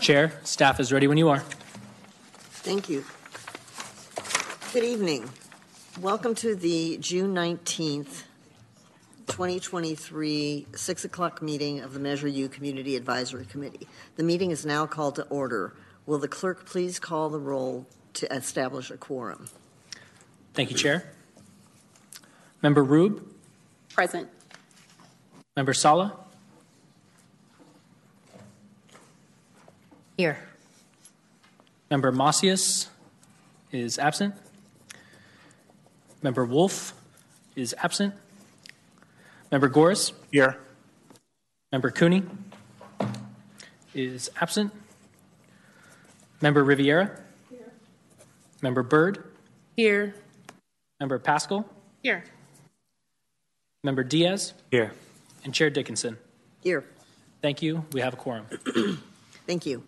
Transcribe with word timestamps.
Chair, 0.00 0.32
staff 0.44 0.80
is 0.80 0.92
ready 0.92 1.06
when 1.06 1.18
you 1.18 1.28
are. 1.28 1.40
Thank 2.62 2.88
you. 2.88 3.04
Good 4.72 4.82
evening. 4.82 5.28
Welcome 6.00 6.34
to 6.36 6.54
the 6.54 6.96
June 6.98 7.34
19th, 7.34 8.22
2023, 9.26 10.66
6 10.74 11.04
o'clock 11.04 11.42
meeting 11.42 11.80
of 11.80 11.92
the 11.92 12.00
Measure 12.00 12.28
U 12.28 12.48
Community 12.48 12.96
Advisory 12.96 13.44
Committee. 13.44 13.86
The 14.16 14.22
meeting 14.22 14.50
is 14.50 14.64
now 14.64 14.86
called 14.86 15.16
to 15.16 15.24
order. 15.24 15.74
Will 16.06 16.18
the 16.18 16.28
clerk 16.28 16.64
please 16.64 16.98
call 16.98 17.28
the 17.28 17.38
roll 17.38 17.86
to 18.14 18.34
establish 18.34 18.90
a 18.90 18.96
quorum? 18.96 19.48
Thank 20.54 20.70
you, 20.70 20.78
Chair. 20.78 21.10
Member 22.62 22.82
Rube, 22.82 23.22
Present. 23.90 24.30
Member 25.56 25.74
Sala, 25.74 26.16
Here. 30.20 30.36
Member 31.90 32.12
Macias 32.12 32.90
is 33.72 33.98
absent. 33.98 34.34
Member 36.22 36.44
Wolf 36.44 36.92
is 37.56 37.74
absent. 37.78 38.12
Member 39.50 39.70
Goris, 39.70 40.12
Here. 40.30 40.58
Member 41.72 41.90
Cooney 41.90 42.22
is 43.94 44.30
absent. 44.38 44.74
Member 46.42 46.64
Riviera, 46.64 47.18
Here. 47.48 47.72
Member 48.60 48.82
Byrd, 48.82 49.24
Here. 49.74 50.14
Member 51.00 51.18
Pascal, 51.18 51.64
Here. 52.02 52.24
Member 53.82 54.04
Diaz, 54.04 54.52
Here. 54.70 54.92
and 55.44 55.54
Chair 55.54 55.70
Dickinson. 55.70 56.18
Here. 56.62 56.84
Thank 57.40 57.62
you. 57.62 57.86
We 57.92 58.02
have 58.02 58.12
a 58.12 58.16
quorum. 58.18 58.44
Thank 59.46 59.64
you. 59.64 59.82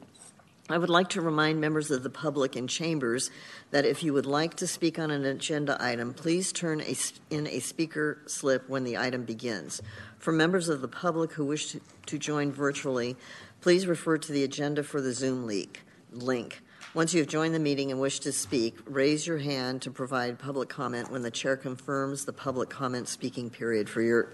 I 0.69 0.79
would 0.79 0.91
like 0.91 1.09
to 1.11 1.21
remind 1.21 1.61
members 1.61 1.91
of 1.91 2.05
the 2.05 2.11
public 2.11 2.57
in 2.57 2.69
chambers 2.69 3.31
that 3.73 3.85
if 3.85 4.05
you 4.05 4.13
would 4.13 4.27
like 4.27 4.55
to 4.57 4.67
speak 4.67 4.97
on 4.97 5.11
an 5.11 5.25
agenda 5.25 5.77
item, 5.81 6.15
please 6.15 6.53
turn 6.53 6.81
a, 6.81 6.97
in 7.31 7.49
a 7.49 7.59
speaker 7.59 8.19
slip 8.27 8.69
when 8.69 8.85
the 8.85 8.97
item 8.97 9.25
begins. 9.25 9.83
For 10.19 10.31
members 10.31 10.69
of 10.69 10.81
the 10.81 10.89
public 10.89 11.33
who 11.33 11.45
wish 11.45 11.73
to, 11.73 11.81
to 12.07 12.17
join 12.17 12.53
virtually, 12.53 13.17
please 13.61 13.89
refer 13.89 14.19
to 14.19 14.33
the 14.33 14.45
agenda 14.45 14.85
for 14.85 15.01
the 15.01 15.13
Zoom 15.13 15.47
leak, 15.47 15.81
link. 16.13 16.63
Once 16.95 17.13
you 17.13 17.21
have 17.21 17.29
joined 17.29 17.55
the 17.55 17.59
meeting 17.59 17.91
and 17.91 18.01
wish 18.01 18.21
to 18.21 18.31
speak, 18.31 18.79
raise 18.85 19.27
your 19.27 19.39
hand 19.39 19.83
to 19.83 19.91
provide 19.91 20.39
public 20.39 20.69
comment 20.69 21.11
when 21.11 21.23
the 21.23 21.31
chair 21.31 21.57
confirms 21.57 22.25
the 22.25 22.33
public 22.33 22.69
comment 22.69 23.09
speaking 23.09 23.51
period 23.51 23.89
for 23.89 24.01
your 24.01 24.29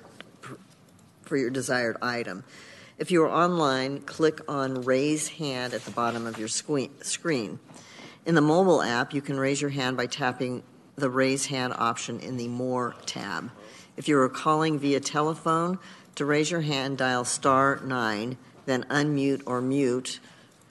for 1.23 1.37
your 1.37 1.51
desired 1.51 1.97
item. 2.01 2.43
If 2.99 3.13
you 3.13 3.23
are 3.23 3.31
online, 3.31 4.01
click 4.01 4.41
on 4.49 4.83
Raise 4.83 5.29
Hand 5.29 5.73
at 5.73 5.83
the 5.85 5.93
bottom 5.93 6.27
of 6.27 6.37
your 6.37 6.49
screen. 6.49 7.61
In 8.27 8.35
the 8.35 8.41
mobile 8.41 8.83
app, 8.83 9.15
you 9.15 9.23
can 9.23 9.39
raise 9.39 9.61
your 9.61 9.71
hand 9.71 9.97
by 9.97 10.07
tapping 10.07 10.65
the 10.97 11.09
Raise 11.09 11.47
Hand 11.47 11.75
option 11.77 12.19
in 12.19 12.37
the 12.37 12.49
More 12.49 12.97
tab. 13.07 13.53
If 13.97 14.09
you 14.09 14.19
are 14.19 14.29
calling 14.29 14.81
via 14.81 14.99
telephone, 14.99 15.79
to 16.17 16.25
raise 16.25 16.51
your 16.51 16.63
hand, 16.63 16.99
dial 16.99 17.25
star 17.25 17.81
9, 17.85 18.37
then 18.67 18.83
unmute 18.91 19.43
or 19.47 19.61
mute. 19.61 20.19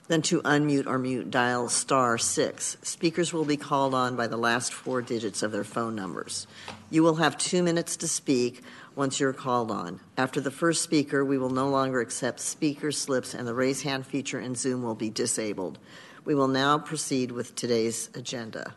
Then 0.08 0.20
to 0.22 0.42
unmute 0.42 0.86
or 0.86 0.98
mute, 0.98 1.30
dial 1.30 1.70
star 1.70 2.18
6. 2.18 2.76
Speakers 2.82 3.32
will 3.32 3.46
be 3.46 3.56
called 3.56 3.94
on 3.94 4.16
by 4.16 4.26
the 4.26 4.36
last 4.36 4.74
four 4.74 5.00
digits 5.00 5.42
of 5.42 5.52
their 5.52 5.64
phone 5.64 5.94
numbers. 5.94 6.46
You 6.90 7.02
will 7.02 7.16
have 7.16 7.38
two 7.38 7.62
minutes 7.62 7.96
to 7.98 8.08
speak 8.08 8.62
once 8.98 9.20
you're 9.20 9.32
called 9.32 9.70
on. 9.70 10.00
After 10.16 10.40
the 10.40 10.50
first 10.50 10.82
speaker, 10.82 11.24
we 11.24 11.38
will 11.38 11.50
no 11.50 11.68
longer 11.68 12.00
accept 12.00 12.40
speaker 12.40 12.90
slips 12.90 13.32
and 13.32 13.46
the 13.46 13.54
raise 13.54 13.82
hand 13.82 14.04
feature 14.04 14.40
in 14.40 14.56
Zoom 14.56 14.82
will 14.82 14.96
be 14.96 15.08
disabled. 15.08 15.78
We 16.24 16.34
will 16.34 16.48
now 16.48 16.78
proceed 16.78 17.30
with 17.30 17.54
today's 17.54 18.10
agenda. 18.16 18.74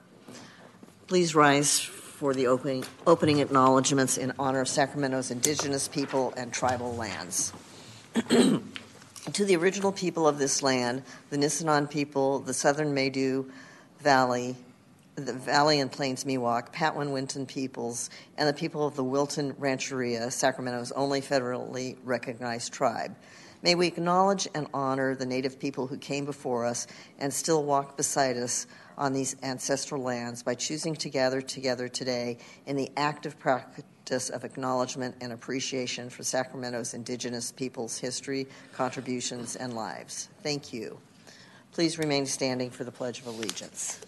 Please 1.08 1.34
rise 1.34 1.80
for 1.80 2.36
the 2.36 2.46
opening, 2.46 2.86
opening 3.08 3.40
acknowledgments 3.40 4.20
in 4.20 4.32
honor 4.38 4.62
of 4.62 4.68
Sacramento's 4.68 5.32
indigenous 5.32 5.88
people 5.88 6.36
and 6.38 6.54
tribal 6.54 6.96
lands. 6.96 7.52
to 8.30 8.62
the 9.34 9.56
original 9.56 9.92
people 9.92 10.28
of 10.28 10.38
this 10.38 10.62
land, 10.62 11.02
the 11.32 11.38
Nisenan 11.38 11.90
people, 11.90 12.38
the 12.38 12.54
southern 12.54 12.94
Maidu 12.94 13.50
Valley, 14.02 14.56
the 15.16 15.34
Valley 15.34 15.80
and 15.80 15.92
Plains 15.92 16.24
Miwok, 16.24 16.72
Patwin 16.72 17.10
Wintun 17.10 17.48
peoples, 17.48 18.10
and 18.38 18.48
the 18.48 18.54
people 18.54 18.86
of 18.86 18.96
the 18.96 19.04
Wilton 19.04 19.54
Rancheria, 19.58 20.32
Sacramento's 20.32 20.92
only 20.94 21.22
federally 21.22 21.98
recognized 22.04 22.74
tribe. 22.74 23.16
May 23.64 23.76
we 23.76 23.88
acknowledge 23.88 24.48
and 24.56 24.68
honor 24.74 25.16
the 25.16 25.26
Native 25.26 25.60
people 25.60 25.86
who 25.86 25.98
came 25.98 26.26
before 26.26 26.66
us 26.66 26.88
and 27.20 27.32
still 27.32 27.64
walk 27.64 27.96
beside 27.96 28.38
us 28.38 28.66
on 28.98 29.14
these 29.14 29.36
ancestral 29.44 30.02
lands 30.02 30.42
by 30.42 30.56
choosing 30.56 30.96
to 30.96 31.10
gather 31.10 31.42
together 31.42 31.88
today 31.88 32.38
in 32.66 32.76
the 32.76 32.92
active 32.98 33.38
practice 33.38 34.30
of 34.30 34.44
acknowledgement 34.44 35.16
and 35.22 35.32
appreciation 35.32 36.10
for 36.10 36.24
Sacramento's 36.24 36.94
indigenous 36.94 37.52
peoples' 37.52 38.00
history, 38.00 38.48
contributions, 38.74 39.56
and 39.56 39.76
lives. 39.76 40.30
Thank 40.42 40.74
you. 40.74 41.00
Please 41.72 42.00
remain 42.00 42.26
standing 42.26 42.70
for 42.70 42.84
the 42.84 42.92
Pledge 42.92 43.20
of 43.20 43.28
Allegiance. 43.28 44.02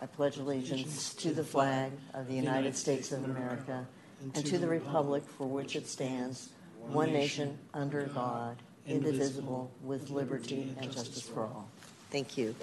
I 0.00 0.06
pledge 0.06 0.36
allegiance 0.36 1.12
to 1.14 1.32
the 1.32 1.42
flag 1.42 1.90
of 2.14 2.28
the 2.28 2.34
United 2.34 2.76
States 2.76 3.10
of 3.10 3.24
America 3.24 3.86
and 4.34 4.46
to 4.46 4.58
the 4.58 4.68
republic 4.68 5.24
for 5.36 5.46
which 5.46 5.74
it 5.76 5.88
stands, 5.88 6.50
one 6.78 7.12
nation 7.12 7.58
under 7.74 8.04
God, 8.14 8.56
indivisible, 8.86 9.70
with 9.82 10.10
liberty 10.10 10.74
and 10.78 10.92
justice 10.92 11.22
for 11.22 11.42
all. 11.42 11.68
Thank 12.10 12.38
you. 12.38 12.54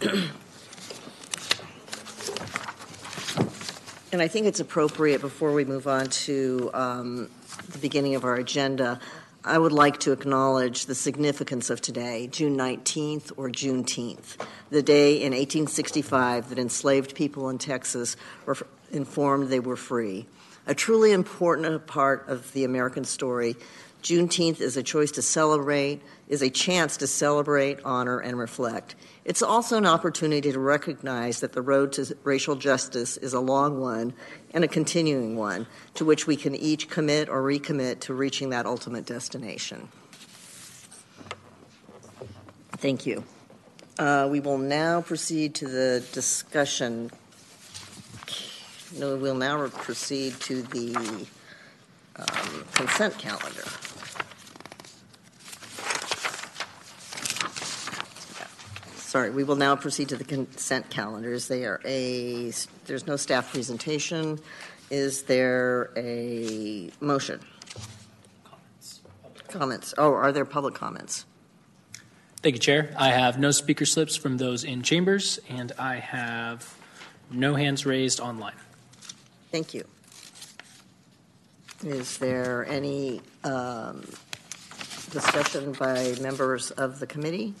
and 4.12 4.22
I 4.22 4.28
think 4.28 4.46
it's 4.46 4.60
appropriate 4.60 5.20
before 5.20 5.52
we 5.52 5.64
move 5.64 5.88
on 5.88 6.08
to 6.08 6.70
um, 6.74 7.30
the 7.70 7.78
beginning 7.78 8.14
of 8.14 8.24
our 8.24 8.36
agenda. 8.36 9.00
I 9.46 9.58
would 9.58 9.72
like 9.72 10.00
to 10.00 10.12
acknowledge 10.12 10.86
the 10.86 10.94
significance 10.94 11.68
of 11.68 11.82
today, 11.82 12.28
June 12.28 12.56
19th 12.56 13.32
or 13.36 13.50
Juneteenth, 13.50 14.38
the 14.70 14.82
day 14.82 15.16
in 15.16 15.32
1865 15.32 16.48
that 16.48 16.58
enslaved 16.58 17.14
people 17.14 17.50
in 17.50 17.58
Texas 17.58 18.16
were 18.46 18.56
informed 18.90 19.50
they 19.50 19.60
were 19.60 19.76
free. 19.76 20.24
A 20.66 20.74
truly 20.74 21.12
important 21.12 21.86
part 21.86 22.26
of 22.26 22.54
the 22.54 22.64
American 22.64 23.04
story, 23.04 23.54
Juneteenth 24.04 24.60
is 24.60 24.76
a 24.76 24.82
choice 24.82 25.10
to 25.12 25.22
celebrate, 25.22 26.02
is 26.28 26.42
a 26.42 26.50
chance 26.50 26.98
to 26.98 27.06
celebrate, 27.06 27.80
honor, 27.86 28.20
and 28.20 28.38
reflect. 28.38 28.94
It's 29.24 29.40
also 29.40 29.78
an 29.78 29.86
opportunity 29.86 30.52
to 30.52 30.58
recognize 30.58 31.40
that 31.40 31.54
the 31.54 31.62
road 31.62 31.92
to 31.92 32.14
racial 32.22 32.54
justice 32.54 33.16
is 33.16 33.32
a 33.32 33.40
long 33.40 33.80
one 33.80 34.12
and 34.52 34.62
a 34.62 34.68
continuing 34.68 35.36
one 35.36 35.66
to 35.94 36.04
which 36.04 36.26
we 36.26 36.36
can 36.36 36.54
each 36.54 36.90
commit 36.90 37.30
or 37.30 37.42
recommit 37.42 38.00
to 38.00 38.12
reaching 38.12 38.50
that 38.50 38.66
ultimate 38.66 39.06
destination. 39.06 39.88
Thank 42.72 43.06
you. 43.06 43.24
Uh, 43.98 44.28
we 44.30 44.40
will 44.40 44.58
now 44.58 45.00
proceed 45.00 45.54
to 45.54 45.66
the 45.66 46.04
discussion. 46.12 47.10
No, 48.98 49.16
we'll 49.16 49.34
now 49.34 49.66
proceed 49.68 50.38
to 50.40 50.60
the 50.60 50.94
um, 52.16 52.64
consent 52.74 53.16
calendar. 53.16 53.64
Sorry, 59.14 59.30
we 59.30 59.44
will 59.44 59.54
now 59.54 59.76
proceed 59.76 60.08
to 60.08 60.16
the 60.16 60.24
consent 60.24 60.90
calendars. 60.90 61.46
They 61.46 61.66
are 61.66 61.80
a, 61.84 62.50
there's 62.86 63.06
no 63.06 63.14
staff 63.14 63.52
presentation. 63.52 64.40
Is 64.90 65.22
there 65.22 65.92
a 65.96 66.90
motion? 66.98 67.38
Comments. 68.42 69.00
Comments. 69.46 69.94
Oh, 69.98 70.12
are 70.14 70.32
there 70.32 70.44
public 70.44 70.74
comments? 70.74 71.26
Thank 72.42 72.56
you, 72.56 72.60
Chair. 72.60 72.92
I 72.98 73.10
have 73.10 73.38
no 73.38 73.52
speaker 73.52 73.86
slips 73.86 74.16
from 74.16 74.38
those 74.38 74.64
in 74.64 74.82
chambers, 74.82 75.38
and 75.48 75.70
I 75.78 76.00
have 76.00 76.76
no 77.30 77.54
hands 77.54 77.86
raised 77.86 78.18
online. 78.18 78.56
Thank 79.52 79.74
you. 79.74 79.84
Is 81.84 82.18
there 82.18 82.66
any 82.68 83.20
um, 83.44 84.00
discussion 85.12 85.70
by 85.74 86.16
members 86.20 86.72
of 86.72 86.98
the 86.98 87.06
committee? 87.06 87.54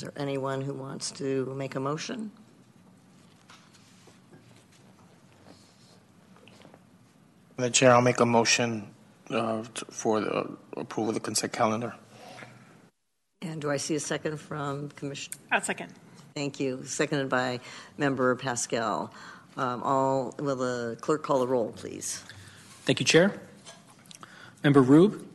Is 0.00 0.04
there 0.04 0.12
anyone 0.16 0.62
who 0.62 0.72
wants 0.72 1.10
to 1.10 1.44
make 1.54 1.74
a 1.74 1.80
motion? 1.80 2.30
The 7.58 7.68
chair, 7.68 7.92
I'll 7.92 8.00
make 8.00 8.18
a 8.20 8.24
motion 8.24 8.94
uh, 9.28 9.62
for 9.90 10.20
the 10.22 10.56
approval 10.78 11.10
of 11.10 11.14
the 11.16 11.20
consent 11.20 11.52
calendar. 11.52 11.94
And 13.42 13.60
do 13.60 13.70
I 13.70 13.76
see 13.76 13.94
a 13.94 14.00
second 14.00 14.38
from 14.38 14.88
Commissioner? 14.92 15.36
A 15.52 15.62
second. 15.62 15.92
Thank 16.34 16.58
you. 16.60 16.82
Seconded 16.86 17.28
by 17.28 17.60
Member 17.98 18.34
Pascal. 18.36 19.12
Um, 19.58 19.82
all 19.82 20.34
will 20.38 20.56
the 20.56 20.96
clerk 21.02 21.22
call 21.22 21.40
the 21.40 21.46
roll, 21.46 21.72
please? 21.72 22.24
Thank 22.86 23.00
you, 23.00 23.04
Chair. 23.04 23.38
Member 24.64 24.80
Rube, 24.80 25.26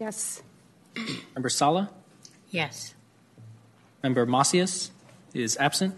Yes. 0.00 0.42
Member 1.36 1.48
Sala, 1.48 1.92
Yes. 2.50 2.93
Member 4.04 4.26
Macias 4.26 4.90
is 5.32 5.56
absent. 5.58 5.94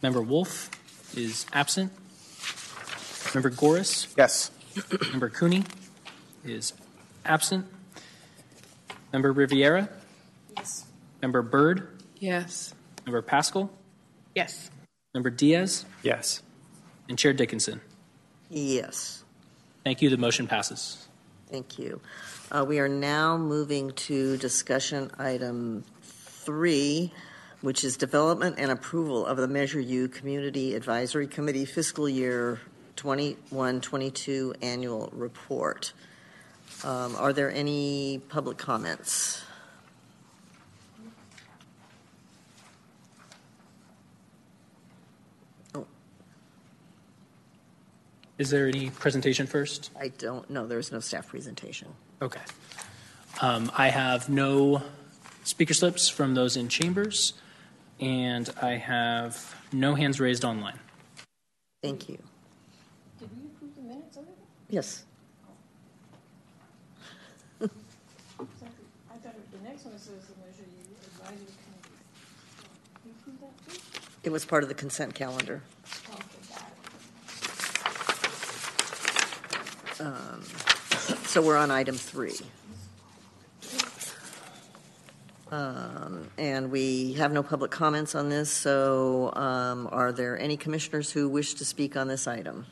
Member 0.00 0.22
Wolf 0.22 0.70
is 1.16 1.44
absent. 1.52 1.90
Member 3.34 3.50
Goris, 3.50 4.06
Yes. 4.16 4.52
Member 5.10 5.28
Cooney 5.28 5.64
is 6.44 6.72
absent. 7.24 7.66
Member 9.12 9.32
Riviera, 9.32 9.88
Yes. 10.56 10.84
Member 11.20 11.42
Byrd, 11.42 12.00
Yes. 12.20 12.74
Member 13.04 13.20
Pascal, 13.20 13.68
Yes. 14.36 14.70
Member 15.14 15.30
Diaz, 15.30 15.84
Yes. 16.04 16.42
and 17.08 17.18
Chair 17.18 17.32
Dickinson. 17.32 17.80
Yes. 18.48 19.24
Thank 19.82 20.00
you. 20.00 20.10
The 20.10 20.16
motion 20.16 20.46
passes. 20.46 21.07
Thank 21.50 21.78
you. 21.78 22.00
Uh, 22.52 22.64
We 22.68 22.78
are 22.78 22.88
now 22.88 23.38
moving 23.38 23.92
to 23.92 24.36
discussion 24.36 25.10
item 25.18 25.82
three, 26.02 27.12
which 27.62 27.84
is 27.84 27.96
development 27.96 28.56
and 28.58 28.70
approval 28.70 29.24
of 29.24 29.38
the 29.38 29.48
Measure 29.48 29.80
U 29.80 30.08
Community 30.08 30.74
Advisory 30.74 31.26
Committee 31.26 31.64
fiscal 31.64 32.06
year 32.08 32.60
21-22 32.96 34.56
annual 34.62 35.08
report. 35.12 35.92
Um, 36.84 37.16
Are 37.16 37.32
there 37.32 37.50
any 37.50 38.20
public 38.28 38.58
comments? 38.58 39.42
Is 48.38 48.50
there 48.50 48.68
any 48.68 48.90
presentation 48.90 49.46
first? 49.48 49.90
I 50.00 50.08
don't 50.08 50.48
know. 50.48 50.66
There 50.66 50.78
is 50.78 50.92
no 50.92 51.00
staff 51.00 51.28
presentation. 51.28 51.88
Okay. 52.22 52.40
Um, 53.40 53.70
I 53.76 53.88
have 53.88 54.28
no 54.28 54.82
speaker 55.42 55.74
slips 55.74 56.08
from 56.08 56.34
those 56.34 56.56
in 56.56 56.68
chambers, 56.68 57.32
and 58.00 58.48
I 58.62 58.72
have 58.76 59.56
no 59.72 59.96
hands 59.96 60.20
raised 60.20 60.44
online. 60.44 60.78
Thank 61.82 62.08
you. 62.08 62.18
Did 63.18 63.28
we 63.36 63.46
approve 63.46 63.74
the 63.74 63.82
minutes 63.82 64.16
already? 64.16 64.32
Yes. 64.68 65.04
I 67.60 67.66
thought 67.66 69.34
the 69.52 69.68
next 69.68 69.84
one 69.84 69.98
says 69.98 70.26
the 70.26 70.34
Measure 70.44 70.62
U 70.62 70.96
Advisory 71.06 71.36
Committee. 71.36 71.90
You 73.04 73.12
approve 73.20 73.40
that? 73.40 73.78
It 74.22 74.30
was 74.30 74.44
part 74.44 74.62
of 74.62 74.68
the 74.68 74.74
consent 74.76 75.14
calendar. 75.14 75.62
Okay, 76.08 76.18
got 76.50 76.62
it. 76.62 76.88
Um, 80.00 80.42
So 81.24 81.42
we're 81.42 81.56
on 81.56 81.70
item 81.70 81.96
three. 81.96 82.36
Um, 85.50 86.28
And 86.38 86.70
we 86.70 87.14
have 87.14 87.32
no 87.32 87.42
public 87.42 87.70
comments 87.70 88.14
on 88.14 88.28
this, 88.28 88.50
so 88.50 89.32
um, 89.34 89.88
are 89.90 90.12
there 90.12 90.38
any 90.38 90.56
commissioners 90.56 91.10
who 91.10 91.28
wish 91.28 91.54
to 91.54 91.64
speak 91.64 91.96
on 91.96 92.08
this 92.08 92.26
item? 92.26 92.66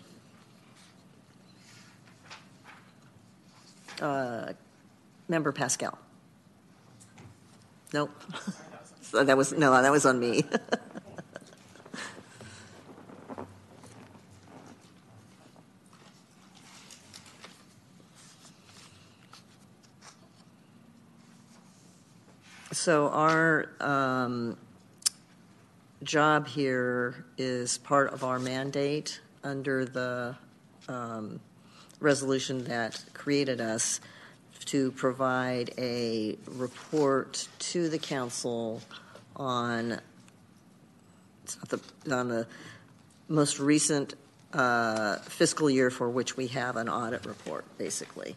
Uh, 4.01 4.53
Member 5.29 5.53
Pascal? 5.53 5.99
Nope. 7.93 8.11
So 9.03 9.23
That 9.23 9.37
was, 9.37 9.53
no, 9.53 9.71
that 9.71 9.93
was 9.93 10.05
on 10.05 10.19
me. 10.19 10.45
So 22.87 23.09
our 23.09 23.67
um, 23.81 24.57
job 26.05 26.47
here 26.47 27.25
is 27.37 27.79
part 27.79 28.13
of 28.13 28.23
our 28.23 28.39
mandate 28.39 29.21
under 29.43 29.85
the 29.85 30.37
um, 30.89 31.41
resolution 31.99 32.63
that 32.67 33.03
created 33.13 33.61
us 33.61 34.01
to 34.67 34.93
provide 34.93 35.75
a 35.79 36.39
report 36.47 37.49
to 37.59 37.89
the 37.89 37.99
council 37.99 38.81
on 39.35 40.01
the, 41.69 41.81
on 42.09 42.29
the 42.29 42.47
most 43.27 43.59
recent 43.59 44.15
uh, 44.53 45.17
fiscal 45.17 45.69
year 45.69 45.91
for 45.91 46.09
which 46.09 46.37
we 46.37 46.47
have 46.47 46.77
an 46.77 46.89
audit 46.89 47.27
report, 47.27 47.65
basically. 47.79 48.37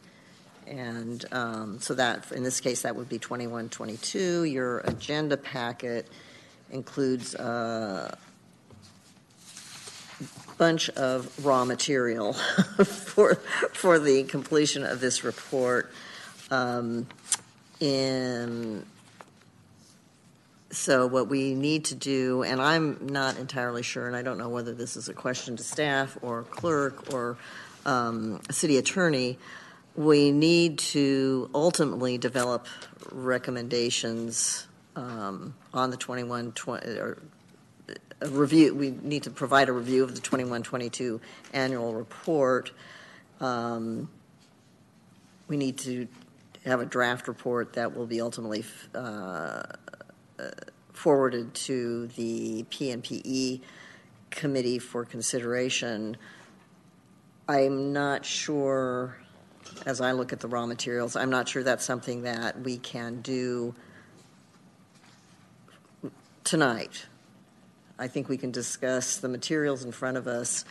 And 0.69 1.25
um, 1.31 1.79
so 1.79 1.95
that, 1.95 2.31
in 2.31 2.43
this 2.43 2.61
case, 2.61 2.83
that 2.83 2.95
would 2.95 3.09
be 3.09 3.17
21, 3.17 3.69
22. 3.69 4.43
Your 4.43 4.79
agenda 4.79 5.35
packet 5.35 6.07
includes 6.71 7.33
a 7.33 8.15
bunch 10.57 10.89
of 10.89 11.43
raw 11.43 11.65
material 11.65 12.33
for, 12.85 13.35
for 13.73 13.97
the 13.97 14.23
completion 14.23 14.83
of 14.83 14.99
this 14.99 15.23
report. 15.23 15.91
Um, 16.51 17.07
In, 17.79 18.85
so 20.71 21.07
what 21.07 21.29
we 21.29 21.55
need 21.55 21.85
to 21.85 21.95
do, 21.95 22.43
and 22.43 22.61
I'm 22.61 23.07
not 23.07 23.37
entirely 23.37 23.81
sure, 23.81 24.05
and 24.05 24.15
I 24.15 24.21
don't 24.21 24.37
know 24.37 24.49
whether 24.49 24.73
this 24.73 24.97
is 24.97 25.09
a 25.09 25.13
question 25.13 25.57
to 25.57 25.63
staff 25.63 26.17
or 26.21 26.43
clerk 26.43 27.13
or 27.13 27.37
um, 27.85 28.41
city 28.51 28.77
attorney, 28.77 29.37
we 29.95 30.31
need 30.31 30.79
to 30.79 31.49
ultimately 31.53 32.17
develop 32.17 32.67
recommendations 33.11 34.67
um, 34.95 35.55
on 35.73 35.89
the 35.91 35.97
21, 35.97 36.51
20, 36.53 36.87
or 36.97 37.21
a 38.21 38.27
review, 38.27 38.75
we 38.75 38.91
need 38.91 39.23
to 39.23 39.31
provide 39.31 39.69
a 39.69 39.71
review 39.71 40.03
of 40.03 40.13
the 40.13 40.21
21, 40.21 40.63
22 40.63 41.21
annual 41.53 41.93
report. 41.93 42.71
Um, 43.39 44.09
We 45.47 45.57
need 45.57 45.77
to 45.79 46.07
have 46.65 46.81
a 46.81 46.85
draft 46.85 47.27
report 47.27 47.73
that 47.73 47.95
will 47.95 48.05
be 48.05 48.21
ultimately 48.21 48.65
uh, 48.93 49.63
forwarded 50.93 51.53
to 51.53 52.07
the 52.07 52.65
PNPE 52.69 53.61
committee 54.29 54.79
for 54.79 55.05
consideration. 55.05 56.17
I'm 57.47 57.93
not 57.93 58.25
sure, 58.25 59.17
as 59.85 60.01
I 60.01 60.11
look 60.11 60.33
at 60.33 60.39
the 60.39 60.47
raw 60.47 60.65
materials, 60.65 61.15
I'm 61.15 61.29
not 61.29 61.47
sure 61.47 61.63
that's 61.63 61.85
something 61.85 62.23
that 62.23 62.61
we 62.61 62.77
can 62.77 63.21
do 63.21 63.73
tonight. 66.43 67.05
I 67.97 68.07
think 68.07 68.29
we 68.29 68.37
can 68.37 68.51
discuss 68.51 69.17
the 69.17 69.27
materials 69.27 69.83
in 69.83 69.91
front 69.91 70.17
of 70.17 70.27
us 70.27 70.65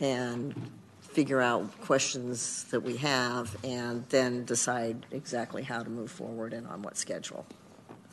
and 0.00 0.70
figure 1.00 1.40
out 1.40 1.80
questions 1.80 2.64
that 2.64 2.80
we 2.80 2.96
have 2.98 3.56
and 3.64 4.04
then 4.10 4.44
decide 4.44 5.06
exactly 5.10 5.62
how 5.62 5.82
to 5.82 5.90
move 5.90 6.10
forward 6.10 6.52
and 6.52 6.66
on 6.66 6.82
what 6.82 6.96
schedule. 6.96 7.46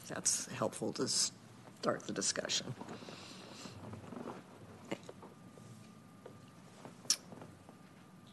That's 0.07 0.47
helpful 0.47 0.93
to 0.93 1.07
start 1.07 2.07
the 2.07 2.13
discussion. 2.13 2.73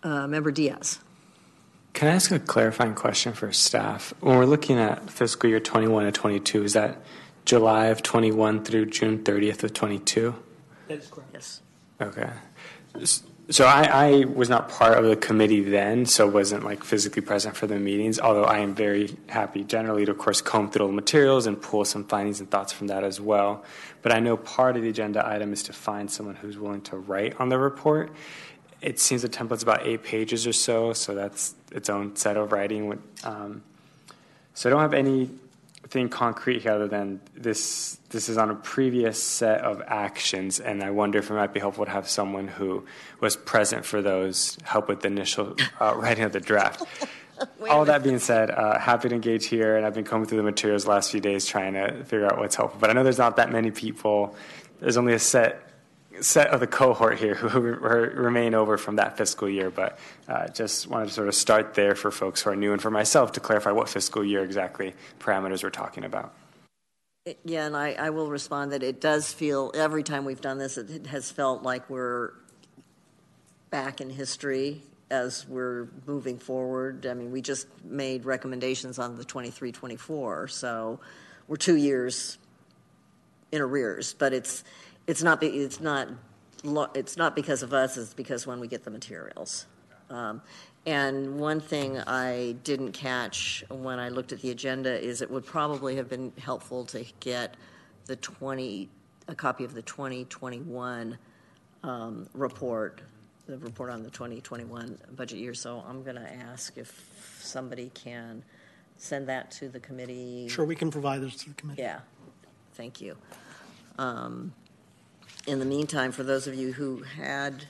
Uh, 0.02 0.26
Member 0.26 0.50
Diaz. 0.50 0.99
Can 2.02 2.11
I 2.11 2.14
ask 2.14 2.32
a 2.32 2.40
clarifying 2.40 2.97
question 2.97 3.32
for 3.32 3.52
staff? 3.52 4.12
When 4.18 4.37
we're 4.37 4.44
looking 4.44 4.76
at 4.76 5.09
fiscal 5.09 5.49
year 5.49 5.61
21 5.61 6.06
to 6.06 6.11
22, 6.11 6.64
is 6.64 6.73
that 6.73 6.97
July 7.44 7.87
of 7.87 8.02
21 8.02 8.64
through 8.64 8.87
June 8.87 9.23
30th 9.23 9.62
of 9.62 9.73
22? 9.73 10.35
That 10.88 10.99
is 10.99 11.06
correct. 11.06 11.30
Yes. 11.32 11.61
Okay. 12.00 12.28
So 13.50 13.66
I, 13.66 13.82
I 13.82 14.25
was 14.25 14.49
not 14.49 14.68
part 14.68 14.99
of 14.99 15.04
the 15.04 15.14
committee 15.14 15.61
then, 15.61 16.04
so 16.04 16.26
wasn't 16.26 16.64
like 16.64 16.82
physically 16.82 17.23
present 17.23 17.54
for 17.54 17.68
the 17.68 17.78
meetings, 17.78 18.18
although 18.18 18.47
I 18.47 18.59
am 18.59 18.75
very 18.75 19.16
happy 19.28 19.62
generally 19.62 20.04
to, 20.04 20.11
of 20.11 20.18
course, 20.18 20.40
comb 20.40 20.73
through 20.73 20.88
the 20.88 20.92
materials 20.92 21.47
and 21.47 21.62
pull 21.62 21.85
some 21.85 22.02
findings 22.02 22.40
and 22.40 22.50
thoughts 22.50 22.73
from 22.73 22.88
that 22.88 23.04
as 23.04 23.21
well. 23.21 23.64
But 24.00 24.11
I 24.11 24.18
know 24.18 24.37
part 24.37 24.76
of 24.76 24.82
the 24.82 24.88
agenda 24.88 25.25
item 25.25 25.52
is 25.52 25.62
to 25.64 25.73
find 25.73 26.11
someone 26.11 26.35
who's 26.35 26.59
willing 26.59 26.80
to 26.82 26.97
write 26.97 27.40
on 27.40 27.49
the 27.49 27.61
report. 27.61 28.11
It 28.82 28.98
seems 28.98 29.22
the 29.22 29.28
template's 29.28 29.62
about 29.62 29.86
eight 29.86 30.02
pages 30.02 30.46
or 30.46 30.52
so, 30.52 30.92
so 30.92 31.14
that's 31.14 31.54
its 31.70 31.88
own 31.88 32.16
set 32.16 32.36
of 32.36 32.52
writing. 32.52 32.88
with, 32.88 32.98
Um, 33.24 33.62
so 34.54 34.68
I 34.68 34.70
don't 34.70 34.80
have 34.80 34.92
anything 34.92 36.08
concrete 36.10 36.62
here 36.62 36.72
other 36.72 36.88
than 36.88 37.20
this. 37.34 37.98
This 38.10 38.28
is 38.28 38.36
on 38.36 38.50
a 38.50 38.54
previous 38.54 39.22
set 39.22 39.60
of 39.60 39.82
actions, 39.86 40.60
and 40.60 40.82
I 40.82 40.90
wonder 40.90 41.18
if 41.20 41.30
it 41.30 41.34
might 41.34 41.54
be 41.54 41.60
helpful 41.60 41.84
to 41.84 41.90
have 41.90 42.08
someone 42.08 42.48
who 42.48 42.84
was 43.20 43.36
present 43.36 43.84
for 43.86 44.02
those 44.02 44.58
help 44.64 44.88
with 44.88 45.00
the 45.00 45.08
initial 45.08 45.56
uh, 45.80 45.94
writing 45.96 46.24
of 46.24 46.32
the 46.32 46.40
draft. 46.40 46.84
All 47.70 47.84
that 47.86 48.02
being 48.02 48.18
said, 48.18 48.50
uh, 48.50 48.78
happy 48.78 49.08
to 49.08 49.14
engage 49.14 49.46
here, 49.46 49.76
and 49.76 49.86
I've 49.86 49.94
been 49.94 50.04
combing 50.04 50.28
through 50.28 50.38
the 50.38 50.44
materials 50.44 50.84
the 50.84 50.90
last 50.90 51.10
few 51.10 51.20
days 51.20 51.46
trying 51.46 51.74
to 51.74 52.04
figure 52.04 52.26
out 52.26 52.38
what's 52.38 52.54
helpful. 52.56 52.78
But 52.80 52.90
I 52.90 52.92
know 52.92 53.02
there's 53.02 53.18
not 53.18 53.36
that 53.36 53.50
many 53.50 53.70
people. 53.70 54.36
There's 54.80 54.96
only 54.96 55.14
a 55.14 55.18
set 55.18 55.72
set 56.21 56.49
of 56.49 56.61
the 56.61 56.66
cohort 56.66 57.19
here 57.19 57.35
who 57.35 57.61
remain 57.61 58.54
over 58.54 58.76
from 58.76 58.97
that 58.97 59.16
fiscal 59.16 59.49
year, 59.49 59.71
but 59.71 59.99
uh, 60.28 60.49
just 60.49 60.87
wanted 60.87 61.09
to 61.09 61.12
sort 61.12 61.28
of 61.28 61.35
start 61.35 61.75
there 61.75 61.95
for 61.95 62.11
folks 62.11 62.42
who 62.42 62.50
are 62.50 62.57
new 62.57 62.73
and 62.73 62.83
for 62.83 62.90
myself 62.90 63.33
to 63.33 63.40
clarify 63.40 63.71
what 63.71 63.88
fiscal 63.88 64.25
year 64.25 64.45
exactly 64.45 64.95
parameters 65.21 65.62
we're 65.62 65.71
talking 65.71 66.04
about. 66.04 66.35
Yeah, 67.45 67.66
and 67.66 67.76
I, 67.76 67.92
I 67.92 68.11
will 68.11 68.28
respond 68.28 68.73
that 68.73 68.83
it 68.83 69.00
does 69.00 69.33
feel, 69.33 69.71
every 69.75 70.02
time 70.02 70.25
we've 70.25 70.40
done 70.40 70.59
this, 70.59 70.76
it 70.76 71.07
has 71.07 71.31
felt 71.31 71.62
like 71.62 71.88
we're 71.88 72.33
back 73.71 74.00
in 74.00 74.11
history 74.11 74.83
as 75.09 75.47
we're 75.47 75.88
moving 76.07 76.38
forward. 76.38 77.07
I 77.07 77.14
mean, 77.14 77.31
we 77.31 77.40
just 77.40 77.69
made 77.85 78.25
recommendations 78.25 78.99
on 78.99 79.16
the 79.16 79.25
23, 79.25 79.71
24, 79.71 80.49
so 80.49 80.99
we're 81.47 81.57
two 81.57 81.76
years 81.76 82.38
in 83.52 83.61
arrears, 83.61 84.14
but 84.14 84.33
it's, 84.33 84.64
it's 85.06 85.23
not, 85.23 85.40
be- 85.40 85.49
it's 85.49 85.80
not, 85.80 86.09
lo- 86.62 86.90
it's 86.94 87.16
not 87.16 87.35
because 87.35 87.62
of 87.62 87.73
us, 87.73 87.97
it's 87.97 88.14
because 88.14 88.47
when 88.47 88.61
we 88.61 88.68
get 88.68 88.85
the 88.85 88.90
materials. 88.90 89.66
Um, 90.11 90.42
And 90.85 91.38
one 91.38 91.61
thing 91.61 91.99
I 91.99 92.56
didn't 92.64 92.90
catch 92.92 93.62
when 93.71 94.00
I 94.00 94.09
looked 94.09 94.32
at 94.32 94.40
the 94.40 94.50
agenda 94.50 95.00
is 95.00 95.23
it 95.23 95.30
would 95.30 95.47
probably 95.47 95.94
have 95.97 96.09
been 96.09 96.32
helpful 96.38 96.85
to 96.87 97.04
get 97.21 97.54
the 98.06 98.16
20, 98.16 98.88
a 99.28 99.35
copy 99.37 99.62
of 99.64 99.75
the 99.75 99.82
2021 99.82 101.16
um, 101.85 102.28
report, 102.35 103.00
the 103.47 103.59
report 103.59 103.90
on 103.90 104.02
the 104.02 104.11
2021 104.11 104.99
budget 105.14 105.38
year. 105.38 105.54
So 105.54 105.85
I'm 105.88 106.02
going 106.02 106.16
to 106.16 106.32
ask 106.50 106.76
if 106.76 107.38
somebody 107.40 107.92
can 107.94 108.42
send 108.97 109.28
that 109.28 109.52
to 109.52 109.68
the 109.68 109.78
committee. 109.80 110.49
Sure, 110.49 110.64
we 110.64 110.75
can 110.75 110.90
provide 110.90 111.23
those 111.23 111.37
to 111.37 111.49
the 111.50 111.54
committee. 111.54 111.82
Yeah, 111.82 112.00
thank 112.75 113.00
you. 113.00 113.16
Um, 113.99 114.52
In 115.44 115.58
the 115.58 115.64
meantime, 115.64 116.12
for 116.12 116.22
those 116.22 116.46
of 116.46 116.54
you 116.54 116.72
who 116.72 117.02
had 117.02 117.64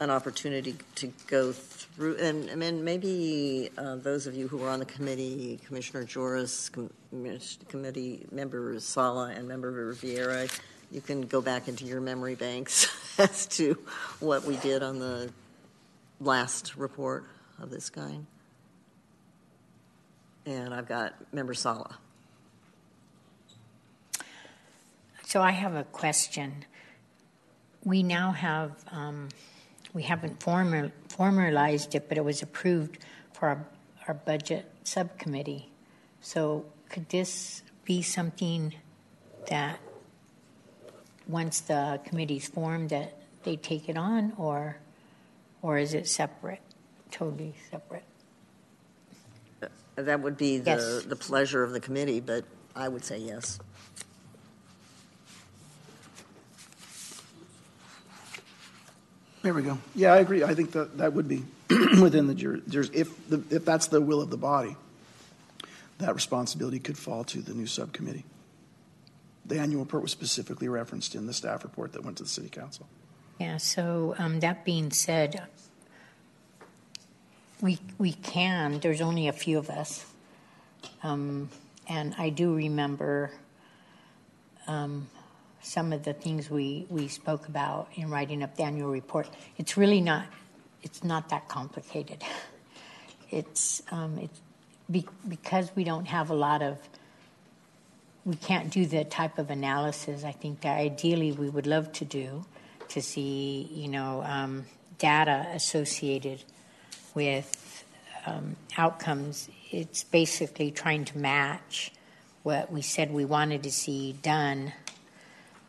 an 0.00 0.08
opportunity 0.08 0.74
to 0.94 1.12
go 1.26 1.52
through, 1.52 2.16
and, 2.16 2.48
and 2.48 2.82
maybe 2.82 3.68
uh, 3.76 3.96
those 3.96 4.26
of 4.26 4.34
you 4.34 4.48
who 4.48 4.56
were 4.56 4.70
on 4.70 4.78
the 4.78 4.86
committee, 4.86 5.60
Commissioner 5.66 6.04
Joris, 6.04 6.70
Com- 6.70 6.90
Committee 7.68 8.26
Member 8.32 8.80
Sala, 8.80 9.32
and 9.36 9.46
Member 9.46 9.70
Riviera, 9.70 10.48
you 10.90 11.02
can 11.02 11.22
go 11.22 11.42
back 11.42 11.68
into 11.68 11.84
your 11.84 12.00
memory 12.00 12.36
banks 12.36 12.88
as 13.18 13.46
to 13.48 13.76
what 14.20 14.44
we 14.44 14.56
did 14.56 14.82
on 14.82 14.98
the 14.98 15.30
last 16.20 16.74
report 16.74 17.26
of 17.60 17.68
this 17.68 17.90
kind. 17.90 18.26
And 20.46 20.72
I've 20.72 20.88
got 20.88 21.14
Member 21.34 21.52
Sala. 21.52 21.98
So 25.26 25.42
I 25.42 25.50
have 25.50 25.74
a 25.74 25.84
question. 25.84 26.64
We 27.84 28.02
now 28.02 28.32
have, 28.32 28.72
um, 28.90 29.28
we 29.92 30.02
haven't 30.02 30.42
formal, 30.42 30.90
formalized 31.08 31.94
it, 31.94 32.08
but 32.08 32.16
it 32.18 32.24
was 32.24 32.42
approved 32.42 32.98
for 33.32 33.48
our, 33.48 33.66
our 34.08 34.14
budget 34.14 34.70
subcommittee. 34.84 35.70
So 36.20 36.64
could 36.88 37.08
this 37.10 37.62
be 37.84 38.00
something 38.00 38.74
that, 39.48 39.78
once 41.28 41.60
the 41.60 42.00
committee's 42.04 42.48
formed, 42.48 42.90
that 42.90 43.18
they 43.42 43.56
take 43.56 43.88
it 43.88 43.96
on, 43.98 44.32
or, 44.38 44.78
or 45.60 45.76
is 45.78 45.92
it 45.92 46.08
separate, 46.08 46.60
totally 47.10 47.54
separate? 47.70 48.04
That 49.96 50.20
would 50.20 50.36
be 50.36 50.58
the, 50.58 50.70
Yes. 50.70 51.04
the 51.04 51.16
pleasure 51.16 51.62
of 51.62 51.72
the 51.72 51.80
committee, 51.80 52.20
but 52.20 52.44
I 52.74 52.88
would 52.88 53.04
say 53.04 53.18
yes. 53.18 53.60
There 59.44 59.52
we 59.52 59.60
go. 59.60 59.76
Yeah, 59.94 60.14
I 60.14 60.20
agree. 60.20 60.42
I 60.42 60.54
think 60.54 60.70
that 60.72 60.96
that 60.96 61.12
would 61.12 61.28
be 61.28 61.44
within 62.00 62.28
the 62.28 62.34
jur, 62.34 62.56
jurs- 62.60 62.90
if, 62.94 63.10
if 63.52 63.62
that's 63.62 63.88
the 63.88 64.00
will 64.00 64.22
of 64.22 64.30
the 64.30 64.38
body, 64.38 64.74
that 65.98 66.14
responsibility 66.14 66.78
could 66.78 66.96
fall 66.96 67.24
to 67.24 67.42
the 67.42 67.52
new 67.52 67.66
subcommittee. 67.66 68.24
The 69.44 69.58
annual 69.58 69.82
report 69.82 70.02
was 70.02 70.12
specifically 70.12 70.66
referenced 70.68 71.14
in 71.14 71.26
the 71.26 71.34
staff 71.34 71.62
report 71.62 71.92
that 71.92 72.02
went 72.02 72.16
to 72.16 72.22
the 72.22 72.28
city 72.30 72.48
council. 72.48 72.88
Yeah, 73.38 73.58
so 73.58 74.14
um, 74.16 74.40
that 74.40 74.64
being 74.64 74.90
said, 74.90 75.42
we, 77.60 77.78
we 77.98 78.14
can, 78.14 78.80
there's 78.80 79.02
only 79.02 79.28
a 79.28 79.32
few 79.34 79.58
of 79.58 79.68
us. 79.68 80.06
Um, 81.02 81.50
and 81.86 82.14
I 82.16 82.30
do 82.30 82.54
remember 82.54 83.30
um, 84.66 85.06
some 85.64 85.92
of 85.92 86.02
the 86.04 86.12
things 86.12 86.50
we, 86.50 86.86
we 86.90 87.08
spoke 87.08 87.48
about 87.48 87.88
in 87.94 88.10
writing 88.10 88.42
up 88.42 88.56
the 88.56 88.62
annual 88.62 88.90
report. 88.90 89.28
It's 89.56 89.76
really 89.76 90.00
not, 90.00 90.26
it's 90.82 91.02
not 91.02 91.28
that 91.30 91.48
complicated. 91.48 92.22
It's, 93.30 93.82
um, 93.90 94.16
it's 94.18 94.40
be, 94.88 95.06
because 95.26 95.68
we 95.74 95.82
don't 95.82 96.06
have 96.06 96.30
a 96.30 96.34
lot 96.34 96.62
of 96.62 96.78
we 98.24 98.36
can't 98.36 98.70
do 98.70 98.86
the 98.86 99.02
type 99.02 99.38
of 99.38 99.50
analysis 99.50 100.22
I 100.22 100.30
think 100.30 100.60
that 100.60 100.78
ideally 100.78 101.32
we 101.32 101.48
would 101.48 101.66
love 101.66 101.90
to 101.94 102.04
do 102.04 102.44
to 102.88 103.02
see, 103.02 103.68
you 103.72 103.88
know, 103.88 104.22
um, 104.24 104.66
data 104.98 105.46
associated 105.52 106.44
with 107.14 107.84
um, 108.24 108.56
outcomes. 108.78 109.48
It's 109.72 110.04
basically 110.04 110.70
trying 110.70 111.04
to 111.06 111.18
match 111.18 111.92
what 112.44 112.70
we 112.70 112.82
said 112.82 113.12
we 113.12 113.24
wanted 113.24 113.64
to 113.64 113.72
see 113.72 114.12
done 114.22 114.72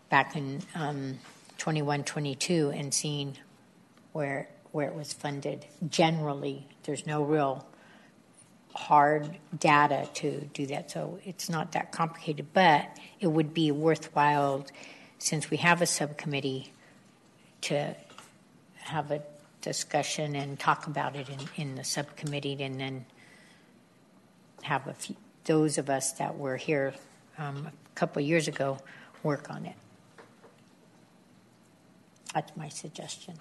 back 0.10 0.36
in 0.36 0.62
um, 0.76 1.20
21, 1.58 2.04
22 2.04 2.72
and 2.76 2.94
seeing 2.94 3.38
where 4.14 4.48
where 4.76 4.90
it 4.90 4.94
was 4.94 5.14
funded. 5.14 5.66
Generally, 5.90 6.68
there's 6.84 7.08
no 7.08 7.24
real 7.24 7.66
hard 8.76 9.38
data 9.58 10.10
to 10.16 10.42
do 10.54 10.66
that. 10.66 10.92
So 10.92 11.18
it's 11.24 11.50
not 11.50 11.72
that 11.72 11.94
complicated, 11.94 12.48
but 12.54 12.86
it 13.22 13.28
would 13.28 13.54
be 13.54 13.72
worthwhile, 13.72 14.66
since 15.18 15.50
we 15.50 15.56
have 15.58 15.82
a 15.82 15.86
subcommittee, 15.86 16.74
to 17.62 17.96
have 18.80 19.12
a 19.12 19.24
discussion 19.62 20.36
and 20.36 20.60
talk 20.60 20.88
about 20.88 21.16
it 21.16 21.30
in, 21.30 21.40
in 21.56 21.76
the 21.76 21.86
subcommittee 21.86 22.62
and 22.62 22.78
then 22.78 23.06
have 24.64 24.86
a 24.88 24.94
few, 24.94 25.16
those 25.46 25.78
of 25.78 25.90
us 25.90 26.12
that 26.14 26.38
were 26.38 26.58
here 26.58 26.94
um, 27.38 27.68
a 27.68 27.96
couple 27.96 28.22
years 28.22 28.50
ago 28.50 28.78
work 29.24 29.50
on 29.50 29.66
it. 29.66 29.76
That's 32.36 32.56
my 32.58 32.68
suggestion. 32.68 33.36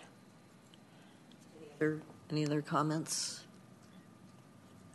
Other- 1.76 2.00
Any 2.30 2.46
other 2.46 2.62
comments? 2.62 3.42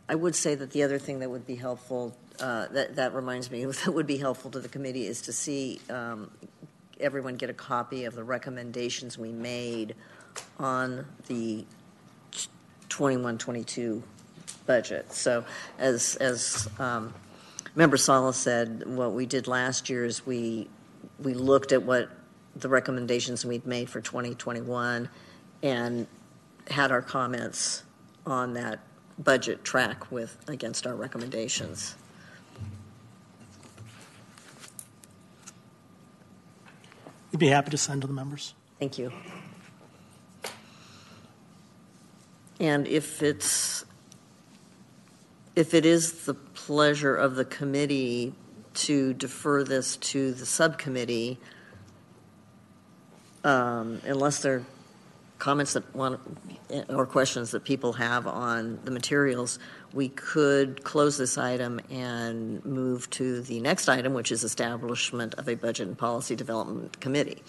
I 0.08 0.14
would 0.14 0.34
say 0.34 0.54
that 0.54 0.70
the 0.70 0.82
other 0.82 0.98
thing 0.98 1.20
that 1.20 1.30
would 1.30 1.46
be 1.46 1.54
helpful, 1.54 2.16
uh, 2.40 2.66
that, 2.68 2.96
that 2.96 3.14
reminds 3.14 3.50
me, 3.50 3.64
that 3.84 3.92
would 3.92 4.06
be 4.06 4.16
helpful 4.16 4.50
to 4.52 4.58
the 4.58 4.70
committee 4.70 5.06
is 5.06 5.20
to 5.22 5.34
see 5.34 5.80
um, 5.90 6.30
everyone 6.98 7.36
get 7.36 7.50
a 7.50 7.54
copy 7.54 8.06
of 8.06 8.14
the 8.14 8.24
recommendations 8.24 9.18
we 9.18 9.32
made 9.32 9.94
on 10.58 11.04
the 11.28 11.66
21-22 12.88 14.02
budget. 14.66 15.12
So 15.12 15.44
as, 15.78 16.16
as 16.16 16.68
um, 16.78 17.12
Member 17.74 17.98
Sala 17.98 18.32
said, 18.32 18.86
what 18.86 19.12
we 19.12 19.26
did 19.26 19.46
last 19.46 19.90
year 19.90 20.06
is 20.06 20.24
we, 20.26 20.70
we 21.22 21.34
looked 21.34 21.72
at 21.72 21.82
what 21.82 22.08
the 22.56 22.68
recommendations 22.68 23.44
we'd 23.44 23.66
made 23.66 23.88
for 23.88 24.00
2021 24.00 25.08
and 25.62 26.06
had 26.68 26.90
our 26.90 27.02
comments 27.02 27.84
on 28.26 28.54
that 28.54 28.80
budget 29.18 29.64
track 29.64 30.10
with, 30.10 30.36
against 30.48 30.86
our 30.86 30.94
recommendations. 30.94 31.96
We'd 37.32 37.38
be 37.38 37.48
happy 37.48 37.70
to 37.70 37.78
send 37.78 38.02
to 38.02 38.06
the 38.06 38.12
members. 38.12 38.54
Thank 38.78 38.98
you. 38.98 39.12
And 42.58 42.86
if 42.86 43.22
it's, 43.22 43.84
if 45.54 45.72
it 45.74 45.86
is 45.86 46.24
the 46.24 46.34
pleasure 46.34 47.14
of 47.14 47.36
the 47.36 47.44
committee 47.44 48.34
to 48.74 49.14
defer 49.14 49.64
this 49.64 49.96
to 49.96 50.32
the 50.32 50.44
subcommittee, 50.44 51.38
um, 53.44 54.00
unless 54.04 54.42
there 54.42 54.56
are 54.56 54.64
comments 55.38 55.72
that 55.72 55.94
want, 55.94 56.20
or 56.88 57.06
questions 57.06 57.50
that 57.50 57.64
people 57.64 57.94
have 57.94 58.26
on 58.26 58.78
the 58.84 58.90
materials, 58.90 59.58
we 59.92 60.08
could 60.08 60.84
close 60.84 61.16
this 61.16 61.38
item 61.38 61.80
and 61.90 62.64
move 62.64 63.08
to 63.10 63.40
the 63.42 63.58
next 63.60 63.88
item, 63.88 64.14
which 64.14 64.30
is 64.30 64.44
establishment 64.44 65.34
of 65.34 65.48
a 65.48 65.54
budget 65.54 65.88
and 65.88 65.98
policy 65.98 66.36
development 66.36 67.00
committee. 67.00 67.42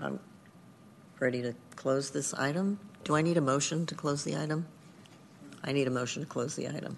I'm 0.00 0.20
ready 1.18 1.42
to 1.42 1.54
close 1.74 2.10
this 2.10 2.32
item. 2.34 2.78
Do 3.02 3.16
I 3.16 3.22
need 3.22 3.36
a 3.36 3.40
motion 3.40 3.84
to 3.86 3.94
close 3.94 4.22
the 4.22 4.36
item? 4.36 4.66
I 5.64 5.72
need 5.72 5.88
a 5.88 5.90
motion 5.90 6.22
to 6.22 6.28
close 6.28 6.54
the 6.54 6.68
item. 6.68 6.96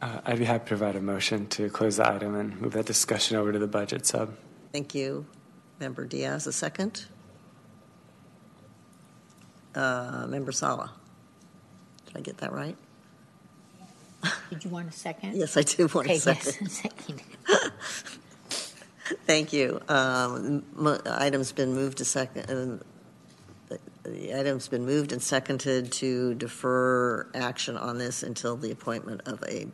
Uh, 0.00 0.20
I'd 0.24 0.38
be 0.38 0.44
happy 0.44 0.64
to 0.64 0.68
provide 0.68 0.96
a 0.96 1.00
motion 1.00 1.46
to 1.48 1.68
close 1.70 1.96
the 1.96 2.08
item 2.08 2.34
and 2.36 2.60
move 2.60 2.72
that 2.74 2.86
discussion 2.86 3.36
over 3.36 3.52
to 3.52 3.58
the 3.58 3.66
budget 3.66 4.06
sub. 4.06 4.36
Thank 4.72 4.94
you. 4.94 5.26
Member 5.80 6.04
Diaz, 6.06 6.46
a 6.46 6.52
second. 6.52 7.06
Uh, 9.74 10.26
Member 10.28 10.52
Sala. 10.52 10.92
Did 12.06 12.16
I 12.16 12.20
get 12.20 12.38
that 12.38 12.52
right? 12.52 12.76
Did 14.50 14.64
you 14.64 14.70
want 14.70 14.88
a 14.88 14.92
second? 14.92 15.36
Yes, 15.36 15.56
I 15.56 15.62
do 15.62 15.88
want 15.92 16.06
a 16.08 16.10
Okay, 16.10 16.18
second. 16.18 16.56
yes, 16.60 16.72
second. 16.72 17.22
Thank 19.26 19.52
you. 19.52 19.80
Um, 19.88 20.64
Item's 21.06 21.52
been 21.52 21.72
moved 21.74 21.98
to 21.98 22.04
second, 22.04 22.50
uh, 22.50 22.84
the- 23.68 23.78
the 24.04 24.32
item's 24.38 24.68
been 24.68 24.86
moved 24.86 25.12
and 25.12 25.22
seconded 25.22 25.92
to 25.92 26.32
defer 26.34 27.26
action 27.34 27.76
on 27.76 27.98
this 27.98 28.22
until 28.22 28.56
the 28.56 28.70
appointment 28.70 29.20
of 29.26 29.42
a 29.46 29.66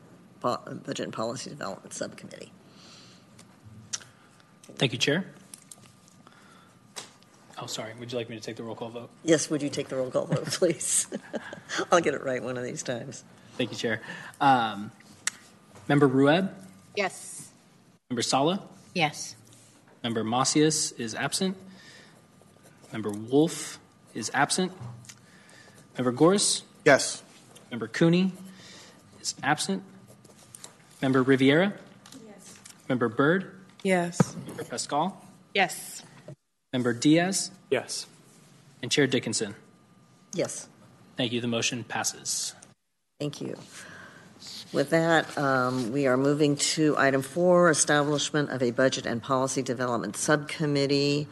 po- 0.45 0.75
Budget 0.85 1.05
and 1.05 1.13
Policy 1.13 1.51
Development 1.51 1.93
Subcommittee. 1.93 2.53
Thank 4.77 4.93
you, 4.93 4.99
Chair. 4.99 5.25
Oh, 7.59 7.67
sorry. 7.67 7.93
Would 7.99 8.13
you 8.13 8.19
like 8.19 8.29
me 8.29 8.37
to 8.37 8.43
take 8.43 8.57
the 8.57 8.63
roll 8.63 8.75
call 8.75 8.89
vote? 8.91 9.11
Yes, 9.23 9.49
would 9.49 9.63
you 9.63 9.71
take 9.71 9.89
the 9.89 9.97
roll 9.97 10.11
call 10.11 10.27
vote, 10.27 10.45
please? 10.47 11.07
I'll 11.93 12.01
get 12.01 12.15
it 12.15 12.23
right 12.23 12.43
one 12.43 12.59
of 12.59 12.65
these 12.65 12.83
times. 12.83 13.25
Thank 13.57 13.71
you, 13.71 13.77
Chair. 13.77 14.01
Um, 14.41 14.91
Member 15.89 16.09
Rueb, 16.09 16.51
Yes. 16.97 17.51
Member 18.11 18.23
Sala, 18.23 18.63
Yes. 18.95 19.37
Member 20.03 20.23
Macias 20.25 20.93
is 20.93 21.15
absent. 21.15 21.57
Member 22.93 23.11
Wolf 23.11 23.79
is 24.15 24.31
absent. 24.35 24.73
Member 25.97 26.13
Goris, 26.13 26.63
Yes. 26.85 27.23
Member 27.71 27.89
Cooney 27.89 28.33
is 29.21 29.35
absent. 29.43 29.83
Member 31.05 31.23
Riviera, 31.23 31.75
Yes. 32.27 32.55
Member 32.89 33.11
Byrd, 33.11 33.51
Yes. 33.83 34.35
Member 34.47 34.65
Pascal, 34.65 35.23
Yes. 35.53 36.03
Member 36.73 36.95
Diaz, 36.95 37.51
Yes. 37.71 38.07
and 38.81 38.91
Chair 38.91 39.07
Dickinson. 39.07 39.55
Yes. 40.33 40.67
Thank 41.19 41.33
you. 41.33 41.43
The 41.43 41.47
motion 41.47 41.85
passes. 41.85 42.55
Thank 43.21 43.43
you. 43.43 43.55
With 44.73 44.89
that, 44.91 45.37
um, 45.37 45.93
we 45.93 46.07
are 46.07 46.17
moving 46.17 46.57
to 46.73 46.97
item 46.97 47.21
four, 47.21 47.69
establishment 47.69 48.49
of 48.49 48.63
a 48.63 48.71
Budget 48.71 49.05
and 49.05 49.23
Policy 49.23 49.61
Development 49.61 50.17
Subcommittee. 50.17 51.29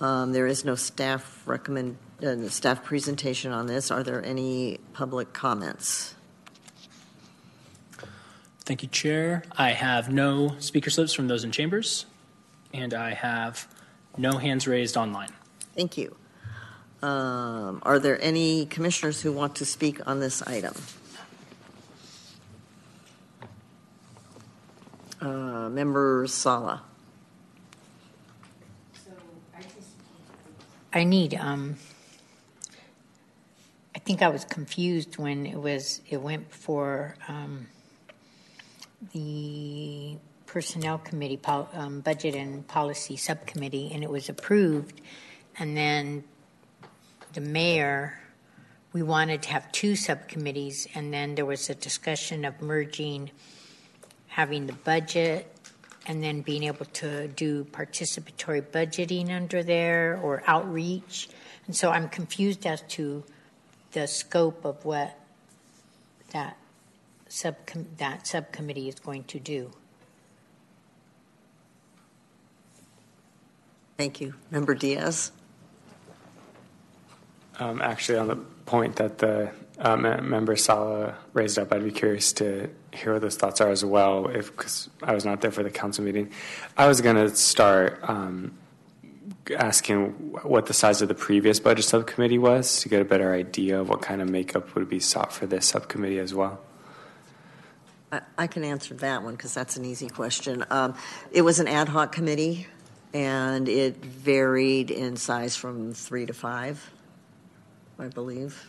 Um, 0.00 0.32
There 0.32 0.48
is 0.48 0.64
no 0.64 0.74
staff 0.74 1.42
recommend, 1.46 1.96
uh, 2.26 2.48
staff 2.48 2.82
presentation 2.82 3.52
on 3.52 3.68
this. 3.68 3.92
Are 3.92 4.02
there 4.02 4.20
any 4.24 4.78
public 4.94 5.32
comments? 5.32 6.16
Thank 8.64 8.82
you, 8.82 8.88
Chair. 8.88 9.42
I 9.56 9.70
have 9.70 10.12
no 10.12 10.54
speaker 10.60 10.88
slips 10.88 11.12
from 11.12 11.26
those 11.26 11.42
in 11.42 11.50
chambers, 11.50 12.06
and 12.72 12.94
I 12.94 13.12
have 13.12 13.66
no 14.16 14.38
hands 14.38 14.68
raised 14.68 14.96
online. 14.96 15.30
Thank 15.74 15.98
you. 15.98 16.14
Um, 17.02 17.82
Are 17.82 17.98
there 17.98 18.22
any 18.22 18.66
commissioners 18.66 19.20
who 19.20 19.32
want 19.32 19.56
to 19.56 19.64
speak 19.64 20.06
on 20.06 20.20
this 20.20 20.42
item? 20.42 20.74
Uh, 25.20 25.68
Member 25.68 26.26
Sala. 26.28 26.82
I 30.94 31.04
need, 31.04 31.34
um, 31.34 31.76
I 33.94 33.98
think 33.98 34.20
I 34.20 34.28
was 34.28 34.44
confused 34.44 35.16
when 35.16 35.46
it 35.46 35.56
was, 35.56 36.02
it 36.10 36.20
went 36.20 36.50
before, 36.50 37.16
um, 37.28 37.66
the 39.12 40.16
Personnel 40.46 40.98
Committee, 40.98 41.40
um, 41.46 42.00
Budget 42.00 42.34
and 42.34 42.66
Policy 42.66 43.16
Subcommittee, 43.16 43.90
and 43.92 44.02
it 44.02 44.10
was 44.10 44.28
approved. 44.28 45.00
And 45.58 45.76
then 45.76 46.24
the 47.32 47.40
mayor, 47.40 48.20
we 48.92 49.02
wanted 49.02 49.42
to 49.42 49.48
have 49.50 49.70
two 49.72 49.96
subcommittees, 49.96 50.86
and 50.94 51.12
then 51.12 51.34
there 51.34 51.46
was 51.46 51.70
a 51.70 51.74
discussion 51.74 52.44
of 52.44 52.60
merging, 52.60 53.30
having 54.28 54.66
the 54.66 54.72
budget 54.72 55.48
and 56.06 56.22
then 56.22 56.40
being 56.40 56.64
able 56.64 56.86
to 56.86 57.28
do 57.28 57.64
participatory 57.64 58.62
budgeting 58.62 59.30
under 59.30 59.62
there 59.62 60.18
or 60.22 60.42
outreach. 60.46 61.28
And 61.66 61.76
so 61.76 61.90
I'm 61.90 62.08
confused 62.08 62.66
as 62.66 62.82
to 62.88 63.24
the 63.92 64.06
scope 64.06 64.64
of 64.64 64.84
what 64.84 65.16
that 66.32 66.56
subcom- 67.32 67.86
that 67.96 68.26
subcommittee 68.26 68.88
is 68.88 68.96
going 68.96 69.24
to 69.24 69.40
do. 69.40 69.70
Thank 73.96 74.20
you. 74.20 74.34
Member 74.50 74.74
Diaz? 74.74 75.32
Um, 77.58 77.80
actually, 77.80 78.18
on 78.18 78.28
the 78.28 78.36
point 78.36 78.96
that 78.96 79.18
the 79.18 79.50
uh, 79.78 79.96
member 79.96 80.56
Sala 80.56 81.14
raised 81.32 81.58
up, 81.58 81.72
I'd 81.72 81.84
be 81.84 81.90
curious 81.90 82.32
to 82.34 82.68
hear 82.92 83.14
what 83.14 83.22
those 83.22 83.36
thoughts 83.36 83.60
are 83.60 83.70
as 83.70 83.84
well, 83.84 84.28
if 84.28 84.50
because 84.50 84.90
I 85.02 85.14
was 85.14 85.24
not 85.24 85.40
there 85.40 85.50
for 85.50 85.62
the 85.62 85.70
council 85.70 86.04
meeting. 86.04 86.30
I 86.76 86.86
was 86.86 87.00
going 87.00 87.16
to 87.16 87.34
start 87.34 88.00
um, 88.02 88.58
asking 89.56 90.10
what 90.42 90.66
the 90.66 90.74
size 90.74 91.00
of 91.00 91.08
the 91.08 91.14
previous 91.14 91.60
budget 91.60 91.84
subcommittee 91.84 92.38
was 92.38 92.80
to 92.80 92.88
get 92.88 93.00
a 93.00 93.04
better 93.04 93.32
idea 93.32 93.80
of 93.80 93.88
what 93.88 94.02
kind 94.02 94.20
of 94.20 94.28
makeup 94.28 94.74
would 94.74 94.88
be 94.88 95.00
sought 95.00 95.32
for 95.32 95.46
this 95.46 95.66
subcommittee 95.68 96.18
as 96.18 96.34
well. 96.34 96.60
I- 98.12 98.20
I 98.36 98.46
can 98.46 98.62
answer 98.62 98.94
that 98.96 99.22
one 99.22 99.34
because 99.34 99.54
that's 99.54 99.76
an 99.76 99.84
easy 99.84 100.08
question. 100.08 100.64
Um, 100.70 100.94
It 101.32 101.42
was 101.42 101.58
an 101.60 101.66
ad 101.66 101.88
hoc 101.88 102.12
committee, 102.12 102.66
and 103.14 103.68
it 103.68 104.04
varied 104.04 104.90
in 104.90 105.16
size 105.16 105.56
from 105.56 105.94
three 105.94 106.26
to 106.26 106.34
five, 106.34 106.90
I 107.98 108.08
believe. 108.08 108.66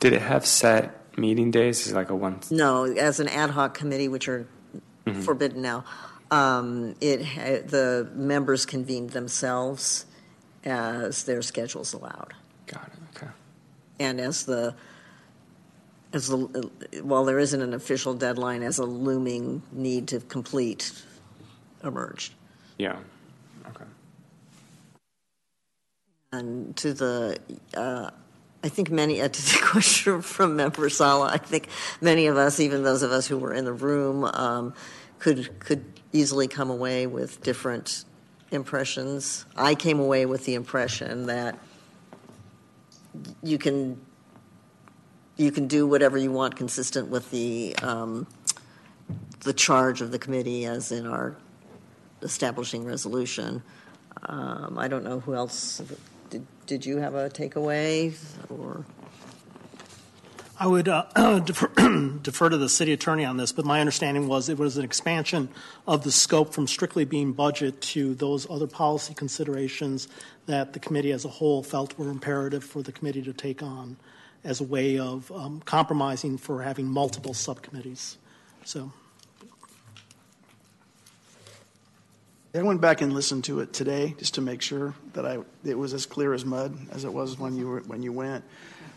Did 0.00 0.12
it 0.12 0.20
have 0.20 0.44
set 0.46 1.18
meeting 1.18 1.50
days? 1.50 1.86
Is 1.86 1.92
it 1.92 1.94
like 1.94 2.10
a 2.10 2.14
one? 2.14 2.40
No, 2.50 2.84
as 2.84 3.18
an 3.20 3.28
ad 3.28 3.50
hoc 3.50 3.72
committee, 3.74 4.08
which 4.08 4.28
are 4.28 4.46
forbidden 5.22 5.62
now, 5.62 5.84
um, 6.30 6.94
it, 7.00 7.24
ha- 7.24 7.62
the 7.66 8.08
members 8.14 8.66
convened 8.66 9.10
themselves 9.10 10.04
as 10.64 11.24
their 11.24 11.40
schedules 11.40 11.94
allowed. 11.94 12.34
Got 12.66 12.88
it. 12.88 13.16
Okay. 13.16 13.30
And 14.00 14.20
as 14.20 14.44
the, 14.44 14.74
as 16.16 16.28
the, 16.28 16.70
while 17.02 17.24
there 17.24 17.38
isn't 17.38 17.60
an 17.60 17.74
official 17.74 18.14
deadline, 18.14 18.62
as 18.62 18.78
a 18.78 18.84
looming 18.84 19.62
need 19.70 20.08
to 20.08 20.20
complete 20.20 20.90
emerged. 21.84 22.32
Yeah. 22.78 22.98
Okay. 23.68 23.84
And 26.32 26.74
to 26.78 26.92
the, 26.92 27.38
uh, 27.74 28.10
I 28.64 28.68
think 28.68 28.90
many, 28.90 29.20
uh, 29.20 29.28
to 29.38 29.42
the 29.42 29.58
question 29.62 30.22
from 30.22 30.56
Member 30.56 30.88
Sala, 30.88 31.28
I 31.28 31.38
think 31.38 31.68
many 32.00 32.26
of 32.26 32.36
us, 32.36 32.58
even 32.58 32.82
those 32.82 33.02
of 33.02 33.12
us 33.12 33.26
who 33.26 33.38
were 33.38 33.52
in 33.52 33.64
the 33.64 33.72
room, 33.72 34.24
um, 34.24 34.74
could, 35.18 35.60
could 35.60 35.84
easily 36.12 36.48
come 36.48 36.70
away 36.70 37.06
with 37.06 37.42
different 37.42 38.04
impressions. 38.50 39.44
I 39.56 39.74
came 39.74 40.00
away 40.00 40.26
with 40.26 40.44
the 40.44 40.54
impression 40.54 41.26
that 41.26 41.58
you 43.42 43.58
can, 43.58 44.00
you 45.36 45.52
can 45.52 45.66
do 45.66 45.86
whatever 45.86 46.16
you 46.16 46.32
want 46.32 46.56
consistent 46.56 47.08
with 47.08 47.30
the, 47.30 47.76
um, 47.76 48.26
the 49.40 49.52
charge 49.52 50.00
of 50.00 50.10
the 50.10 50.18
committee 50.18 50.64
as 50.64 50.92
in 50.92 51.06
our 51.06 51.36
establishing 52.22 52.84
resolution. 52.84 53.62
Um, 54.22 54.78
I 54.78 54.88
don't 54.88 55.04
know 55.04 55.20
who 55.20 55.34
else, 55.34 55.82
did, 56.30 56.46
did 56.66 56.86
you 56.86 56.98
have 56.98 57.14
a 57.14 57.28
takeaway 57.28 58.16
or? 58.48 58.84
I 60.58 60.66
would 60.66 60.88
uh, 60.88 61.40
defer, 61.44 61.68
defer 62.22 62.48
to 62.48 62.56
the 62.56 62.70
city 62.70 62.94
attorney 62.94 63.26
on 63.26 63.36
this, 63.36 63.52
but 63.52 63.66
my 63.66 63.80
understanding 63.80 64.26
was 64.26 64.48
it 64.48 64.56
was 64.56 64.78
an 64.78 64.84
expansion 64.86 65.50
of 65.86 66.02
the 66.02 66.10
scope 66.10 66.54
from 66.54 66.66
strictly 66.66 67.04
being 67.04 67.34
budget 67.34 67.82
to 67.82 68.14
those 68.14 68.48
other 68.48 68.66
policy 68.66 69.12
considerations 69.12 70.08
that 70.46 70.72
the 70.72 70.78
committee 70.78 71.12
as 71.12 71.26
a 71.26 71.28
whole 71.28 71.62
felt 71.62 71.98
were 71.98 72.08
imperative 72.08 72.64
for 72.64 72.82
the 72.82 72.90
committee 72.90 73.20
to 73.20 73.34
take 73.34 73.62
on 73.62 73.98
as 74.46 74.60
a 74.60 74.64
way 74.64 74.98
of 74.98 75.30
um, 75.32 75.60
compromising 75.64 76.38
for 76.38 76.62
having 76.62 76.86
multiple 76.86 77.34
subcommittees. 77.34 78.16
So, 78.64 78.92
I 82.54 82.62
went 82.62 82.80
back 82.80 83.02
and 83.02 83.12
listened 83.12 83.44
to 83.44 83.60
it 83.60 83.72
today 83.74 84.14
just 84.18 84.34
to 84.34 84.40
make 84.40 84.62
sure 84.62 84.94
that 85.12 85.26
I 85.26 85.40
it 85.64 85.76
was 85.76 85.92
as 85.92 86.06
clear 86.06 86.32
as 86.32 86.44
mud 86.44 86.74
as 86.92 87.04
it 87.04 87.12
was 87.12 87.38
when 87.38 87.56
you 87.56 87.66
were 87.66 87.80
when 87.80 88.02
you 88.02 88.12
went. 88.12 88.44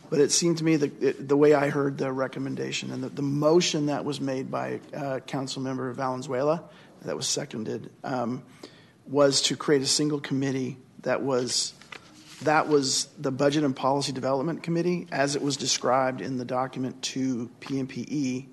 But 0.09 0.19
it 0.19 0.31
seemed 0.31 0.59
to 0.59 0.63
me 0.63 0.75
that 0.77 1.03
it, 1.03 1.27
the 1.27 1.35
way 1.35 1.53
I 1.53 1.69
heard 1.69 1.97
the 1.97 2.12
recommendation 2.12 2.91
and 2.91 3.03
the, 3.03 3.09
the 3.09 3.21
motion 3.21 3.88
that 3.88 4.05
was 4.05 4.21
made 4.21 4.49
by 4.49 4.79
uh, 4.93 5.19
Councilmember 5.27 5.93
Valenzuela, 5.93 6.63
that 7.03 7.15
was 7.15 7.27
seconded, 7.27 7.91
um, 8.03 8.43
was 9.07 9.41
to 9.43 9.55
create 9.55 9.81
a 9.81 9.88
single 9.88 10.19
committee 10.19 10.77
that 11.01 11.21
was 11.21 11.73
that 12.43 12.67
was 12.67 13.06
the 13.17 13.32
Budget 13.32 13.63
and 13.63 13.75
Policy 13.75 14.12
Development 14.12 14.63
Committee 14.63 15.08
as 15.12 15.36
it 15.36 15.41
was 15.41 15.58
described 15.58 16.21
in 16.21 16.38
the 16.38 16.45
document 16.45 17.02
to 17.02 17.49
PNPE, 17.62 18.45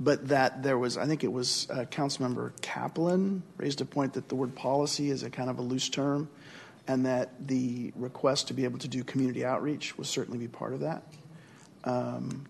but 0.00 0.28
that 0.28 0.62
there 0.62 0.78
was, 0.78 0.96
I 0.96 1.06
think 1.06 1.24
it 1.24 1.32
was 1.32 1.68
uh, 1.70 1.84
Councilmember 1.90 2.52
Kaplan 2.60 3.42
raised 3.56 3.80
a 3.80 3.84
point 3.84 4.14
that 4.14 4.28
the 4.28 4.34
word 4.34 4.54
policy 4.54 5.10
is 5.10 5.22
a 5.22 5.30
kind 5.30 5.50
of 5.50 5.58
a 5.58 5.62
loose 5.62 5.88
term, 5.88 6.28
and 6.86 7.06
that 7.06 7.30
the 7.46 7.92
request 7.96 8.48
to 8.48 8.54
be 8.54 8.64
able 8.64 8.78
to 8.78 8.88
do 8.88 9.04
community 9.04 9.44
outreach 9.44 9.96
will 9.98 10.04
certainly 10.04 10.38
be 10.38 10.48
part 10.48 10.72
of 10.72 10.80
that. 10.80 11.02
Um, 11.84 12.46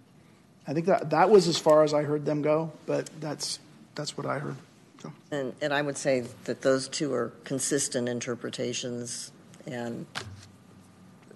I 0.66 0.74
think 0.74 0.86
that 0.86 1.10
that 1.10 1.30
was 1.30 1.48
as 1.48 1.58
far 1.58 1.82
as 1.82 1.94
I 1.94 2.02
heard 2.02 2.24
them 2.24 2.42
go, 2.42 2.72
but 2.86 3.08
that's 3.20 3.58
that's 3.94 4.16
what 4.16 4.26
I 4.26 4.38
heard. 4.38 4.56
So. 5.02 5.12
And, 5.30 5.54
and 5.60 5.72
I 5.72 5.82
would 5.82 5.96
say 5.96 6.24
that 6.44 6.62
those 6.62 6.88
two 6.88 7.12
are 7.14 7.32
consistent 7.44 8.08
interpretations, 8.08 9.32
and 9.66 10.06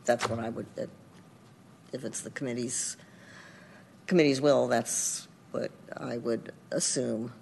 that's 0.05 0.29
what 0.29 0.39
I 0.39 0.49
would, 0.49 0.67
if 1.93 2.05
it's 2.05 2.21
the 2.21 2.31
committee's, 2.31 2.97
committee's 4.07 4.41
will, 4.41 4.69
that's 4.69 5.29
what 5.51 5.71
I 5.97 6.19
would 6.19 6.53
assume. 6.71 7.33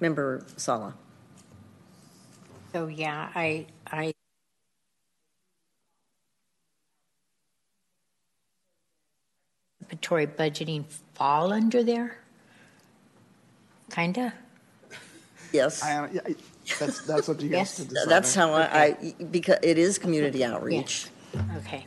Member 0.00 0.44
Sala. 0.56 0.94
So, 2.72 2.86
yeah, 2.86 3.30
I, 3.34 3.66
I 3.90 4.12
participatory 9.96 10.26
budgeting 10.26 10.84
fall 11.14 11.52
under 11.52 11.82
there? 11.82 12.18
Kinda? 13.90 14.34
Yes. 15.52 15.82
I, 15.82 16.08
yeah, 16.10 16.20
that's 16.78 17.02
that's 17.02 17.28
up 17.28 17.38
to 17.38 17.44
you 17.44 17.50
guys 17.50 17.58
Yes. 17.58 17.76
to 17.76 17.84
decide. 17.84 18.08
That's 18.08 18.34
how 18.34 18.52
I, 18.52 18.62
I, 18.64 19.14
because 19.30 19.58
it 19.62 19.78
is 19.78 19.98
community 19.98 20.44
outreach. 20.44 21.08
Okay. 21.58 21.86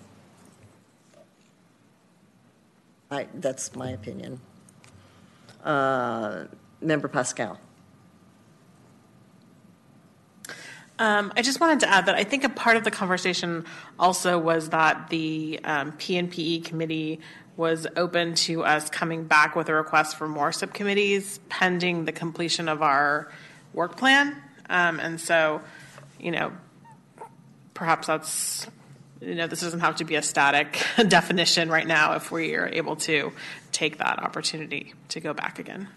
I, 3.12 3.28
that's 3.34 3.76
my 3.76 3.90
opinion. 3.90 4.40
Uh, 5.64 6.46
Member 6.82 7.08
Pascal. 7.08 7.60
Um, 11.00 11.32
I 11.38 11.42
just 11.42 11.62
wanted 11.62 11.80
to 11.82 11.90
add 11.90 12.08
that 12.08 12.16
I 12.16 12.24
think 12.26 12.44
a 12.44 12.50
part 12.50 12.76
of 12.76 12.84
the 12.84 12.92
conversation 12.92 13.66
also 13.98 14.38
was 14.38 14.70
that 14.70 15.10
the 15.10 15.60
um, 15.64 15.94
PNPE 15.94 16.66
committee 16.66 17.22
was 17.56 17.88
open 17.96 18.36
to 18.36 18.64
us 18.64 18.90
coming 18.90 19.24
back 19.24 19.56
with 19.56 19.70
a 19.70 19.74
request 19.74 20.18
for 20.18 20.28
more 20.28 20.52
subcommittees 20.52 21.40
pending 21.50 22.06
the 22.06 22.12
completion 22.12 22.68
of 22.68 22.82
our 22.82 23.32
work 23.74 23.96
plan. 23.98 24.36
Um, 24.70 25.00
and 25.00 25.20
so, 25.20 25.62
you 26.20 26.32
know, 26.32 26.52
perhaps 27.74 28.08
that's, 28.08 28.68
you 29.20 29.36
know, 29.36 29.48
this 29.48 29.62
doesn't 29.62 29.80
have 29.80 29.96
to 29.98 30.06
be 30.06 30.16
a 30.16 30.22
static 30.22 30.80
definition 31.08 31.70
right 31.70 31.88
now 31.88 32.14
if 32.14 32.32
we 32.32 32.56
are 32.56 32.68
able 32.68 32.96
to 32.98 33.32
take 33.72 33.98
that 33.98 34.20
opportunity 34.20 34.94
to 35.10 35.20
go 35.20 35.34
back 35.34 35.60
again. 35.60 35.88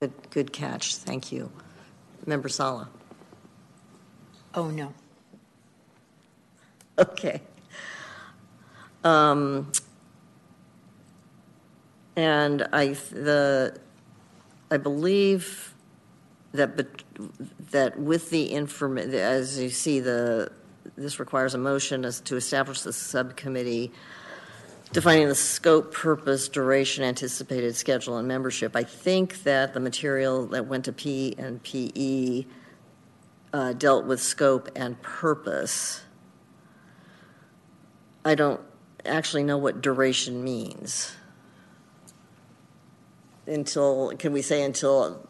Good, 0.00 0.30
good 0.30 0.52
catch. 0.52 0.96
Thank 0.96 1.30
you. 1.30 1.52
Member 2.26 2.48
Sala. 2.48 2.88
Oh, 4.54 4.68
no. 4.68 4.94
Okay. 6.98 7.40
Um, 9.04 9.72
and 12.14 12.68
I, 12.74 12.88
the, 12.88 13.78
I 14.70 14.76
believe 14.76 15.69
that, 16.52 17.02
that 17.70 17.98
with 17.98 18.30
the 18.30 18.52
inform, 18.52 18.98
as 18.98 19.58
you 19.58 19.70
see, 19.70 20.00
the, 20.00 20.50
this 20.96 21.20
requires 21.20 21.54
a 21.54 21.58
motion 21.58 22.04
as 22.04 22.20
to 22.22 22.36
establish 22.36 22.82
the 22.82 22.92
subcommittee 22.92 23.92
defining 24.92 25.28
the 25.28 25.34
scope, 25.34 25.94
purpose, 25.94 26.48
duration, 26.48 27.04
anticipated 27.04 27.76
schedule, 27.76 28.16
and 28.16 28.26
membership. 28.26 28.74
I 28.74 28.82
think 28.82 29.44
that 29.44 29.72
the 29.72 29.80
material 29.80 30.46
that 30.48 30.66
went 30.66 30.86
to 30.86 30.92
P 30.92 31.34
and 31.38 31.62
PE 31.62 32.44
uh, 33.52 33.72
dealt 33.74 34.06
with 34.06 34.20
scope 34.20 34.68
and 34.74 35.00
purpose. 35.02 36.02
I 38.24 38.34
don't 38.34 38.60
actually 39.04 39.44
know 39.44 39.58
what 39.58 39.80
duration 39.80 40.42
means. 40.42 41.14
Until, 43.46 44.12
can 44.18 44.32
we 44.32 44.42
say 44.42 44.62
until 44.62 45.28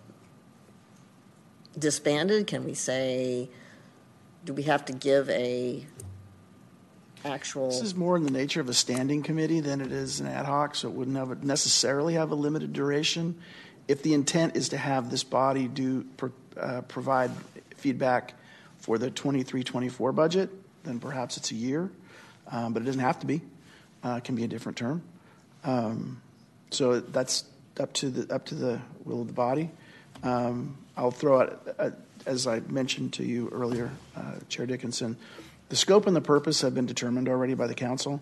disbanded? 1.78 2.46
Can 2.46 2.64
we 2.64 2.74
say, 2.74 3.48
do 4.44 4.52
we 4.52 4.64
have 4.64 4.84
to 4.86 4.92
give 4.92 5.28
a 5.30 5.86
actual? 7.24 7.68
This 7.68 7.82
is 7.82 7.94
more 7.94 8.16
in 8.16 8.24
the 8.24 8.30
nature 8.30 8.60
of 8.60 8.68
a 8.68 8.74
standing 8.74 9.22
committee 9.22 9.60
than 9.60 9.80
it 9.80 9.92
is 9.92 10.20
an 10.20 10.26
ad 10.26 10.46
hoc, 10.46 10.74
so 10.74 10.88
it 10.88 10.94
wouldn't 10.94 11.16
have 11.16 11.44
necessarily 11.44 12.14
have 12.14 12.30
a 12.30 12.34
limited 12.34 12.72
duration. 12.72 13.40
If 13.88 14.02
the 14.02 14.14
intent 14.14 14.56
is 14.56 14.70
to 14.70 14.76
have 14.76 15.10
this 15.10 15.24
body 15.24 15.66
do 15.68 16.06
uh, 16.56 16.82
provide 16.82 17.30
feedback 17.76 18.34
for 18.78 18.98
the 18.98 19.10
23-24 19.10 20.14
budget, 20.14 20.50
then 20.84 21.00
perhaps 21.00 21.36
it's 21.36 21.50
a 21.50 21.54
year, 21.54 21.90
um, 22.50 22.72
but 22.72 22.82
it 22.82 22.86
doesn't 22.86 23.00
have 23.00 23.18
to 23.20 23.26
be. 23.26 23.42
Uh, 24.04 24.16
it 24.18 24.24
can 24.24 24.34
be 24.34 24.44
a 24.44 24.48
different 24.48 24.78
term. 24.78 25.02
Um, 25.64 26.22
so 26.70 27.00
that's 27.00 27.44
up 27.78 27.92
to 27.94 28.10
the 28.10 28.34
up 28.34 28.46
to 28.46 28.54
the 28.54 28.80
will 29.04 29.20
of 29.20 29.26
the 29.26 29.32
body. 29.32 29.70
Um, 30.22 30.76
I'll 30.96 31.10
throw 31.10 31.40
out, 31.40 31.74
uh, 31.78 31.90
as 32.26 32.46
I 32.46 32.60
mentioned 32.60 33.14
to 33.14 33.24
you 33.24 33.48
earlier, 33.50 33.90
uh, 34.16 34.36
Chair 34.48 34.66
Dickinson, 34.66 35.16
the 35.68 35.76
scope 35.76 36.06
and 36.06 36.14
the 36.14 36.20
purpose 36.20 36.60
have 36.62 36.74
been 36.74 36.86
determined 36.86 37.28
already 37.28 37.54
by 37.54 37.66
the 37.66 37.74
council, 37.74 38.20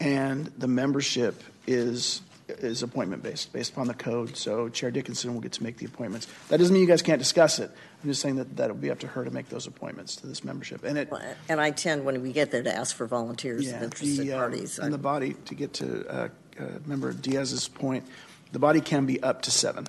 and 0.00 0.46
the 0.58 0.68
membership 0.68 1.42
is 1.66 2.22
is 2.48 2.82
appointment 2.82 3.22
based, 3.22 3.52
based 3.52 3.72
upon 3.72 3.86
the 3.86 3.94
code. 3.94 4.36
So 4.36 4.68
Chair 4.68 4.90
Dickinson 4.90 5.32
will 5.32 5.40
get 5.40 5.52
to 5.52 5.62
make 5.62 5.78
the 5.78 5.86
appointments. 5.86 6.26
That 6.48 6.58
doesn't 6.58 6.72
mean 6.72 6.82
you 6.82 6.88
guys 6.88 7.00
can't 7.00 7.18
discuss 7.18 7.58
it. 7.58 7.70
I'm 8.02 8.10
just 8.10 8.20
saying 8.20 8.36
that 8.36 8.56
that 8.56 8.68
will 8.68 8.76
be 8.76 8.90
up 8.90 8.98
to 9.00 9.06
her 9.06 9.24
to 9.24 9.30
make 9.30 9.48
those 9.48 9.66
appointments 9.66 10.16
to 10.16 10.26
this 10.26 10.44
membership. 10.44 10.84
And 10.84 10.98
it, 10.98 11.10
And 11.48 11.60
I 11.60 11.70
tend, 11.70 12.04
when 12.04 12.20
we 12.20 12.32
get 12.32 12.50
there, 12.50 12.62
to 12.62 12.76
ask 12.76 12.96
for 12.96 13.06
volunteers 13.06 13.66
yeah, 13.66 13.76
of 13.76 13.84
interested 13.84 14.26
the, 14.26 14.32
uh, 14.32 14.38
parties. 14.38 14.78
and 14.78 14.92
the 14.92 14.98
body 14.98 15.34
to 15.46 15.54
get 15.54 15.72
to 15.74 16.06
uh, 16.08 16.28
uh, 16.58 16.64
Member 16.84 17.12
Diaz's 17.12 17.68
point, 17.68 18.04
the 18.50 18.58
body 18.58 18.80
can 18.80 19.06
be 19.06 19.22
up 19.22 19.42
to 19.42 19.50
seven. 19.50 19.86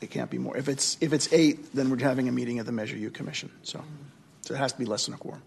It 0.00 0.10
can't 0.10 0.30
be 0.30 0.38
more. 0.38 0.56
If 0.56 0.68
it's 0.68 0.96
if 1.00 1.12
it's 1.12 1.32
eight, 1.32 1.74
then 1.74 1.90
we're 1.90 1.98
having 1.98 2.28
a 2.28 2.32
meeting 2.32 2.58
of 2.58 2.66
the 2.66 2.72
Measure 2.72 2.96
U 2.96 3.10
Commission. 3.10 3.50
So, 3.62 3.82
so 4.42 4.54
it 4.54 4.58
has 4.58 4.72
to 4.72 4.78
be 4.78 4.84
less 4.84 5.06
than 5.06 5.14
a 5.14 5.18
quorum. 5.18 5.42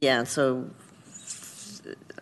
Yeah, 0.00 0.24
so 0.24 0.68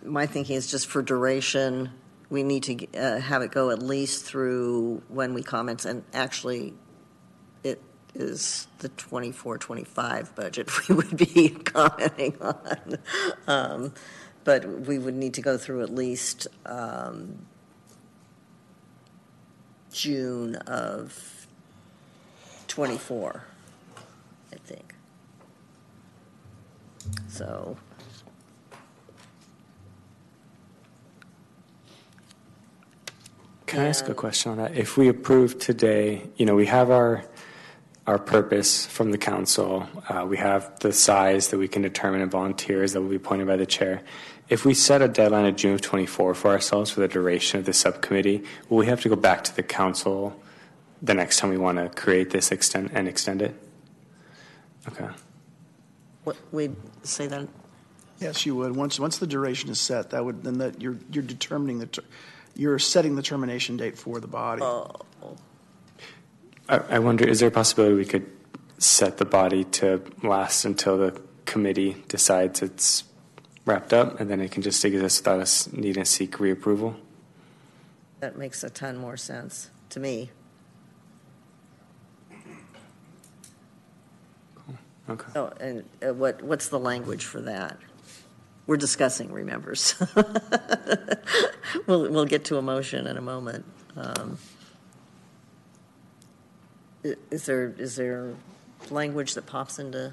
my 0.04 0.26
thinking 0.26 0.56
is 0.56 0.70
just 0.70 0.86
for 0.86 1.00
duration, 1.00 1.90
we 2.28 2.42
need 2.42 2.62
to 2.64 2.86
uh, 2.98 3.20
have 3.20 3.40
it 3.40 3.52
go 3.52 3.70
at 3.70 3.82
least 3.82 4.24
through 4.24 5.02
when 5.08 5.32
we 5.32 5.42
comment, 5.42 5.86
and 5.86 6.04
actually, 6.12 6.74
it 7.64 7.80
is 8.14 8.66
the 8.80 8.90
24, 8.90 9.56
25 9.56 10.34
budget 10.34 10.68
we 10.88 10.94
would 10.94 11.16
be 11.16 11.48
commenting 11.48 12.36
on. 12.40 12.98
Um, 13.46 13.94
But 14.44 14.66
we 14.86 14.98
would 14.98 15.14
need 15.14 15.34
to 15.34 15.42
go 15.42 15.58
through 15.58 15.82
at 15.82 15.90
least 15.90 16.46
um, 16.64 17.46
June 19.92 20.56
of 20.56 21.46
24, 22.68 23.44
I 24.52 24.56
think. 24.56 24.94
So, 27.28 27.76
Can 33.66 33.78
I 33.82 33.86
ask 33.86 34.08
a 34.08 34.14
question 34.14 34.50
on 34.50 34.58
that? 34.58 34.76
If 34.76 34.96
we 34.96 35.06
approve 35.06 35.60
today, 35.60 36.28
you 36.34 36.44
know, 36.44 36.56
we 36.56 36.66
have 36.66 36.90
our 36.90 37.24
our 38.04 38.18
purpose 38.18 38.84
from 38.84 39.12
the 39.12 39.18
council. 39.18 39.88
Uh, 40.08 40.26
we 40.26 40.36
have 40.38 40.76
the 40.80 40.92
size 40.92 41.48
that 41.48 41.58
we 41.58 41.68
can 41.68 41.82
determine 41.82 42.20
and 42.20 42.30
volunteers 42.30 42.92
that 42.92 43.00
will 43.00 43.10
be 43.10 43.14
appointed 43.14 43.46
by 43.46 43.56
the 43.56 43.66
chair. 43.66 44.02
If 44.50 44.64
we 44.64 44.74
set 44.74 45.00
a 45.00 45.08
deadline 45.08 45.46
of 45.46 45.56
June 45.56 45.74
of 45.74 45.80
24 45.80 46.34
for 46.34 46.50
ourselves 46.50 46.90
for 46.90 47.00
the 47.00 47.08
duration 47.08 47.60
of 47.60 47.64
the 47.66 47.72
subcommittee, 47.72 48.42
will 48.68 48.78
we 48.78 48.86
have 48.86 49.00
to 49.02 49.08
go 49.08 49.16
back 49.16 49.44
to 49.44 49.54
the 49.54 49.62
council 49.62 50.38
the 51.00 51.14
next 51.14 51.38
time 51.38 51.50
we 51.50 51.56
want 51.56 51.78
to 51.78 51.88
create 51.88 52.30
this 52.30 52.50
extend 52.50 52.90
and 52.92 53.08
extend 53.08 53.40
it? 53.40 53.54
Okay. 54.88 55.08
what, 56.24 56.36
we'd 56.50 56.76
say 57.04 57.26
that, 57.28 57.48
Yes, 58.20 58.44
you 58.44 58.54
would. 58.54 58.76
Once 58.76 59.00
once 59.00 59.16
the 59.16 59.26
duration 59.26 59.70
is 59.70 59.80
set, 59.80 60.10
that 60.10 60.22
would 60.22 60.44
then 60.44 60.58
that 60.58 60.80
you're 60.80 60.98
you're 61.10 61.24
determining 61.24 61.78
the 61.78 61.86
ter- 61.86 62.04
you're 62.54 62.78
setting 62.78 63.16
the 63.16 63.22
termination 63.22 63.78
date 63.78 63.96
for 63.96 64.20
the 64.20 64.26
body. 64.26 64.60
oh, 64.62 64.92
I, 66.68 66.76
I 66.90 66.98
wonder, 66.98 67.26
is 67.26 67.40
there 67.40 67.48
a 67.48 67.52
possibility 67.52 67.94
we 67.94 68.04
could 68.04 68.30
set 68.76 69.16
the 69.16 69.24
body 69.24 69.64
to 69.64 70.02
last 70.22 70.66
until 70.66 70.98
the 70.98 71.18
committee 71.46 72.04
decides 72.08 72.60
it's 72.60 73.04
wrapped 73.64 73.92
up, 73.92 74.18
and 74.20 74.30
then 74.30 74.40
it 74.40 74.50
can 74.50 74.62
just 74.62 74.84
exist 74.84 75.20
without 75.20 75.40
us 75.40 75.72
needing 75.72 76.02
to 76.02 76.08
seek 76.08 76.32
reapproval? 76.38 76.96
that 78.20 78.36
makes 78.36 78.62
a 78.62 78.68
ton 78.70 78.96
more 78.98 79.16
sense. 79.16 79.70
to 79.88 79.98
me. 79.98 80.30
Okay. 85.08 85.32
Oh, 85.34 85.50
and 85.58 85.84
uh, 86.06 86.14
what, 86.14 86.40
what's 86.42 86.68
the 86.68 86.78
language 86.78 87.24
for 87.24 87.40
that? 87.40 87.78
We're 88.68 88.76
discussing, 88.76 89.32
remember, 89.32 89.74
so 89.74 90.06
we'll, 91.86 92.08
we'll 92.10 92.26
get 92.26 92.44
to 92.46 92.58
a 92.58 92.62
motion 92.62 93.08
in 93.08 93.16
a 93.16 93.20
moment. 93.20 93.64
Um, 93.96 94.38
Is 97.02 97.46
there, 97.46 97.74
is 97.78 97.96
there 97.96 98.34
language 98.90 99.34
that 99.34 99.46
pops 99.46 99.78
into? 99.80 100.12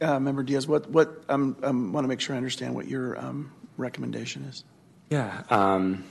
Uh, 0.00 0.20
Member 0.20 0.42
Diaz, 0.42 0.68
what, 0.68 0.88
what, 0.90 1.24
um, 1.28 1.56
um, 1.62 1.92
want 1.92 2.04
to 2.04 2.08
make 2.08 2.20
sure 2.20 2.34
I 2.34 2.36
understand 2.36 2.74
what 2.74 2.86
your, 2.86 3.18
um, 3.18 3.52
recommendation 3.76 4.44
is. 4.44 4.64
Yeah. 5.10 5.42
Um, 5.50 6.04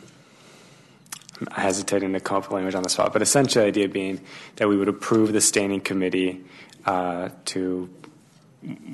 I'm 1.40 1.48
hesitating 1.52 2.14
to 2.14 2.20
come 2.20 2.38
up 2.38 2.44
with 2.44 2.52
language 2.52 2.76
on 2.76 2.84
the 2.84 2.90
spot, 2.90 3.14
but 3.14 3.22
essentially, 3.22 3.64
the 3.66 3.68
idea 3.68 3.90
being 3.90 4.22
that 4.56 4.68
we 4.68 4.76
would 4.76 4.88
approve 4.88 5.34
the 5.34 5.42
standing 5.42 5.82
committee 5.82 6.44
uh, 6.86 7.30
to, 7.46 7.90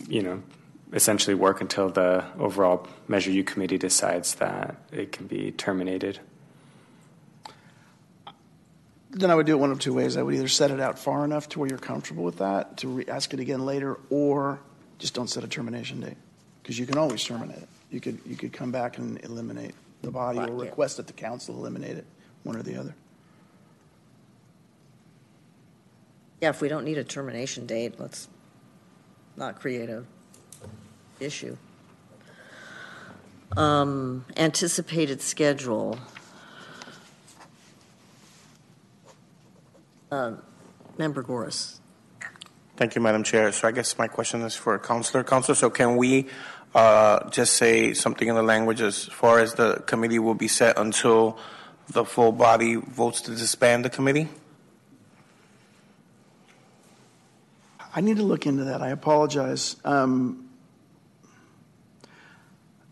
you 0.10 0.22
know, 0.22 0.44
essentially 0.92 1.36
work 1.36 1.62
until 1.62 1.90
the 1.90 2.26
overall 2.38 2.88
Measure 3.08 3.32
U 3.32 3.44
committee 3.44 3.78
decides 3.78 4.36
that 4.36 4.76
it 4.92 5.12
can 5.12 5.28
be 5.28 5.52
terminated. 5.52 6.20
Then 9.12 9.32
I 9.32 9.36
would 9.36 9.46
do 9.46 9.54
it 9.54 9.60
one 9.60 9.72
of 9.72 9.80
two 9.80 9.94
ways. 9.94 10.18
I 10.18 10.24
would 10.24 10.34
either 10.34 10.48
set 10.48 10.72
it 10.72 10.80
out 10.80 11.00
far 11.00 11.24
enough 11.24 11.48
to 11.50 11.60
where 11.60 11.70
you're 11.70 11.78
comfortable 11.78 12.24
with 12.24 12.40
that, 12.40 12.78
to 12.78 12.88
re- 12.88 13.06
ask 13.08 13.34
it 13.34 13.40
again 13.40 13.66
later, 13.66 14.00
or 14.10 14.60
just 15.04 15.14
don't 15.14 15.28
set 15.30 15.44
a 15.44 15.48
termination 15.50 16.00
date. 16.00 16.16
Because 16.62 16.80
you 16.80 16.86
can 16.86 16.98
always 16.98 17.22
terminate 17.22 17.58
it. 17.58 17.68
You 17.92 18.00
could, 18.00 18.20
you 18.26 18.38
could 18.38 18.54
come 18.54 18.72
back 18.72 19.00
and 19.00 19.22
eliminate 19.26 19.76
the 20.02 20.10
body 20.10 20.40
or 20.40 20.44
Right, 20.44 20.50
yeah. 20.52 20.70
request 20.70 20.96
that 20.96 21.08
the 21.08 21.14
council 21.14 21.58
eliminate 21.58 21.98
it, 21.98 22.06
one 22.44 22.56
or 22.56 22.64
the 22.64 22.78
other. 22.78 22.96
Yeah, 26.40 26.52
if 26.52 26.62
we 26.62 26.70
don't 26.70 26.86
need 26.86 26.98
a 26.98 27.04
termination 27.04 27.66
date, 27.66 28.00
let's 28.00 28.30
not 29.36 29.60
create 29.60 29.90
a 29.90 30.06
issue. 31.20 31.58
Um, 33.58 34.24
Anticipated 34.38 35.22
schedule. 35.22 36.00
Uh, 40.10 40.36
Member 40.98 41.24
Goris. 41.24 41.80
Thank 42.76 42.96
you, 42.96 43.02
Madam 43.02 43.24
Chair. 43.24 43.52
So 43.52 43.68
I 43.68 43.72
guess 43.72 43.98
my 43.98 44.08
question 44.08 44.42
is 44.42 44.56
for 44.56 44.78
Counselor. 44.80 45.24
Counselor, 45.24 45.56
so 45.56 45.70
can 45.70 45.96
we 45.96 46.28
uh, 46.74 47.30
just 47.30 47.54
say 47.54 47.94
something 47.94 48.28
in 48.28 48.36
the 48.36 48.42
language 48.42 48.82
as 48.82 49.06
far 49.06 49.40
as 49.40 49.54
the 49.54 49.76
committee 49.86 50.20
will 50.20 50.34
be 50.34 50.48
set 50.48 50.78
until 50.80 51.38
the 51.90 52.04
full 52.04 52.32
body 52.32 52.76
votes 52.76 53.22
to 53.22 53.32
disband 53.32 53.86
the 53.86 53.90
committee? 53.90 54.28
I 57.96 58.02
need 58.02 58.18
to 58.18 58.24
look 58.24 58.48
into 58.48 58.64
that. 58.64 58.82
I 58.82 58.90
apologize. 58.90 59.76
Um, 59.86 60.50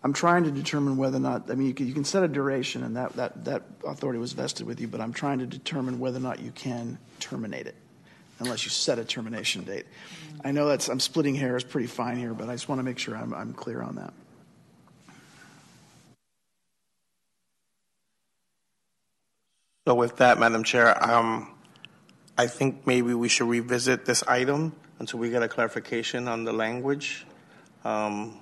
I'm 0.03 0.13
trying 0.13 0.43
to 0.43 0.51
determine 0.51 0.97
whether 0.97 1.17
or 1.17 1.21
not, 1.21 1.49
I 1.49 1.55
mean, 1.55 1.67
you 1.67 1.73
can, 1.73 1.87
you 1.87 1.93
can 1.93 2.05
set 2.05 2.23
a 2.23 2.27
duration, 2.27 2.83
and 2.83 2.95
that, 2.97 3.13
that, 3.13 3.45
that 3.45 3.63
authority 3.85 4.19
was 4.19 4.33
vested 4.33 4.65
with 4.65 4.79
you, 4.79 4.87
but 4.87 5.01
I'm 5.01 5.13
trying 5.13 5.39
to 5.39 5.45
determine 5.45 5.99
whether 5.99 6.17
or 6.17 6.21
not 6.21 6.39
you 6.39 6.51
can 6.51 6.99
terminate 7.19 7.67
it, 7.67 7.75
unless 8.41 8.65
you 8.65 8.69
set 8.71 8.99
a 8.99 9.05
termination 9.05 9.63
date. 9.63 9.85
I 10.43 10.51
know 10.51 10.67
that's, 10.67 10.89
I'm 10.89 10.99
splitting 10.99 11.35
hairs 11.35 11.63
pretty 11.63 11.87
fine 11.87 12.17
here, 12.17 12.33
but 12.33 12.49
I 12.49 12.53
just 12.53 12.67
want 12.67 12.79
to 12.79 12.83
make 12.83 12.97
sure 12.97 13.15
I'm, 13.15 13.33
I'm 13.33 13.53
clear 13.53 13.81
on 13.81 13.95
that. 13.95 14.13
So 19.87 19.95
with 19.95 20.17
that, 20.17 20.39
Madam 20.39 20.63
Chair, 20.63 21.01
um, 21.03 21.53
I 22.37 22.47
think 22.47 22.85
maybe 22.85 23.13
we 23.13 23.29
should 23.29 23.47
revisit 23.49 24.05
this 24.05 24.23
item 24.23 24.73
until 24.99 25.19
we 25.19 25.29
get 25.29 25.43
a 25.43 25.47
clarification 25.47 26.27
on 26.27 26.43
the 26.43 26.53
language. 26.53 27.25
Um, 27.83 28.39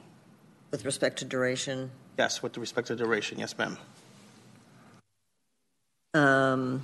With 0.72 0.86
respect 0.86 1.20
to 1.20 1.26
duration, 1.26 1.92
Yes, 2.18 2.44
with 2.44 2.58
respect 2.58 2.88
to 2.88 2.98
duration, 2.98 3.40
yes, 3.40 3.58
ma'am. 3.58 3.78
um, 6.14 6.82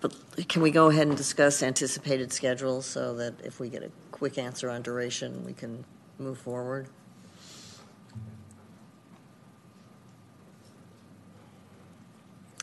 but 0.00 0.14
can 0.48 0.62
we 0.62 0.70
go 0.70 0.88
ahead 0.88 1.06
and 1.06 1.16
discuss 1.16 1.62
anticipated 1.62 2.32
schedules 2.32 2.86
so 2.86 3.14
that 3.16 3.34
if 3.44 3.60
we 3.60 3.68
get 3.68 3.82
a 3.82 3.90
quick 4.10 4.38
answer 4.38 4.70
on 4.70 4.82
duration, 4.82 5.44
we 5.44 5.52
can 5.52 5.84
move 6.18 6.38
forward? 6.38 6.88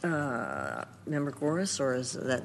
Uh, 0.03 0.85
Member 1.05 1.31
Goris, 1.31 1.79
or 1.79 1.95
is 1.95 2.13
that, 2.13 2.43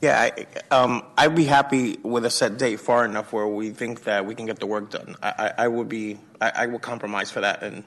Yeah, 0.00 0.20
I, 0.20 0.46
um, 0.70 1.02
I'd 1.16 1.34
be 1.34 1.44
happy 1.44 1.98
with 2.02 2.24
a 2.24 2.30
set 2.30 2.58
date 2.58 2.78
far 2.78 3.04
enough 3.04 3.32
where 3.32 3.46
we 3.46 3.70
think 3.70 4.04
that 4.04 4.24
we 4.26 4.34
can 4.34 4.46
get 4.46 4.58
the 4.58 4.66
work 4.66 4.90
done. 4.90 5.16
I, 5.22 5.28
I, 5.58 5.64
I 5.64 5.68
would 5.68 5.88
be, 5.88 6.18
I, 6.40 6.52
I 6.54 6.66
will 6.66 6.78
compromise 6.78 7.30
for 7.30 7.40
that, 7.40 7.62
and 7.62 7.84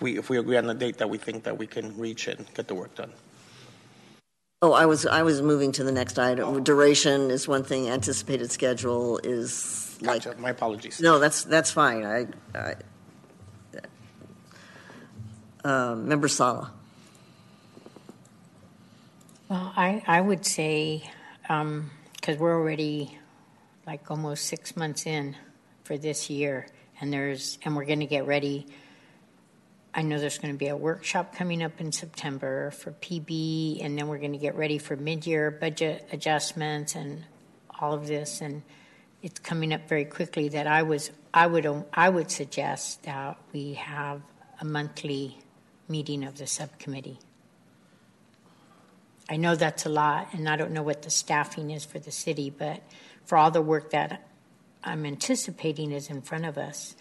we, 0.00 0.18
if 0.18 0.28
we 0.28 0.38
agree 0.38 0.56
on 0.56 0.66
the 0.66 0.74
date 0.74 0.98
that 0.98 1.08
we 1.08 1.18
think 1.18 1.44
that 1.44 1.56
we 1.56 1.66
can 1.66 1.96
reach 1.98 2.28
and 2.28 2.46
get 2.54 2.68
the 2.68 2.74
work 2.74 2.94
done. 2.94 3.12
Oh, 4.64 4.72
I 4.72 4.86
was, 4.86 5.04
I 5.04 5.22
was 5.22 5.42
moving 5.42 5.72
to 5.72 5.84
the 5.84 5.92
next 5.92 6.18
item. 6.18 6.64
Duration 6.64 7.30
is 7.30 7.46
one 7.46 7.64
thing, 7.64 7.90
anticipated 7.90 8.50
schedule 8.50 9.18
is 9.22 9.98
like 10.00 10.24
Gotcha, 10.24 10.40
my 10.40 10.50
apologies. 10.50 11.00
No, 11.00 11.18
that's, 11.18 11.44
that's 11.44 11.70
fine. 11.70 12.04
I, 12.04 12.26
I, 12.54 12.74
um, 15.64 16.08
Member 16.08 16.28
Sala. 16.28 16.72
Well, 19.50 19.72
I, 19.76 20.02
I 20.06 20.20
would 20.20 20.46
say, 20.46 21.10
because 21.42 22.38
we're 22.38 22.54
already 22.54 23.18
like 23.86 24.10
almost 24.10 24.46
six 24.46 24.76
months 24.76 25.04
in 25.04 25.36
for 25.84 25.98
this 25.98 26.30
year, 26.30 26.66
and 27.02 27.12
there's, 27.12 27.58
and 27.64 27.76
we're 27.76 27.84
going 27.84 28.00
to 28.00 28.06
get 28.06 28.26
ready. 28.26 28.66
I 29.96 30.02
know 30.02 30.18
there's 30.18 30.38
going 30.38 30.52
to 30.52 30.58
be 30.58 30.66
a 30.66 30.76
workshop 30.76 31.36
coming 31.36 31.62
up 31.62 31.80
in 31.80 31.92
September 31.92 32.72
for 32.72 32.90
PB, 32.90 33.84
and 33.84 33.96
then 33.96 34.08
we're 34.08 34.18
going 34.18 34.32
to 34.32 34.38
get 34.38 34.56
ready 34.56 34.78
for 34.78 34.96
mid-year 34.96 35.52
budget 35.52 36.08
adjustments 36.10 36.96
and 36.96 37.24
all 37.78 37.92
of 37.92 38.08
this, 38.08 38.40
and 38.40 38.62
it's 39.22 39.38
coming 39.38 39.72
up 39.72 39.88
very 39.88 40.04
quickly. 40.04 40.48
That 40.48 40.66
I 40.66 40.82
was, 40.82 41.12
I 41.32 41.46
would, 41.46 41.84
I 41.92 42.08
would 42.08 42.32
suggest 42.32 43.04
that 43.04 43.38
we 43.52 43.74
have 43.74 44.20
a 44.60 44.64
monthly 44.64 45.38
meeting 45.88 46.24
of 46.24 46.38
the 46.38 46.48
subcommittee. 46.48 47.20
I 49.30 49.36
know 49.36 49.54
that's 49.54 49.86
a 49.86 49.90
lot, 49.90 50.28
and 50.32 50.48
I 50.48 50.56
don't 50.56 50.72
know 50.72 50.82
what 50.82 51.02
the 51.02 51.10
staffing 51.10 51.70
is 51.70 51.84
for 51.84 52.00
the 52.00 52.10
city, 52.10 52.50
but 52.50 52.82
for 53.26 53.38
all 53.38 53.52
the 53.52 53.62
work 53.62 53.90
that 53.90 54.26
I'm 54.82 55.06
anticipating 55.06 55.92
is 55.92 56.10
in 56.10 56.20
front 56.20 56.46
of 56.46 56.58
us, 56.58 56.96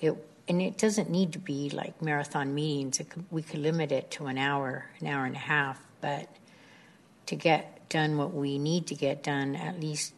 it, 0.00 0.14
and 0.50 0.60
it 0.60 0.76
doesn't 0.78 1.08
need 1.08 1.32
to 1.34 1.38
be 1.38 1.70
like 1.70 2.02
marathon 2.02 2.52
meetings. 2.52 2.98
Could, 2.98 3.24
we 3.30 3.40
could 3.40 3.60
limit 3.60 3.92
it 3.92 4.10
to 4.12 4.26
an 4.26 4.36
hour, 4.36 4.90
an 4.98 5.06
hour 5.06 5.24
and 5.24 5.36
a 5.36 5.38
half, 5.38 5.80
but 6.00 6.28
to 7.26 7.36
get 7.36 7.88
done 7.88 8.18
what 8.18 8.34
we 8.34 8.58
need 8.58 8.88
to 8.88 8.96
get 8.96 9.22
done, 9.22 9.54
at 9.54 9.78
least 9.78 10.12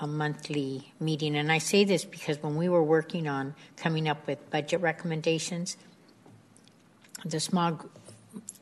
a 0.00 0.08
monthly 0.08 0.92
meeting. 0.98 1.36
And 1.36 1.52
I 1.52 1.58
say 1.58 1.84
this 1.84 2.04
because 2.04 2.42
when 2.42 2.56
we 2.56 2.68
were 2.68 2.82
working 2.82 3.28
on 3.28 3.54
coming 3.76 4.08
up 4.08 4.26
with 4.26 4.50
budget 4.50 4.80
recommendations, 4.80 5.76
the 7.24 7.38
small 7.38 7.80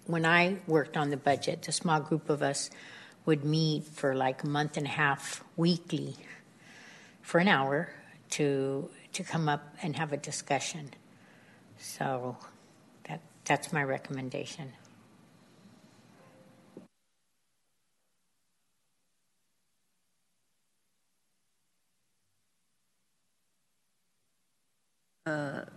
when 0.04 0.26
I 0.26 0.58
worked 0.66 0.98
on 0.98 1.08
the 1.08 1.16
budget, 1.16 1.62
the 1.62 1.72
small 1.72 2.00
group 2.00 2.28
of 2.28 2.42
us 2.42 2.68
would 3.24 3.46
meet 3.46 3.84
for 3.84 4.14
like 4.14 4.42
a 4.42 4.46
month 4.46 4.76
and 4.76 4.86
a 4.86 4.90
half 4.90 5.42
weekly 5.56 6.16
for 7.22 7.38
an 7.38 7.48
hour 7.48 7.94
to 8.32 8.90
to 9.16 9.24
come 9.24 9.48
up 9.48 9.76
and 9.83 9.96
have 9.96 10.12
a 10.12 10.18
discussion. 10.18 10.92
So 11.79 12.38
that 13.09 13.22
that's 13.44 13.72
my 13.72 13.85
recommendation. 13.85 14.72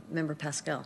Member 0.10 0.36
Pascal. 0.36 0.86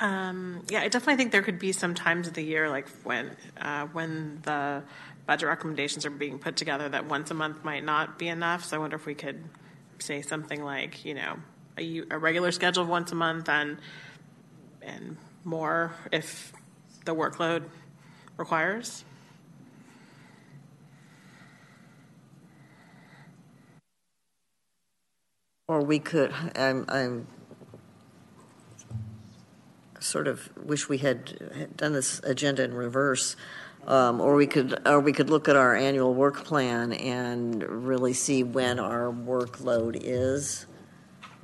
Um, 0.00 0.64
yeah, 0.70 0.82
I 0.82 0.88
definitely 0.88 1.16
think 1.16 1.32
there 1.32 1.42
could 1.42 1.58
be 1.58 1.72
some 1.72 1.94
times 1.94 2.28
of 2.28 2.34
the 2.34 2.42
year, 2.42 2.70
like 2.70 2.88
when 3.04 3.36
uh, 3.60 3.86
when 3.88 4.40
the 4.42 4.82
budget 5.30 5.48
recommendations 5.48 6.04
are 6.04 6.10
being 6.10 6.40
put 6.40 6.56
together 6.56 6.88
that 6.88 7.06
once 7.06 7.30
a 7.30 7.34
month 7.34 7.62
might 7.62 7.84
not 7.84 8.18
be 8.18 8.26
enough. 8.26 8.64
So 8.64 8.74
I 8.76 8.80
wonder 8.80 8.96
if 8.96 9.06
we 9.06 9.14
could 9.14 9.40
say 10.00 10.22
something 10.22 10.60
like, 10.60 11.04
you 11.04 11.14
know, 11.14 11.36
a, 11.78 12.02
a 12.10 12.18
regular 12.18 12.50
schedule 12.50 12.84
once 12.84 13.12
a 13.12 13.14
month 13.14 13.48
and 13.48 13.78
and 14.82 15.16
more 15.44 15.94
if 16.10 16.52
the 17.04 17.14
workload 17.14 17.62
requires. 18.38 19.04
Or 25.68 25.80
we 25.80 26.00
could. 26.00 26.32
I'm, 26.56 26.84
I'm 26.88 27.28
sort 30.00 30.26
of 30.26 30.50
wish 30.56 30.88
we 30.88 30.98
had 30.98 31.76
done 31.76 31.92
this 31.92 32.20
agenda 32.24 32.64
in 32.64 32.74
reverse. 32.74 33.36
Um, 33.86 34.20
or 34.20 34.36
we 34.36 34.46
could, 34.46 34.86
or 34.86 35.00
we 35.00 35.12
could 35.12 35.30
look 35.30 35.48
at 35.48 35.56
our 35.56 35.74
annual 35.74 36.14
work 36.14 36.44
plan 36.44 36.92
and 36.92 37.62
really 37.86 38.12
see 38.12 38.42
when 38.42 38.78
our 38.78 39.10
workload 39.10 39.98
is. 40.00 40.66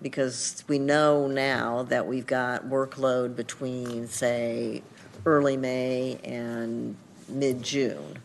Because 0.00 0.62
we 0.68 0.78
know 0.78 1.26
now 1.26 1.84
that 1.84 2.06
we've 2.06 2.26
got 2.26 2.66
workload 2.66 3.34
between, 3.34 4.06
say, 4.06 4.82
early 5.24 5.56
May 5.56 6.18
and 6.22 6.96
mid-June 7.28 8.18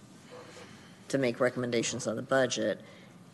to 1.08 1.18
make 1.18 1.40
recommendations 1.40 2.08
on 2.08 2.16
the 2.16 2.22
budget. 2.22 2.82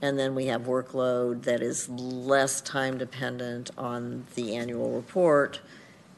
And 0.01 0.17
then 0.17 0.35
we 0.35 0.45
have 0.45 0.63
workload 0.63 1.43
that 1.43 1.61
is 1.61 1.89
less 1.89 2.61
time 2.61 2.97
dependent 2.97 3.71
on 3.77 4.25
the 4.35 4.55
annual 4.55 4.91
report. 4.91 5.59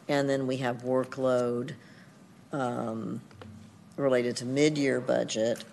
And 0.07 0.29
then 0.29 0.45
we 0.45 0.57
have 0.57 0.83
workload 0.83 1.73
um, 2.51 3.21
related 3.99 4.37
to 4.37 4.45
mid-year 4.45 5.01
budget. 5.01 5.63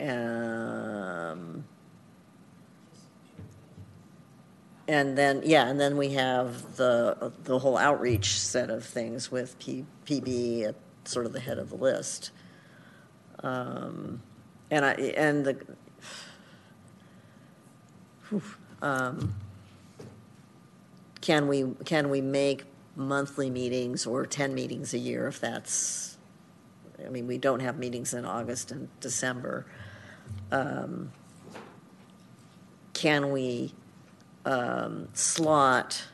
Um, 0.00 1.64
And 4.86 5.16
then, 5.16 5.40
yeah, 5.46 5.66
and 5.66 5.80
then 5.80 5.96
we 5.96 6.10
have 6.10 6.76
the, 6.76 7.32
the 7.44 7.58
whole 7.58 7.78
outreach 7.78 8.38
set 8.38 8.68
of 8.68 8.84
things 8.84 9.30
with 9.30 9.58
P, 9.58 9.86
PB 10.04 10.64
at 10.68 10.74
sort 11.04 11.24
of 11.24 11.32
the 11.32 11.40
head 11.40 11.58
of 11.58 11.70
the 11.70 11.76
list. 11.76 12.32
Um, 13.42 14.22
And 14.70 14.84
I, 14.84 14.92
and 14.92 15.46
the, 15.46 15.56
um, 18.82 19.34
can 21.22 21.48
we, 21.48 21.64
can 21.86 22.10
we 22.10 22.20
make 22.20 22.64
monthly 22.94 23.48
meetings 23.48 24.06
or 24.06 24.26
10 24.26 24.54
meetings 24.54 24.92
a 24.92 24.98
year 24.98 25.26
if 25.28 25.40
that's, 25.40 26.13
I 27.04 27.10
mean, 27.10 27.26
we 27.26 27.38
don't 27.38 27.60
have 27.60 27.78
meetings 27.78 28.14
in 28.14 28.24
August 28.24 28.70
and 28.70 28.88
December. 29.00 29.66
Um, 30.50 31.12
Can 32.92 33.30
we 33.30 33.74
um, 34.44 35.08
slot 35.14 36.04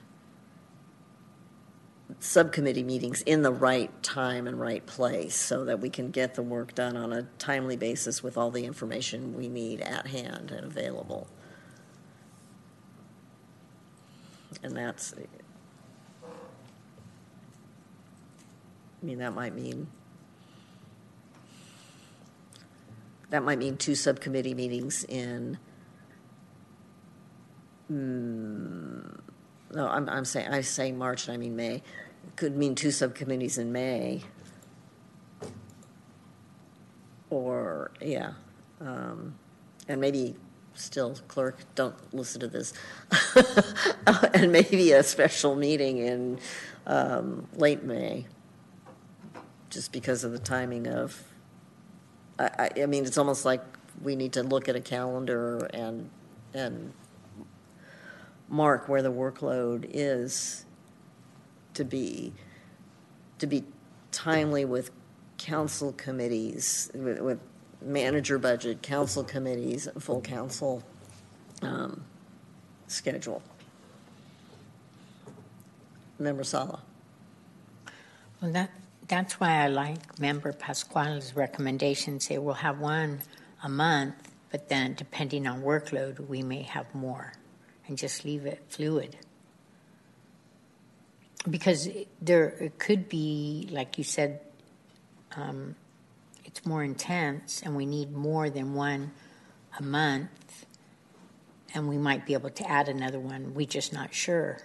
subcommittee 2.18 2.82
meetings 2.82 3.22
in 3.22 3.42
the 3.42 3.52
right 3.52 4.02
time 4.02 4.46
and 4.46 4.58
right 4.60 4.84
place 4.86 5.36
so 5.36 5.64
that 5.64 5.80
we 5.80 5.88
can 5.88 6.10
get 6.10 6.34
the 6.34 6.42
work 6.42 6.74
done 6.74 6.96
on 6.96 7.12
a 7.12 7.22
timely 7.38 7.76
basis 7.76 8.22
with 8.22 8.36
all 8.36 8.50
the 8.50 8.64
information 8.64 9.34
we 9.36 9.48
need 9.48 9.80
at 9.80 10.06
hand 10.06 10.50
and 10.50 10.66
available. 10.66 11.28
And 14.62 14.76
that's, 14.76 15.14
I 19.02 19.06
mean, 19.06 19.18
that 19.18 19.34
might 19.34 19.54
mean, 19.54 19.86
that 23.30 23.42
might 23.42 23.58
mean 23.58 23.76
two 23.76 23.94
subcommittee 23.94 24.54
meetings 24.54 25.04
in 25.04 25.58
Hmm, 27.90 29.00
no, 29.74 29.88
I'm, 29.88 30.08
I'm 30.08 30.24
saying, 30.24 30.46
I 30.46 30.60
say 30.60 30.92
March 30.92 31.26
and 31.26 31.34
I 31.34 31.36
mean 31.38 31.56
May. 31.56 31.82
Could 32.36 32.56
mean 32.56 32.76
two 32.76 32.92
subcommittees 32.92 33.58
in 33.58 33.72
May. 33.72 34.22
Or, 37.28 37.90
yeah. 38.00 38.34
Um, 38.80 39.34
and 39.88 40.00
maybe 40.00 40.36
still, 40.74 41.16
clerk, 41.26 41.58
don't 41.74 41.96
listen 42.14 42.40
to 42.42 42.46
this. 42.46 42.72
and 44.34 44.52
maybe 44.52 44.92
a 44.92 45.02
special 45.02 45.56
meeting 45.56 45.98
in 45.98 46.38
um, 46.86 47.48
late 47.56 47.82
May, 47.82 48.26
just 49.68 49.90
because 49.90 50.22
of 50.22 50.30
the 50.30 50.38
timing 50.38 50.86
of. 50.86 51.24
I, 52.40 52.70
I, 52.82 52.86
mean, 52.86 53.04
it's 53.04 53.18
almost 53.18 53.44
like 53.44 53.62
we 54.02 54.16
need 54.16 54.32
to 54.32 54.42
look 54.42 54.68
at 54.68 54.76
a 54.76 54.80
calendar 54.80 55.68
and 55.74 56.08
and 56.54 56.92
mark 58.48 58.88
where 58.88 59.02
the 59.02 59.12
workload 59.12 59.88
is 59.92 60.64
to 61.74 61.84
be 61.84 62.32
to 63.38 63.46
be 63.46 63.64
timely 64.10 64.64
with 64.64 64.90
council 65.38 65.92
committees 65.92 66.90
with, 66.94 67.20
with 67.20 67.38
manager 67.80 68.38
budget 68.38 68.82
council 68.82 69.22
committees 69.22 69.88
full 69.98 70.20
council 70.20 70.82
um, 71.62 72.04
schedule. 72.86 73.42
Member 76.18 76.44
sala. 76.44 76.80
Well, 78.40 78.52
that, 78.52 78.70
that's 79.10 79.40
why 79.40 79.64
I 79.64 79.66
like 79.66 80.20
Member 80.20 80.52
Pasquale's 80.52 81.34
recommendation, 81.34 82.20
say 82.20 82.38
we'll 82.38 82.54
have 82.54 82.78
one 82.78 83.18
a 83.60 83.68
month, 83.68 84.14
but 84.52 84.68
then 84.68 84.94
depending 84.94 85.48
on 85.48 85.62
workload, 85.62 86.28
we 86.28 86.42
may 86.42 86.62
have 86.62 86.94
more, 86.94 87.32
and 87.88 87.98
just 87.98 88.24
leave 88.24 88.46
it 88.46 88.62
fluid. 88.68 89.16
Because 91.48 91.88
there, 92.22 92.70
could 92.78 93.08
be, 93.08 93.68
like 93.72 93.98
you 93.98 94.04
said, 94.04 94.40
um, 95.34 95.74
it's 96.44 96.64
more 96.64 96.84
intense, 96.84 97.62
and 97.62 97.74
we 97.74 97.86
need 97.86 98.12
more 98.12 98.48
than 98.48 98.74
one 98.74 99.10
a 99.76 99.82
month, 99.82 100.66
and 101.74 101.88
we 101.88 101.98
might 101.98 102.26
be 102.26 102.34
able 102.34 102.50
to 102.50 102.70
add 102.70 102.88
another 102.88 103.18
one, 103.18 103.54
we're 103.54 103.66
just 103.66 103.92
not 103.92 104.14
sure 104.14 104.58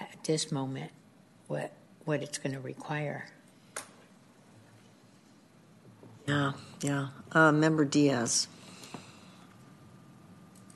at 0.00 0.24
this 0.24 0.50
moment 0.50 0.90
what, 1.46 1.72
what 2.10 2.22
it's 2.22 2.38
going 2.38 2.52
to 2.52 2.60
require. 2.60 3.20
yeah 6.26 6.52
yeah 6.82 7.08
uh, 7.32 7.52
member 7.52 7.84
diaz 7.84 8.48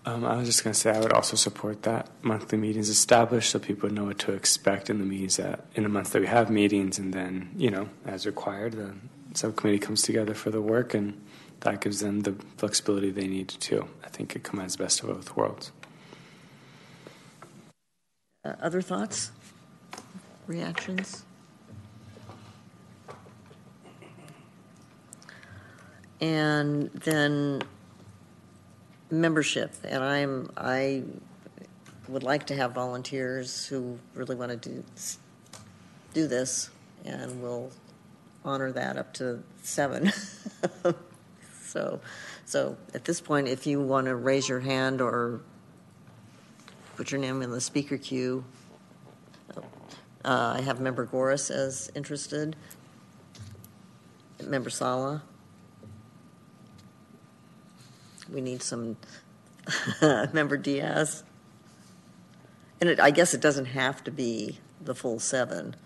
Um, 0.07 0.23
I 0.27 0.37
was 0.37 0.47
just 0.47 0.63
going 0.63 0.75
to 0.75 0.79
say 0.79 0.91
I 0.91 1.01
would 1.01 1.15
also 1.15 1.35
support 1.35 1.83
that 1.85 2.11
monthly 2.23 2.59
meetings 2.59 2.91
established 2.91 3.49
so 3.51 3.59
people 3.59 3.89
know 3.89 4.05
what 4.05 4.19
to 4.27 4.33
expect 4.33 4.91
in 4.91 4.99
the 4.99 5.07
meetings 5.07 5.37
that 5.39 5.65
in 5.75 5.83
the 5.83 5.89
months 5.89 6.11
that 6.11 6.21
we 6.21 6.27
have 6.29 6.51
meetings, 6.51 6.99
and 6.99 7.15
then 7.15 7.33
you 7.57 7.71
know 7.71 7.89
as 8.05 8.27
required, 8.27 8.73
the 8.75 8.91
subcommittee 9.33 9.79
comes 9.87 10.03
together 10.03 10.35
for 10.35 10.51
the 10.51 10.61
work, 10.61 10.93
and 10.93 11.07
that 11.61 11.81
gives 11.81 12.01
them 12.01 12.21
the 12.21 12.35
flexibility 12.61 13.11
they 13.11 13.27
need 13.27 13.49
too. 13.49 13.89
I 14.05 14.09
think 14.09 14.37
it 14.37 14.43
combines 14.45 14.77
the 14.77 14.85
best 14.85 15.03
of 15.03 15.09
both 15.09 15.35
worlds. 15.37 15.73
uh, 18.45 18.53
other 18.61 18.83
thoughts 18.83 19.31
reactions? 20.47 21.25
And 26.21 26.91
then 26.93 27.63
membership 29.11 29.73
and 29.85 30.03
i'm 30.03 30.51
i 30.57 31.01
would 32.09 32.25
like 32.25 32.47
to 32.47 32.57
have 32.57 32.73
volunteers 32.73 33.67
who 33.67 33.97
really 34.15 34.35
want 34.35 34.51
to 34.51 34.57
do 34.57 34.83
do 36.15 36.27
this 36.27 36.71
and 37.05 37.43
we'll 37.43 37.71
honor 38.45 38.73
that 38.73 38.97
up 38.97 39.13
to 39.15 39.43
seven. 39.63 40.13
So 41.67 41.99
so 42.45 42.77
at 42.95 43.05
this 43.05 43.21
point 43.21 43.49
if 43.49 43.67
you 43.67 43.81
want 43.81 44.07
to 44.07 44.15
raise 44.15 44.49
your 44.49 44.61
hand 44.61 45.01
or 45.01 45.41
put 46.95 47.11
your 47.11 47.21
name 47.21 47.43
in 47.43 47.51
the 47.51 47.61
speaker 47.61 47.99
queue 47.99 48.45
uh, 50.25 50.55
i 50.57 50.61
have 50.61 50.81
member 50.81 51.07
goris 51.07 51.51
as 51.51 51.91
interested 51.95 52.57
member 54.43 54.71
sala 54.71 55.23
we 58.33 58.41
need 58.41 58.63
some 58.63 58.97
member 60.33 60.57
Diaz. 60.57 61.23
And 62.81 62.91
it, 62.91 63.01
I 63.01 63.11
guess 63.11 63.35
it 63.35 63.41
doesn't 63.41 63.67
have 63.67 64.03
to 64.05 64.11
be 64.11 64.59
the 64.81 64.95
full 64.95 65.19
seven, 65.19 65.77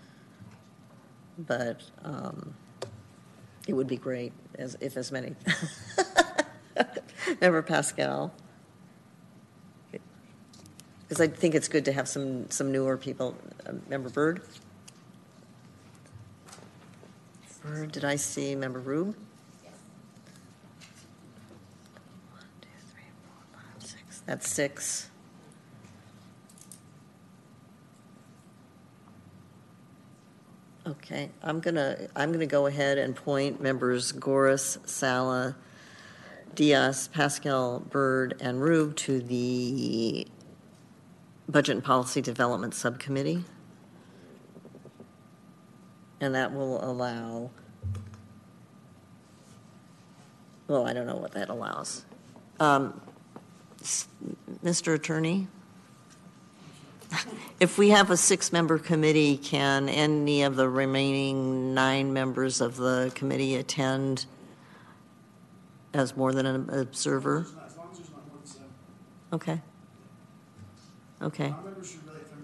but 1.37 1.81
um, 2.03 2.55
it 3.67 3.73
would 3.73 3.87
be 3.87 3.95
great 3.95 4.33
as, 4.55 4.75
if 4.81 4.97
as 4.97 5.11
many. 5.11 5.35
member 7.41 7.61
Pascal. 7.61 8.33
Because 11.09 11.21
I 11.21 11.27
think 11.27 11.55
it's 11.55 11.67
good 11.67 11.85
to 11.85 11.91
have 11.91 12.07
some, 12.07 12.47
some 12.51 12.71
newer 12.71 12.95
people. 12.95 13.35
Uh, 13.65 13.73
member 13.89 14.11
Bird? 14.11 14.43
Bird, 17.63 17.91
did 17.91 18.05
I 18.05 18.15
see 18.15 18.53
member 18.53 18.79
Rube? 18.79 19.15
That's 24.27 24.47
six. 24.47 25.09
Okay, 30.85 31.31
I'm 31.41 31.59
gonna, 31.59 32.07
I'm 32.15 32.31
gonna 32.31 32.45
go 32.45 32.67
ahead 32.67 32.99
and 32.99 33.15
point 33.15 33.59
members 33.59 34.11
Goris, 34.11 34.77
Sala, 34.87 35.55
Diaz, 36.53 37.07
Pascal, 37.07 37.79
Bird, 37.79 38.37
and 38.39 38.61
Rube 38.61 38.95
to 38.97 39.19
the 39.19 40.27
Budget 41.49 41.77
and 41.77 41.83
Policy 41.83 42.21
Development 42.21 42.75
Subcommittee. 42.75 43.43
And 46.21 46.35
that 46.35 46.53
will 46.53 46.83
allow, 46.83 47.49
well, 50.67 50.85
I 50.85 50.93
don't 50.93 51.07
know 51.07 51.15
what 51.15 51.31
that 51.31 51.49
allows. 51.49 52.05
Um, 52.59 53.01
Mr. 54.63 54.93
Attorney? 54.93 55.47
If 57.59 57.77
we 57.77 57.89
have 57.89 58.09
a 58.09 58.15
six-member 58.15 58.79
committee, 58.79 59.35
can 59.35 59.89
any 59.89 60.43
of 60.43 60.55
the 60.55 60.69
remaining 60.69 61.73
nine 61.73 62.13
members 62.13 62.61
of 62.61 62.77
the 62.77 63.11
committee 63.15 63.55
attend 63.55 64.27
as 65.93 66.15
more 66.15 66.31
than 66.31 66.45
an 66.45 66.69
observer? 66.69 67.39
As 67.39 67.75
long 67.75 67.89
as 67.91 67.97
there's 67.97 68.11
not 68.11 68.27
more 68.29 68.37
than 68.37 68.45
seven. 68.45 68.69
Okay. 69.33 69.61
Okay, 71.21 71.49
Non-members 71.49 71.91
should 71.91 72.05
really, 72.07 72.19
if 72.19 72.29
they're- 72.29 72.37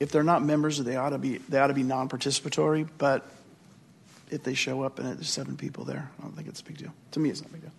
If 0.00 0.12
they're 0.12 0.22
not 0.22 0.42
members, 0.44 0.78
they 0.78 0.96
ought 0.96 1.10
to 1.10 1.18
be, 1.18 1.38
they 1.38 1.58
ought 1.58 1.68
to 1.68 1.74
be 1.74 1.82
non-participatory, 1.82 2.88
but 2.98 3.28
if 4.30 4.42
they 4.44 4.54
show 4.54 4.82
up 4.82 4.98
and 4.98 5.08
there's 5.08 5.28
seven 5.28 5.56
people 5.56 5.84
there, 5.84 6.10
I 6.18 6.22
don't 6.22 6.34
think 6.36 6.48
it's 6.48 6.60
a 6.60 6.64
big 6.64 6.78
deal. 6.78 6.92
To 7.12 7.20
me, 7.20 7.30
it's 7.30 7.40
not 7.40 7.50
a 7.50 7.52
big 7.52 7.62
deal. 7.62 7.72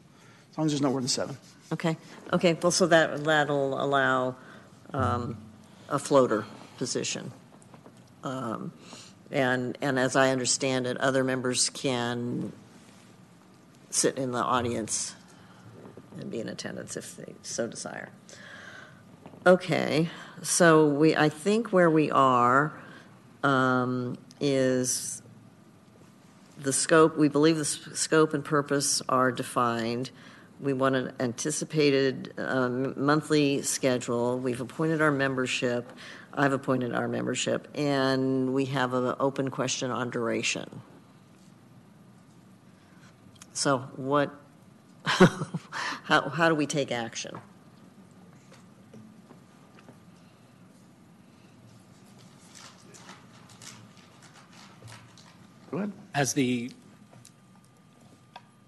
As 0.51 0.57
long 0.57 0.65
as 0.67 0.71
there's 0.73 0.81
no 0.81 0.91
more 0.91 1.01
than 1.01 1.07
seven. 1.07 1.37
okay, 1.71 1.97
okay, 2.31 2.53
well, 2.61 2.71
so 2.71 2.85
that, 2.87 3.23
that'll 3.23 3.81
allow 3.81 4.35
um, 4.93 5.37
a 5.89 5.97
floater 5.97 6.45
position. 6.77 7.31
Um, 8.23 8.71
And, 9.31 9.75
and 9.81 9.97
as 9.97 10.15
I 10.15 10.29
understand 10.29 10.85
it, 10.85 10.95
other 10.97 11.23
members 11.23 11.71
can 11.71 12.51
sit 13.89 14.15
in 14.19 14.31
the 14.31 14.43
audience 14.43 15.15
and 16.19 16.29
be 16.29 16.39
in 16.39 16.47
attendance 16.47 16.95
if 16.95 17.15
they 17.17 17.33
so 17.41 17.65
desire. 17.65 18.09
Okay, 19.45 20.09
so 20.41 20.87
we, 20.87 21.17
I 21.17 21.27
think 21.27 21.73
where 21.73 21.89
we 21.89 22.09
are 22.09 22.71
um, 23.43 24.17
is 24.39 25.21
the 26.57 26.71
scope, 26.71 27.17
we 27.17 27.27
believe 27.27 27.57
the 27.57 27.61
s- 27.61 27.89
scope 27.91 28.33
and 28.33 28.45
purpose 28.45 29.01
are 29.09 29.33
defined. 29.33 30.11
We 30.61 30.71
want 30.71 30.95
an 30.95 31.11
anticipated 31.19 32.33
um, 32.37 32.93
monthly 32.95 33.63
schedule. 33.63 34.39
We've 34.39 34.61
appointed 34.61 35.01
our 35.01 35.11
membership. 35.11 35.91
I've 36.33 36.53
appointed 36.53 36.95
our 36.95 37.09
membership, 37.09 37.67
and 37.75 38.53
we 38.53 38.63
have 38.65 38.93
an 38.93 39.13
open 39.19 39.49
question 39.49 39.91
on 39.91 40.09
duration. 40.09 40.81
So 43.51 43.79
what, 43.97 44.33
how, 45.03 46.29
how 46.29 46.47
do 46.47 46.55
we 46.55 46.65
take 46.65 46.93
action? 46.93 47.41
Go 55.73 55.79
ahead. 55.79 55.91
Has 56.13 56.33
the, 56.33 56.69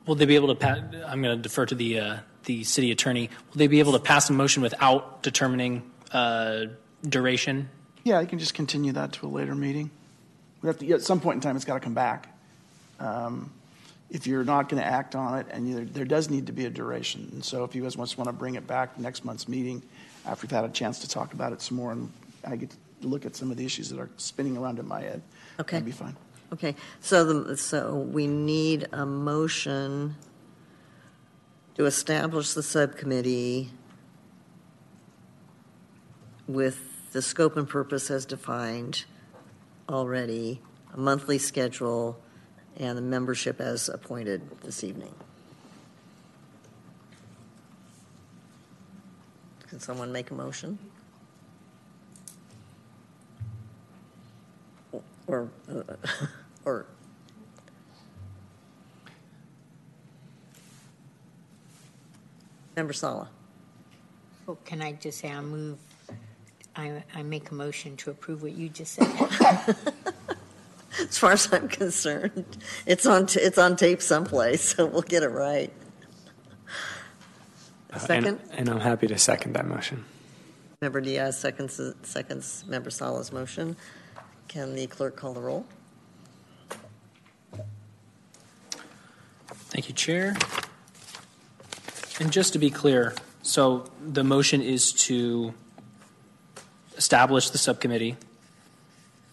will 0.08 0.16
they 0.16 0.26
be 0.26 0.34
able 0.34 0.48
to, 0.48 0.56
pa- 0.56 0.82
I'm 1.06 1.22
going 1.22 1.38
to 1.38 1.42
defer 1.42 1.64
to 1.68 1.76
the, 1.76 2.00
uh, 2.00 2.18
the 2.46 2.64
city 2.64 2.90
attorney. 2.90 3.30
Will 3.52 3.60
they 3.60 3.68
be 3.68 3.78
able 3.78 3.92
to 3.94 4.00
pass 4.00 4.28
a 4.32 4.34
motion 4.34 4.64
without 4.64 5.22
determining 5.22 5.84
uh, 6.12 6.66
duration? 7.08 7.70
Yeah, 8.04 8.22
you 8.22 8.28
can 8.28 8.40
just 8.40 8.56
continue 8.56 8.92
that 8.94 9.12
to 9.14 9.28
a 9.28 9.30
later 9.30 9.54
meeting. 9.54 9.92
We 10.64 10.68
have 10.68 10.80
to, 10.80 10.92
at 10.94 11.04
some 11.04 11.20
point 11.20 11.36
in 11.36 11.42
time, 11.42 11.56
it's 11.56 11.64
got 11.66 11.76
to 11.76 11.80
come 11.80 11.94
back. 11.94 12.36
Um, 13.00 13.52
If 14.10 14.26
you're 14.26 14.44
not 14.44 14.68
going 14.70 14.82
to 14.82 14.88
act 14.88 15.14
on 15.16 15.38
it, 15.38 15.46
and 15.52 15.70
you- 15.70 15.86
there 15.86 16.06
does 16.06 16.32
need 16.32 16.48
to 16.48 16.54
be 16.54 16.66
a 16.66 16.72
duration. 16.72 17.30
And 17.34 17.46
so 17.46 17.64
if 17.66 17.76
you 17.76 17.84
guys 17.84 17.94
just 17.98 18.18
want 18.18 18.30
to 18.30 18.34
bring 18.34 18.56
it 18.56 18.66
back 18.66 18.98
next 19.00 19.24
month's 19.26 19.48
meeting, 19.48 19.84
after 20.26 20.48
we've 20.48 20.52
had 20.52 20.66
a 20.66 20.70
chance 20.70 20.98
to 21.02 21.08
talk 21.08 21.34
about 21.34 21.54
it 21.54 21.62
some 21.62 21.78
more, 21.78 21.92
and 21.92 22.12
I 22.48 22.56
get 22.56 22.72
to 22.72 23.08
look 23.08 23.28
at 23.28 23.36
some 23.36 23.52
of 23.52 23.58
the 23.58 23.66
issues 23.66 23.90
that 23.90 24.00
are 24.00 24.10
spinning 24.18 24.58
around 24.58 24.80
in 24.80 24.88
my 24.88 25.02
head, 25.02 25.22
Okay. 25.60 25.78
that'd 25.78 25.86
be 25.86 25.92
fine. 25.92 26.16
Okay, 26.54 26.76
so 27.02 27.24
the, 27.26 27.58
so 27.58 27.96
we 27.96 28.28
need 28.28 28.88
a 28.92 29.06
motion 29.06 30.16
to 31.76 31.86
establish 31.86 32.54
the 32.54 32.64
subcommittee 32.64 33.72
with 36.48 37.12
the 37.12 37.22
scope 37.22 37.58
and 37.58 37.68
purpose 37.68 38.12
as 38.12 38.26
defined 38.26 39.06
already, 39.90 40.62
a 40.94 40.98
monthly 40.98 41.38
schedule, 41.38 42.20
and 42.78 42.98
the 42.98 43.02
membership 43.02 43.60
as 43.60 43.90
appointed 43.90 44.42
this 44.62 44.84
evening. 44.84 45.14
Can 49.68 49.80
someone 49.80 50.12
make 50.12 50.30
a 50.30 50.34
motion? 50.34 50.78
Or, 55.28 55.50
uh, 55.70 55.96
or, 56.66 56.86
Member 62.76 62.94
Sala. 62.94 63.30
Well, 64.46 64.58
can 64.66 64.82
I 64.82 64.92
just 64.94 65.20
say 65.20 65.32
I 65.32 65.42
move, 65.42 65.80
I, 66.76 67.04
I 67.14 67.24
make 67.24 67.52
a 67.52 67.56
motion 67.56 67.96
to 67.98 68.12
approve 68.12 68.42
what 68.42 68.52
you 68.52 68.70
just 68.70 68.94
said. 68.94 69.08
As 71.00 71.18
far 71.18 71.32
as 71.34 71.52
I'm 71.52 71.68
concerned, 71.68 72.58
it's 72.86 73.06
on, 73.06 73.26
t- 73.26 73.40
it's 73.42 73.58
on 73.58 73.76
tape 73.76 74.02
someplace, 74.02 74.62
so 74.76 74.86
we'll 74.86 75.02
get 75.02 75.24
it 75.24 75.30
right. 75.30 75.74
Uh, 77.92 77.94
and- 77.94 78.02
Second? 78.02 78.40
And 78.52 78.70
I'm 78.70 78.80
happy 78.80 79.08
to 79.08 79.18
second 79.18 79.54
that 79.54 79.66
motion. 79.66 80.06
Member 80.82 81.02
Diaz 81.02 81.40
seconds, 81.40 81.82
seconds 82.04 82.64
Member 82.68 82.90
Sala's 82.90 83.32
motion. 83.32 83.76
Can 84.48 84.74
the 84.74 84.88
clerk 84.88 85.16
call 85.16 85.34
the 85.34 85.42
roll? 85.42 85.66
Thank 89.48 89.90
you, 89.90 89.94
Chair. 89.94 90.38
And 92.20 92.32
just 92.32 92.54
to 92.54 92.60
be 92.60 92.70
clear, 92.70 93.14
so 93.42 93.92
the 94.02 94.24
motion 94.24 94.62
is 94.62 94.94
to 94.94 95.54
establish 96.96 97.50
the 97.50 97.58
subcommittee. 97.58 98.16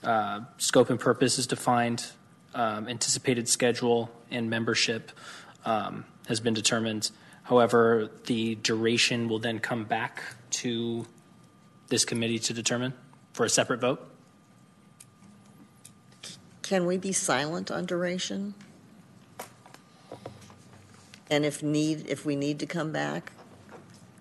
Uh, 0.02 0.40
Scope 0.58 0.90
and 0.90 0.98
purpose 0.98 1.38
is 1.38 1.46
defined. 1.46 2.04
um, 2.54 2.88
Anticipated 2.88 3.48
schedule 3.48 4.10
and 4.32 4.50
membership 4.50 5.12
um, 5.64 6.04
has 6.26 6.40
been 6.40 6.54
determined. 6.54 7.10
However, 7.44 8.10
the 8.26 8.56
duration 8.56 9.28
will 9.28 9.38
then 9.38 9.60
come 9.60 9.84
back 9.84 10.22
to 10.50 11.06
this 11.88 12.04
committee 12.04 12.40
to 12.40 12.52
determine 12.52 12.94
for 13.32 13.46
a 13.46 13.48
separate 13.48 13.80
vote. 13.80 14.08
Can 16.72 16.86
we 16.86 16.96
be 16.96 17.12
silent 17.12 17.70
on 17.70 17.84
duration? 17.84 18.54
And 21.30 21.44
if 21.44 21.62
need, 21.62 22.06
if 22.08 22.24
we 22.24 22.34
need 22.34 22.60
to 22.60 22.66
come 22.66 22.92
back, 22.92 23.32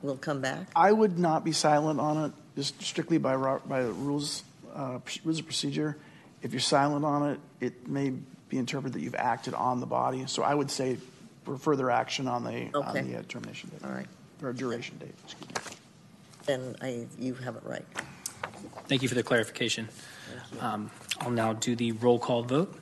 we'll 0.02 0.18
come 0.18 0.42
back? 0.42 0.68
I 0.76 0.92
would 0.92 1.18
not 1.18 1.46
be 1.46 1.54
silent 1.54 2.02
on 2.02 2.26
it, 2.26 2.32
just 2.58 2.82
strictly 2.82 3.18
by, 3.18 3.38
by 3.38 3.84
the 3.84 3.94
rules, 3.94 4.44
uh, 4.76 5.00
rules 5.24 5.40
of 5.40 5.46
procedure. 5.46 5.96
If 6.42 6.52
you're 6.52 6.60
silent 6.60 7.06
on 7.06 7.30
it, 7.30 7.40
it 7.62 7.88
may 7.88 8.10
be 8.50 8.58
interpreted 8.58 9.00
that 9.00 9.02
you've 9.02 9.16
acted 9.16 9.54
on 9.54 9.80
the 9.80 9.86
body. 9.86 10.26
So 10.28 10.44
I 10.44 10.54
would 10.54 10.70
say 10.70 10.98
for 11.46 11.58
further 11.58 11.90
action 11.90 12.28
on 12.28 12.44
the, 12.44 12.68
on 12.78 12.94
the 13.10 13.16
uh, 13.16 13.24
termination 13.30 13.70
date, 13.70 13.80
All 13.86 13.92
right, 13.92 14.08
or 14.44 14.52
duration 14.52 14.98
date, 14.98 15.16
excuse 15.24 15.48
me. 15.48 15.78
then 16.48 16.76
I, 16.82 17.08
you 17.18 17.34
have 17.34 17.56
it 17.56 17.64
right. 17.64 17.86
Thank 18.90 19.04
you 19.04 19.08
for 19.08 19.16
the 19.16 19.24
clarification. 19.24 19.88
Um, 20.60 20.92
I'll 21.22 21.30
now 21.32 21.54
do 21.54 21.76
the 21.76 21.92
roll 21.94 22.20
call 22.20 22.44
vote. 22.44 22.74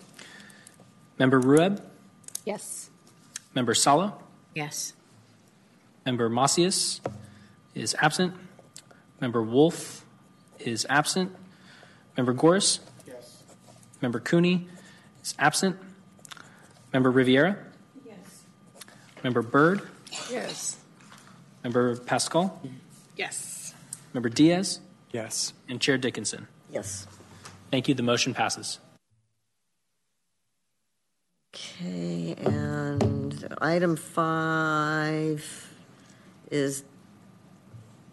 Member 1.18 1.40
Rueb, 1.42 1.82
Yes. 2.46 2.90
Member 3.54 3.74
Sala, 3.74 4.16
Yes. 4.56 4.94
Member 6.06 6.30
Macias 6.30 7.02
is 7.76 7.96
absent. 8.00 8.34
Member 9.20 9.44
Wolf 9.44 10.06
is 10.60 10.86
absent. 10.90 11.36
Member 12.16 12.34
Goris? 12.34 12.80
Yes. 13.06 13.44
Member 14.02 14.20
Cooney 14.20 14.68
is 15.22 15.36
absent. 15.38 15.76
Member 16.94 17.12
Riviera? 17.12 17.58
Yes. 18.06 18.44
Member 19.24 19.42
Byrd? 19.42 19.82
Yes. 20.32 20.78
Member 21.64 21.98
Pascal? 21.98 22.60
Yes. 23.18 23.74
Member 24.14 24.30
Diaz? 24.30 24.80
Yes. 25.12 25.54
And 25.68 25.80
Chair 25.82 25.98
Dickinson. 25.98 26.48
Yes. 26.72 27.06
Thank 27.72 27.88
you. 27.88 27.94
The 27.94 28.04
motion 28.04 28.34
passes. 28.34 28.80
Okay, 31.56 32.36
and 32.38 33.56
item 33.62 33.96
five 33.96 35.74
is 36.52 36.84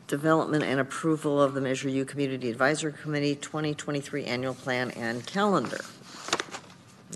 development 0.07 0.62
and 0.62 0.80
approval 0.80 1.42
of 1.42 1.54
the 1.54 1.61
Measure 1.61 1.88
U 1.88 2.04
Community 2.04 2.48
Advisory 2.50 2.92
Committee 2.92 3.34
2023 3.34 4.24
Annual 4.24 4.54
Plan 4.54 4.90
and 4.92 5.26
Calendar. 5.26 5.80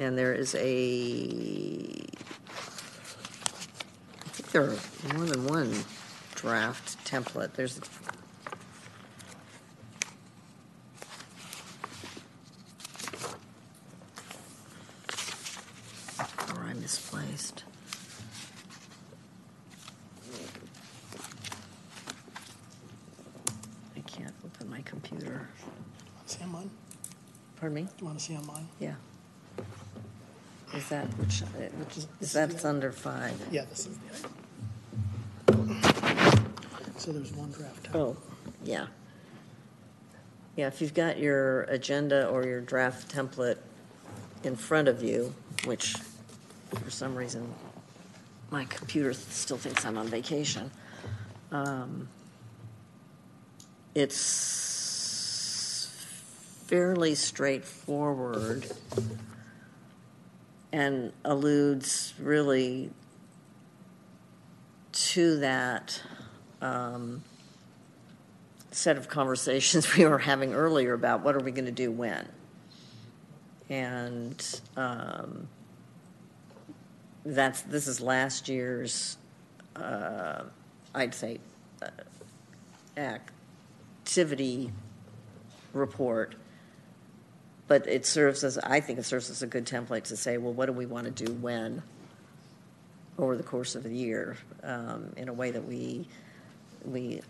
And 0.01 0.17
there 0.17 0.35
is 0.35 0.55
a, 0.55 0.61
I 4.19 4.29
think 4.29 4.51
there 4.51 4.63
are 4.63 4.77
more 5.15 5.27
than 5.27 5.47
one 5.47 5.85
draft 6.35 7.03
template. 7.07 7.53
There's 7.53 7.81
I 23.97 24.01
can't 24.01 24.35
open 24.45 24.69
my 24.71 24.83
computer. 24.83 25.49
See 26.27 26.43
on 26.43 26.53
mine? 26.53 26.71
Pardon 27.57 27.75
me? 27.75 27.83
Do 27.83 27.89
you 28.01 28.07
want 28.07 28.19
to 28.19 28.25
see 28.25 28.37
on 28.37 28.47
mine? 28.47 28.69
Yeah. 28.79 28.95
Is 30.75 30.89
that, 30.89 31.07
which, 31.19 31.43
uh, 31.43 31.47
which 31.79 31.97
is, 31.97 32.07
is 32.21 32.33
that's 32.33 32.65
under 32.65 32.93
five? 32.93 33.35
Yeah, 33.51 33.65
this 33.65 33.87
is 33.87 33.99
the 33.99 34.15
item. 34.15 34.33
So 36.97 37.13
there's 37.13 37.33
one 37.33 37.51
draft. 37.51 37.89
Oh, 37.95 38.17
yeah. 38.63 38.87
Yeah, 40.57 40.67
if 40.69 40.81
you've 40.81 40.95
got 40.95 41.19
your 41.19 41.63
agenda 41.63 42.29
or 42.29 42.45
your 42.45 42.61
draft 42.61 43.15
template 43.15 43.59
in 44.45 44.55
front 44.55 44.89
of 44.89 45.03
you, 45.03 45.35
which 45.65 45.97
for 46.91 46.97
some 46.97 47.15
reason 47.15 47.55
my 48.51 48.65
computer 48.65 49.13
still 49.13 49.57
thinks 49.57 49.87
I'm 49.87 49.97
on 49.97 50.09
vacation, 50.09 50.73
um, 51.53 52.09
it's 53.95 55.89
fairly 56.67 57.15
straightforward 57.15 58.67
and 60.73 61.13
alludes 61.25 62.13
really 62.19 62.91
to 64.93 65.39
that 65.39 66.03
um, 66.61 67.23
set 68.73 68.97
of 68.97 69.09
conversations 69.09 69.97
we 69.97 70.05
were 70.07 70.19
having 70.19 70.55
earlier 70.55 70.95
about 70.95 71.23
what 71.23 71.37
are 71.37 71.41
we 71.41 71.53
going 71.53 71.67
to 71.67 71.71
do 71.71 71.93
when. 71.93 72.29
And 73.69 74.61
um, 74.77 75.47
that's 77.25 77.63
this 77.63 77.87
is 77.87 78.01
last 78.01 78.49
year's, 78.49 79.17
uh, 79.77 80.43
I'd 80.95 81.15
say, 81.15 81.39
uh, 81.83 81.91
activity 82.97 84.73
report. 85.73 86.35
But 87.69 87.87
it 87.87 88.05
serves 88.05 88.43
as 88.43 88.59
I 88.59 88.81
think 88.81 88.99
it 88.99 89.05
serves 89.05 89.31
as 89.31 89.43
a 89.43 89.47
good 89.47 89.65
template 89.65 90.05
to 90.05 90.17
say, 90.17 90.39
well, 90.39 90.53
what 90.53 90.67
do 90.67 90.73
we 90.73 90.87
want 90.87 91.05
to 91.05 91.25
do 91.25 91.33
when 91.35 91.83
over 93.19 93.37
the 93.37 93.43
course 93.43 93.75
of 93.75 93.83
the 93.83 93.95
year 93.95 94.37
um, 94.63 95.13
in 95.17 95.29
a 95.29 95.33
way 95.33 95.51
that 95.51 95.65
we 95.65 96.07
we 96.85 97.21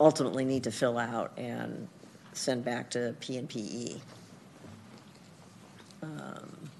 ultimately 0.00 0.44
need 0.44 0.64
to 0.64 0.70
fill 0.70 0.98
out 0.98 1.32
and 1.36 1.86
send 2.32 2.64
back 2.64 2.90
to 2.90 3.14
PNPE. 3.20 4.00
Um, 6.02 6.70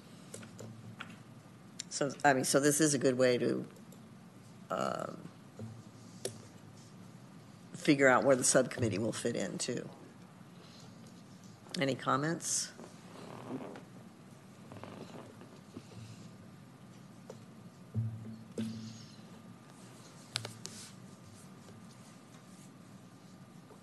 So, 1.95 2.11
I 2.25 2.33
mean, 2.33 2.43
so 2.43 2.59
this 2.59 2.81
is 2.81 2.93
a 2.93 2.97
good 2.97 3.17
way 3.17 3.37
to 3.37 3.65
um, 4.69 5.17
figure 7.73 8.09
out 8.09 8.25
where 8.25 8.35
the 8.35 8.43
subcommittee 8.43 8.97
will 8.97 9.13
fit 9.13 9.37
in, 9.37 9.57
too. 9.57 9.87
Any 11.79 11.95
comments? 11.95 12.73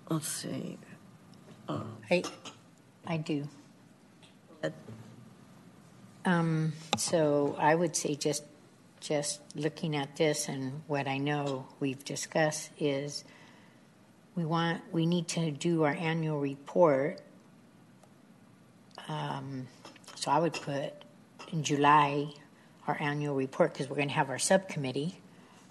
Let's 0.07 0.27
see. 0.27 0.77
Oh. 1.67 1.83
I, 2.11 2.23
I 3.07 3.17
do. 3.17 3.49
Um, 6.25 6.73
so 6.97 7.55
I 7.59 7.75
would 7.75 7.95
say 7.95 8.15
just, 8.15 8.43
just 9.01 9.41
looking 9.55 9.95
at 9.95 10.15
this 10.15 10.47
and 10.47 10.81
what 10.87 11.07
I 11.07 11.17
know 11.17 11.67
we've 11.79 12.03
discussed 12.05 12.69
is 12.79 13.25
we 14.35 14.45
want, 14.45 14.81
we 14.91 15.05
need 15.05 15.27
to 15.29 15.51
do 15.51 15.83
our 15.83 15.93
annual 15.93 16.39
report. 16.39 17.19
Um, 19.07 19.67
so 20.15 20.31
I 20.31 20.39
would 20.39 20.53
put 20.53 20.93
in 21.51 21.63
July, 21.63 22.27
our 22.87 22.97
annual 22.99 23.35
report, 23.35 23.73
because 23.73 23.89
we're 23.89 23.97
going 23.97 24.07
to 24.07 24.13
have 24.13 24.29
our 24.29 24.39
subcommittee 24.39 25.19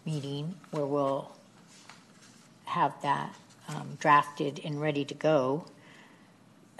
meeting 0.04 0.54
where 0.70 0.84
we'll 0.84 1.32
have 2.64 2.92
that 3.02 3.34
um, 3.68 3.96
drafted 3.98 4.60
and 4.64 4.80
ready 4.80 5.04
to 5.06 5.14
go. 5.14 5.64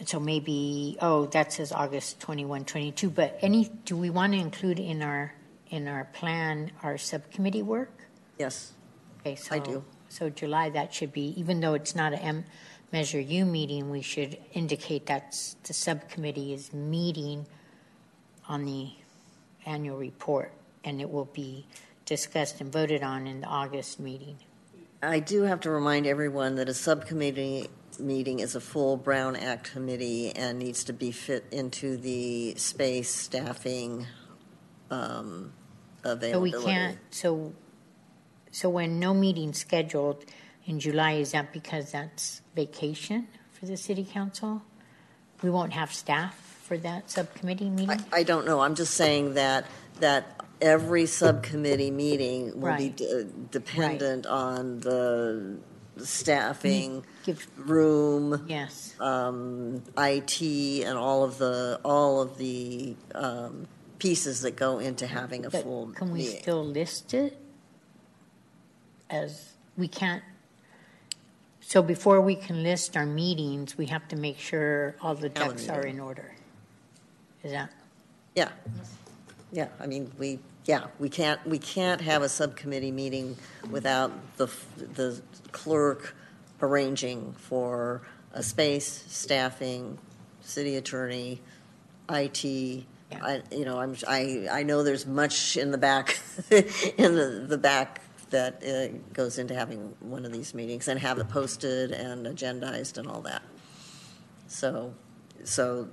So 0.05 0.19
maybe, 0.19 0.97
oh, 1.01 1.27
that 1.27 1.53
says 1.53 1.73
August 1.73 2.21
21, 2.21 2.65
22, 2.65 3.11
but 3.11 3.39
any, 3.41 3.71
do 3.85 3.97
we 3.97 4.11
want 4.11 4.33
to 4.33 4.39
include 4.39 4.79
in 4.79 5.03
our, 5.03 5.33
in 5.71 5.87
our 5.87 6.05
plan, 6.13 6.73
our 6.83 6.99
subcommittee 6.99 7.63
work? 7.63 7.93
Yes, 8.39 8.73
Okay, 9.21 9.37
so. 9.37 9.55
I 9.55 9.59
do. 9.61 9.85
So 10.09 10.29
July, 10.29 10.71
that 10.71 10.93
should 10.93 11.13
be, 11.13 11.33
even 11.39 11.61
though 11.61 11.75
it's 11.75 11.95
not 11.95 12.13
a 12.13 12.21
M, 12.21 12.45
Measure 12.93 13.21
U 13.21 13.47
meeting, 13.47 13.89
we 13.89 14.03
should 14.03 14.37
indicate 14.53 15.07
that 15.07 15.35
the 15.63 15.73
subcommittee 15.73 16.53
is 16.53 16.75
meeting 16.75 17.47
on 18.49 18.67
the 18.67 18.91
annual 19.65 19.97
report, 19.97 20.53
and 20.85 21.01
it 21.01 21.09
will 21.09 21.31
be 21.33 21.67
discussed 22.05 22.61
and 22.61 22.71
voted 22.71 23.03
on 23.03 23.27
in 23.27 23.41
the 23.41 23.47
August 23.47 23.99
meeting. 23.99 24.37
I 25.03 25.21
do 25.21 25.43
have 25.43 25.61
to 25.61 25.71
remind 25.71 26.07
everyone 26.07 26.57
that 26.57 26.69
a 26.69 26.75
subcommittee 26.75 27.71
meeting 27.99 28.41
is 28.41 28.55
a 28.55 28.61
full 28.61 28.97
Brown 28.97 29.37
Act 29.37 29.71
committee 29.73 30.31
and 30.35 30.59
needs 30.59 30.85
to 30.85 30.93
be 30.93 31.11
fit 31.13 31.45
into 31.51 31.97
the 31.97 32.55
space, 32.57 33.11
staffing, 33.15 34.07
um, 34.91 35.53
So 36.05 36.13
availability. 36.13 36.57
we 36.59 36.65
can't, 36.65 36.99
so, 37.11 37.53
so 38.51 38.69
when 38.71 38.99
no 38.99 39.15
meeting's 39.15 39.59
scheduled 39.59 40.25
in 40.67 40.81
July, 40.81 41.13
is 41.13 41.33
that 41.33 41.53
because 41.53 41.93
that's 41.93 42.43
vacation 42.55 43.29
for 43.53 43.67
the 43.67 43.77
city 43.77 44.05
council? 44.05 44.63
We 45.43 45.51
won't 45.51 45.73
have 45.73 45.93
staff 45.93 46.35
for 46.65 46.77
that 46.79 47.11
subcommittee 47.11 47.67
I, 47.67 47.71
meeting? 47.71 48.05
I 48.13 48.23
don't 48.23 48.47
know, 48.47 48.61
I'm 48.61 48.75
just 48.75 48.95
saying 48.95 49.35
that, 49.35 49.67
that 50.01 50.41
every 50.61 51.07
subcommittee 51.07 51.91
meeting 51.91 52.61
will 52.61 52.77
be 52.77 52.89
Right. 52.89 52.97
de- 52.97 53.25
dependent 53.51 54.27
on 54.27 54.81
the 54.81 55.59
staffing, 55.99 57.05
Give, 57.25 57.47
room, 57.57 58.45
yes, 58.49 58.95
um, 59.01 59.83
IT, 59.97 60.41
and 60.43 60.97
all 60.99 61.23
of 61.25 61.39
the, 61.39 61.81
all 61.85 62.21
of 62.23 62.39
the 62.39 62.95
um, 63.15 63.67
pieces 63.99 64.41
that 64.43 64.57
go 64.57 64.79
into 64.79 65.07
having 65.07 65.47
a 65.47 65.51
but 65.51 65.63
full 65.63 65.87
can 65.95 66.11
we 66.11 66.21
meeting. 66.21 66.41
still 66.43 66.65
list 66.65 67.15
it? 67.15 67.39
As, 69.11 69.53
we 69.77 69.89
can't, 69.89 70.23
so 71.61 71.83
before 71.83 72.21
we 72.21 72.35
can 72.35 72.63
list 72.63 72.97
our 72.97 73.07
meetings, 73.07 73.77
we 73.79 73.87
have 73.87 74.07
to 74.09 74.17
make 74.17 74.39
sure 74.39 74.97
all 75.01 75.15
the 75.15 75.29
ducks 75.29 75.65
are 75.65 75.83
Calendar. 75.83 75.89
in 75.89 76.01
order. 76.01 76.35
Is 77.45 77.53
that, 77.53 77.71
Yeah, 78.35 78.49
yeah, 79.53 79.69
I 79.79 79.87
mean, 79.87 80.11
we, 80.19 80.39
yeah, 80.65 80.87
we 80.99 81.09
can't, 81.09 81.45
we 81.47 81.59
can't 81.59 82.01
have 82.01 82.23
a 82.23 82.29
subcommittee 82.29 82.93
meeting 82.93 83.37
without 83.71 84.13
the, 84.37 84.49
the 84.95 85.21
clerk 85.51 86.15
arranging 86.61 87.33
for 87.33 88.03
a 88.33 88.43
space, 88.43 89.05
staffing, 89.09 89.99
city 90.41 90.77
attorney, 90.77 91.41
IT. 92.09 92.45
I, 92.45 93.43
you 93.51 93.65
know, 93.65 93.79
I'm, 93.79 93.97
I, 94.09 94.47
I 94.51 94.63
know 94.63 94.83
there's 94.83 95.07
much 95.07 95.57
in 95.57 95.71
the 95.71 95.79
back, 95.79 96.21
in 96.51 97.15
the, 97.15 97.45
the 97.47 97.59
back 97.59 98.01
that 98.31 98.63
uh, 98.65 98.97
goes 99.13 99.39
into 99.39 99.55
having 99.55 99.95
one 100.01 100.25
of 100.25 100.33
these 100.33 100.55
meetings 100.55 100.89
and 100.89 100.99
have 100.99 101.19
it 101.19 101.29
posted 101.29 101.93
and 101.93 102.25
agendized 102.27 102.99
and 102.99 103.07
all 103.07 103.21
that. 103.23 103.43
So, 104.47 104.95
so 105.45 105.89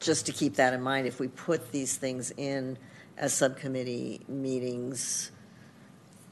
just 0.00 0.26
to 0.26 0.32
keep 0.32 0.54
that 0.54 0.74
in 0.74 0.82
mind, 0.82 1.06
if 1.06 1.18
we 1.18 1.28
put 1.28 1.72
these 1.72 1.96
things 1.96 2.32
in 2.36 2.78
as 3.16 3.32
subcommittee 3.32 4.20
meetings, 4.28 5.32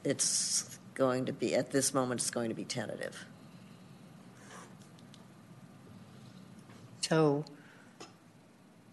it's 0.03 0.79
going 0.93 1.25
to 1.25 1.33
be, 1.33 1.53
at 1.53 1.71
this 1.71 1.93
moment, 1.93 2.21
it's 2.21 2.31
going 2.31 2.49
to 2.49 2.55
be 2.55 2.63
tentative. 2.63 3.25
so, 7.01 7.45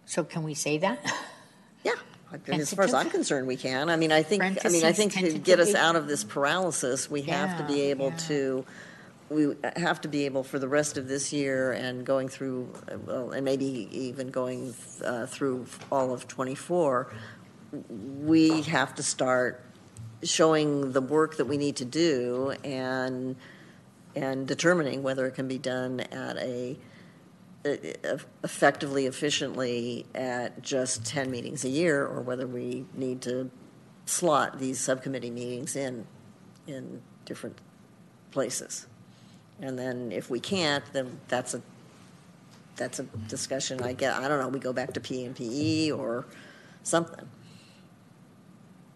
so 0.07 0.25
can 0.25 0.43
we 0.43 0.55
say 0.55 0.79
that? 0.79 0.99
Yeah, 1.85 1.93
I 2.33 2.51
mean, 2.51 2.63
as 2.63 2.73
far 2.73 2.87
as 2.87 2.95
I'm 2.95 3.11
concerned, 3.11 3.47
we 3.47 3.57
can. 3.57 3.91
I 3.91 3.97
mean, 3.97 4.11
I 4.11 4.23
think, 4.23 4.43
I 4.43 4.71
mean, 4.71 4.87
I 4.87 4.93
think 4.93 5.13
to 5.13 5.39
get 5.39 5.61
us 5.61 5.75
out 5.75 5.97
of 5.97 6.07
this 6.07 6.25
paralysis, 6.25 7.11
we 7.11 7.21
have 7.23 7.59
to 7.59 7.65
be 7.65 7.83
able 7.83 8.09
yeah. 8.09 8.17
to, 8.17 8.65
we 9.35 9.55
have 9.77 10.01
to 10.03 10.09
be 10.09 10.25
able 10.25 10.45
for 10.45 10.59
the 10.59 10.69
rest 10.69 10.97
of 10.97 11.09
this 11.09 11.33
year 11.33 11.73
and 11.73 12.07
going 12.07 12.29
through, 12.29 12.73
uh, 12.91 12.97
well, 13.05 13.31
and 13.33 13.45
maybe 13.45 13.89
even 13.91 14.31
going 14.31 14.75
uh, 15.05 15.27
through 15.27 15.67
all 15.91 16.13
of 16.13 16.29
'24, 16.29 17.13
we 17.89 18.63
have 18.63 18.95
to 18.95 19.03
start 19.03 19.63
showing 20.23 20.93
the 20.93 21.01
work 21.01 21.37
that 21.37 21.47
we 21.47 21.57
need 21.57 21.77
to 21.77 21.85
do 21.85 22.55
and, 22.65 23.37
and 24.15 24.47
determining 24.47 25.03
whether 25.03 25.27
it 25.27 25.33
can 25.33 25.49
be 25.49 25.59
done 25.59 26.01
at 26.01 26.37
a 26.39 26.77
effectively, 27.65 29.07
efficiently 29.07 30.05
at 30.15 30.63
just 30.63 31.05
10 31.07 31.31
meetings 31.31 31.65
a 31.65 31.69
year, 31.69 32.05
or 32.05 32.21
whether 32.21 32.47
we 32.47 32.85
need 32.95 33.23
to 33.23 33.51
slot 34.05 34.59
these 34.59 34.79
subcommittee 34.79 35.31
meetings 35.31 35.75
in, 35.75 36.07
in 36.67 37.01
different 37.25 37.59
places. 38.31 38.87
And 39.61 39.79
then 39.79 40.13
if 40.13 40.31
we 40.31 40.41
can't, 40.41 40.85
then 40.93 41.19
that's 41.29 41.55
a, 41.55 41.63
that's 42.77 42.99
a 42.99 43.05
discussion, 43.29 43.83
I 43.83 43.93
get, 43.93 44.15
I 44.15 44.27
don't 44.29 44.41
know, 44.41 44.49
we 44.49 44.59
go 44.59 44.73
back 44.73 44.95
to 44.95 45.01
P 45.01 45.25
and 45.25 45.35
PE 45.35 45.91
or 45.93 46.27
something. 46.83 47.29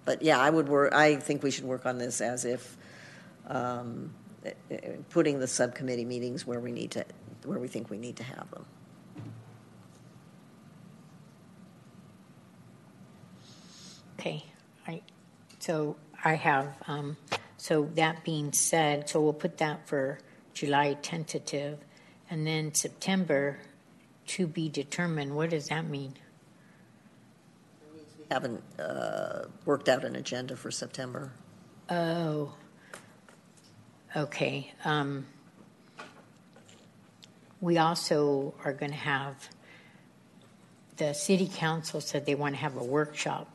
But 0.04 0.22
yeah, 0.22 0.40
I 0.40 0.50
would 0.50 0.68
work, 0.68 0.92
I 0.92 1.16
think 1.16 1.42
we 1.42 1.50
should 1.50 1.64
work 1.64 1.86
on 1.86 1.98
this 1.98 2.20
as 2.20 2.44
if, 2.44 2.76
um, 3.46 4.12
eh, 4.44 4.52
eh, 4.70 4.96
putting 5.10 5.38
the 5.38 5.46
subcommittee 5.46 6.04
meetings 6.04 6.46
where 6.46 6.58
we 6.60 6.72
need 6.72 6.90
to, 6.92 7.04
where 7.44 7.58
we 7.58 7.68
think 7.68 7.88
we 7.88 7.98
need 7.98 8.16
to 8.16 8.24
have 8.24 8.50
them. 8.50 8.64
Okay, 14.18 14.44
I, 14.88 15.02
so 15.60 15.94
I 16.24 16.34
have, 16.34 16.74
um, 16.88 17.16
so 17.58 17.88
that 17.94 18.24
being 18.24 18.52
said, 18.52 19.08
so 19.08 19.20
we'll 19.20 19.32
put 19.32 19.58
that 19.58 19.86
for 19.86 20.18
July 20.58 20.94
tentative, 21.02 21.78
and 22.28 22.44
then 22.44 22.74
September 22.74 23.58
to 24.26 24.48
be 24.48 24.68
determined. 24.68 25.36
What 25.36 25.50
does 25.50 25.68
that 25.68 25.86
mean? 25.86 26.14
We 27.94 28.24
haven't 28.28 28.64
uh, 28.76 29.44
worked 29.64 29.88
out 29.88 30.04
an 30.04 30.16
agenda 30.16 30.56
for 30.56 30.72
September. 30.72 31.30
Oh, 31.88 32.56
okay. 34.16 34.74
Um, 34.84 35.26
we 37.60 37.78
also 37.78 38.52
are 38.64 38.72
going 38.72 38.90
to 38.90 38.98
have, 38.98 39.48
the 40.96 41.12
city 41.12 41.48
council 41.54 42.00
said 42.00 42.26
they 42.26 42.34
want 42.34 42.56
to 42.56 42.60
have 42.60 42.76
a 42.76 42.84
workshop 42.84 43.48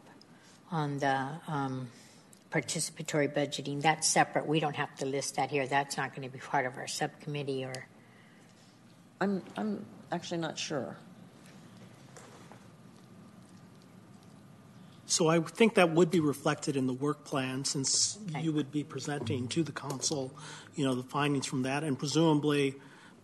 on 0.72 1.00
the 1.00 1.28
um, 1.50 1.90
participatory 2.54 3.34
budgeting. 3.34 3.82
That's 3.82 4.08
separate. 4.08 4.46
We 4.46 4.60
don't 4.60 4.76
have 4.76 4.96
to 4.98 5.06
list 5.06 5.36
that 5.38 5.50
here. 5.50 5.66
That's 5.66 5.98
not 5.98 6.16
going 6.16 6.28
to 6.28 6.32
be 6.32 6.40
part 6.40 6.66
of 6.66 6.78
our 6.78 6.88
subcommittee 6.88 7.66
or. 7.66 7.74
I'm, 9.20 9.42
I'm 9.58 9.86
actually 10.12 10.40
not 10.40 10.58
sure. 10.60 10.98
So 15.06 15.28
I 15.28 15.40
think 15.40 15.76
that 15.76 15.92
would 15.92 16.10
be 16.12 16.20
reflected 16.20 16.76
in 16.76 16.88
the 16.88 16.94
work 16.94 17.24
plan 17.24 17.66
since 17.66 18.18
Okay. 18.30 18.42
you 18.42 18.52
would 18.52 18.72
be 18.72 18.84
presenting 18.84 19.48
to 19.50 19.64
the 19.64 19.72
council, 19.72 20.36
you 20.76 20.86
know, 20.86 20.96
the 20.96 21.04
findings 21.04 21.46
from 21.46 21.64
that 21.64 21.84
and 21.84 21.98
presumably 21.98 22.76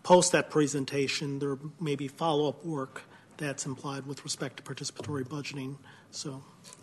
post 0.04 0.32
that 0.32 0.50
presentation, 0.50 1.40
there 1.40 1.58
may 1.80 1.96
be 1.96 2.08
follow-up 2.08 2.64
work 2.64 3.04
that's 3.38 3.66
implied 3.66 4.06
with 4.06 4.24
respect 4.24 4.58
to 4.58 4.64
participatory 4.64 5.28
budgeting. 5.28 5.78
So 6.12 6.30
Okay. 6.32 6.79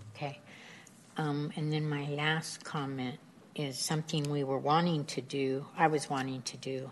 Um, 1.16 1.52
and 1.56 1.72
then 1.72 1.88
my 1.88 2.08
last 2.10 2.64
comment 2.64 3.18
is 3.54 3.78
something 3.78 4.24
we 4.30 4.44
were 4.44 4.58
wanting 4.58 5.04
to 5.06 5.22
do, 5.22 5.66
I 5.76 5.86
was 5.86 6.10
wanting 6.10 6.42
to 6.42 6.56
do, 6.58 6.90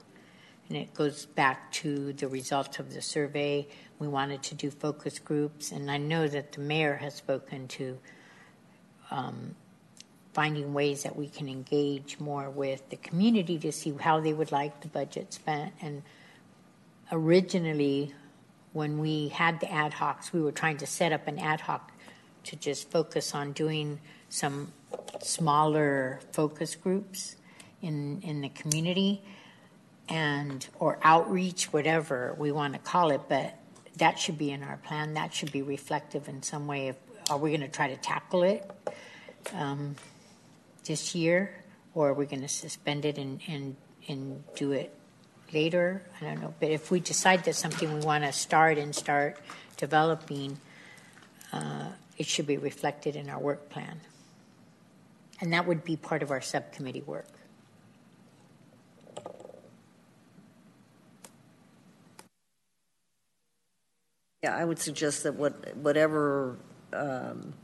and 0.68 0.78
it 0.78 0.94
goes 0.94 1.26
back 1.26 1.70
to 1.72 2.14
the 2.14 2.26
results 2.28 2.78
of 2.78 2.94
the 2.94 3.02
survey. 3.02 3.66
We 3.98 4.08
wanted 4.08 4.42
to 4.44 4.54
do 4.54 4.70
focus 4.70 5.18
groups, 5.18 5.72
and 5.72 5.90
I 5.90 5.98
know 5.98 6.26
that 6.26 6.52
the 6.52 6.60
mayor 6.60 6.96
has 6.96 7.14
spoken 7.14 7.68
to 7.68 7.98
um, 9.10 9.54
finding 10.32 10.72
ways 10.72 11.02
that 11.02 11.16
we 11.16 11.28
can 11.28 11.48
engage 11.48 12.18
more 12.18 12.48
with 12.48 12.88
the 12.88 12.96
community 12.96 13.58
to 13.58 13.70
see 13.70 13.94
how 14.00 14.20
they 14.20 14.32
would 14.32 14.50
like 14.50 14.80
the 14.80 14.88
budget 14.88 15.32
spent. 15.34 15.72
And 15.82 16.02
originally, 17.12 18.14
when 18.72 18.98
we 18.98 19.28
had 19.28 19.60
the 19.60 19.70
ad 19.70 19.92
hocs, 19.92 20.32
we 20.32 20.40
were 20.40 20.50
trying 20.50 20.78
to 20.78 20.86
set 20.86 21.12
up 21.12 21.28
an 21.28 21.38
ad 21.38 21.60
hoc 21.60 21.92
to 22.44 22.56
just 22.56 22.90
focus 22.90 23.34
on 23.34 23.52
doing 23.52 24.00
some 24.28 24.72
smaller 25.20 26.20
focus 26.32 26.74
groups 26.74 27.36
in 27.82 28.20
in 28.22 28.40
the 28.40 28.48
community 28.48 29.22
and 30.08 30.68
or 30.78 30.98
outreach 31.02 31.72
whatever 31.72 32.34
we 32.38 32.52
want 32.52 32.72
to 32.72 32.78
call 32.78 33.10
it 33.10 33.22
but 33.28 33.58
that 33.98 34.18
should 34.18 34.38
be 34.38 34.50
in 34.50 34.62
our 34.62 34.76
plan. 34.78 35.14
That 35.14 35.32
should 35.32 35.52
be 35.52 35.62
reflective 35.62 36.28
in 36.28 36.42
some 36.42 36.66
way 36.66 36.88
of 36.88 36.96
are 37.30 37.38
we 37.38 37.50
going 37.50 37.62
to 37.62 37.68
try 37.68 37.88
to 37.88 37.96
tackle 37.96 38.42
it 38.42 38.70
um, 39.54 39.96
this 40.84 41.14
year? 41.14 41.54
Or 41.94 42.08
are 42.08 42.14
we 42.14 42.26
going 42.26 42.42
to 42.42 42.48
suspend 42.48 43.04
it 43.04 43.18
and, 43.18 43.40
and 43.46 43.76
and 44.08 44.42
do 44.56 44.72
it 44.72 44.92
later? 45.52 46.02
I 46.20 46.24
don't 46.24 46.40
know. 46.40 46.54
But 46.58 46.70
if 46.70 46.90
we 46.90 47.00
decide 47.00 47.44
that's 47.44 47.58
something 47.58 47.92
we 47.92 48.00
want 48.00 48.24
to 48.24 48.32
start 48.32 48.78
and 48.78 48.94
start 48.94 49.38
developing 49.76 50.58
uh, 51.52 51.90
it 52.16 52.26
should 52.26 52.46
be 52.46 52.56
reflected 52.56 53.16
in 53.16 53.28
our 53.28 53.38
work 53.38 53.68
plan. 53.68 54.00
And 55.40 55.52
that 55.52 55.66
would 55.66 55.84
be 55.84 55.96
part 55.96 56.22
of 56.22 56.30
our 56.30 56.40
subcommittee 56.40 57.02
work. 57.02 57.26
Yeah, 64.42 64.54
I 64.54 64.64
would 64.64 64.78
suggest 64.78 65.22
that 65.22 65.34
what, 65.34 65.74
whatever 65.76 66.58
um, 66.92 67.54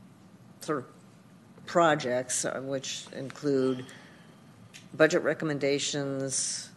sort 0.61 0.79
of 0.79 0.85
projects, 1.65 2.43
uh, 2.43 2.59
which 2.63 3.05
include 3.15 3.85
budget 4.95 5.21
recommendations 5.21 6.69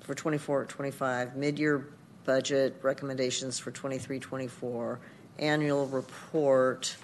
for 0.00 0.14
24, 0.14 0.64
25, 0.66 1.36
mid-year 1.36 1.90
budget 2.24 2.76
recommendations 2.82 3.58
for 3.58 3.70
23, 3.70 4.18
24, 4.18 5.00
annual 5.40 5.86
report, 5.86 6.96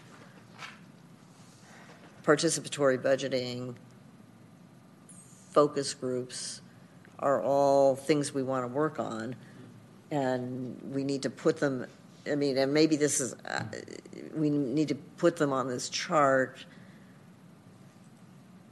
participatory 2.25 2.99
budgeting, 2.99 3.75
focus 5.51 5.95
groups 5.95 6.61
are 7.19 7.43
all 7.43 7.97
things 7.97 8.35
we 8.35 8.43
want 8.43 8.63
to 8.63 8.69
work 8.69 9.01
on. 9.01 9.35
And 10.11 10.79
we 10.93 11.03
need 11.03 11.23
to 11.23 11.31
put 11.31 11.57
them, 11.59 11.87
I 12.31 12.35
mean, 12.37 12.59
and 12.59 12.73
maybe 12.73 12.97
this 12.97 13.21
is, 13.21 13.35
uh, 13.49 13.65
we 14.35 14.51
need 14.51 14.89
to 14.89 14.95
put 14.95 15.37
them 15.37 15.53
on 15.53 15.67
this 15.67 15.89
chart 15.89 16.65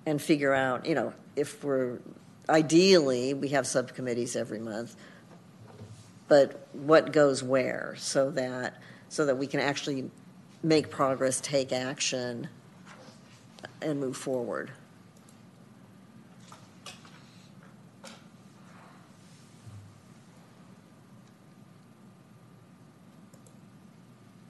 and 0.07 0.21
figure 0.21 0.53
out, 0.53 0.85
you 0.87 0.95
know, 0.95 1.15
if 1.35 1.65
we're, 1.65 1.99
ideally, 2.49 3.33
we 3.33 3.49
have 3.49 3.67
subcommittees 3.67 4.37
every 4.37 4.61
month, 4.61 4.95
but 6.29 6.69
what 6.73 7.12
goes 7.12 7.43
where 7.43 7.95
so 7.99 8.31
that 8.31 8.81
so 9.15 9.25
that 9.25 9.37
we 9.39 9.47
can 9.47 9.61
actually 9.61 10.11
make 10.65 10.91
progress, 10.91 11.41
take 11.41 11.73
action, 11.73 12.49
and 13.81 14.01
move 14.01 14.17
forward. 14.17 14.73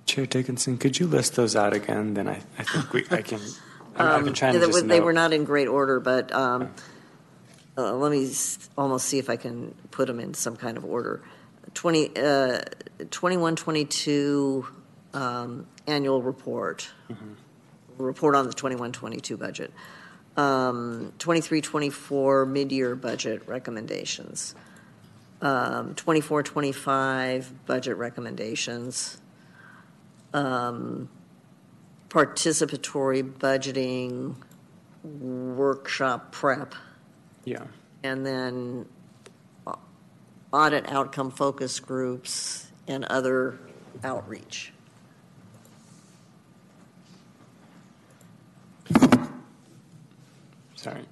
Chair 0.06 0.26
Dickinson, 0.26 0.78
could 0.78 0.98
you 0.98 1.06
list 1.06 1.34
those 1.34 1.56
out 1.56 1.72
again? 1.72 2.14
Then 2.14 2.28
I, 2.28 2.40
I 2.58 2.62
think 2.62 2.92
we, 2.92 3.04
I 3.10 3.22
can, 3.22 3.40
I- 3.96 4.16
I've 4.16 4.24
been 4.24 4.34
trying 4.34 4.52
to 4.54 4.58
They 4.60 4.66
just 4.66 4.82
were- 4.82 4.88
They 4.88 5.00
were 5.00 5.12
not 5.12 5.32
in 5.32 5.44
great 5.44 5.68
order, 5.68 5.98
but 6.00 6.32
um, 6.34 6.70
uh, 7.76 7.94
let 7.94 8.10
me 8.12 8.26
s- 8.26 8.68
almost 8.76 9.06
see 9.06 9.18
if 9.18 9.30
I 9.30 9.36
can 9.36 9.74
put 9.90 10.06
them 10.06 10.20
in 10.20 10.34
some 10.34 10.56
kind 10.56 10.76
of 10.76 10.84
order. 10.84 11.22
20, 11.72 12.16
uh, 12.16 12.60
21, 13.10 13.56
22 13.56 14.66
um, 15.14 15.66
annual 15.86 16.22
report, 16.22 16.88
report 17.98 18.34
on 18.34 18.46
the 18.46 18.52
21, 18.52 18.92
22 18.92 19.36
budget. 19.36 19.72
Um, 20.36 21.12
23, 21.18 21.60
24 21.60 22.46
mid-year 22.46 22.96
budget 22.96 23.46
recommendations. 23.46 24.54
Um, 25.40 25.94
24, 25.94 26.42
25 26.42 27.66
budget 27.66 27.96
recommendations. 27.96 29.20
Um, 30.32 31.08
participatory 32.08 33.22
budgeting 33.22 34.36
workshop 35.04 36.32
prep, 36.32 36.74
Yeah. 37.44 37.64
and 38.02 38.24
then 38.24 38.86
audit 40.54 40.88
outcome 40.88 41.32
focus 41.32 41.80
groups 41.80 42.68
and 42.86 43.04
other 43.06 43.58
outreach. 44.04 44.72
Sorry. 50.76 51.04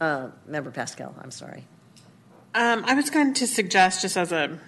Uh, 0.00 0.30
Member 0.48 0.72
Pascal, 0.72 1.14
I'm 1.22 1.30
sorry. 1.30 1.64
Um, 2.52 2.84
I 2.84 2.94
was 2.94 3.08
going 3.08 3.34
to 3.34 3.46
suggest, 3.46 4.02
just 4.02 4.16
as 4.16 4.32
a 4.32 4.58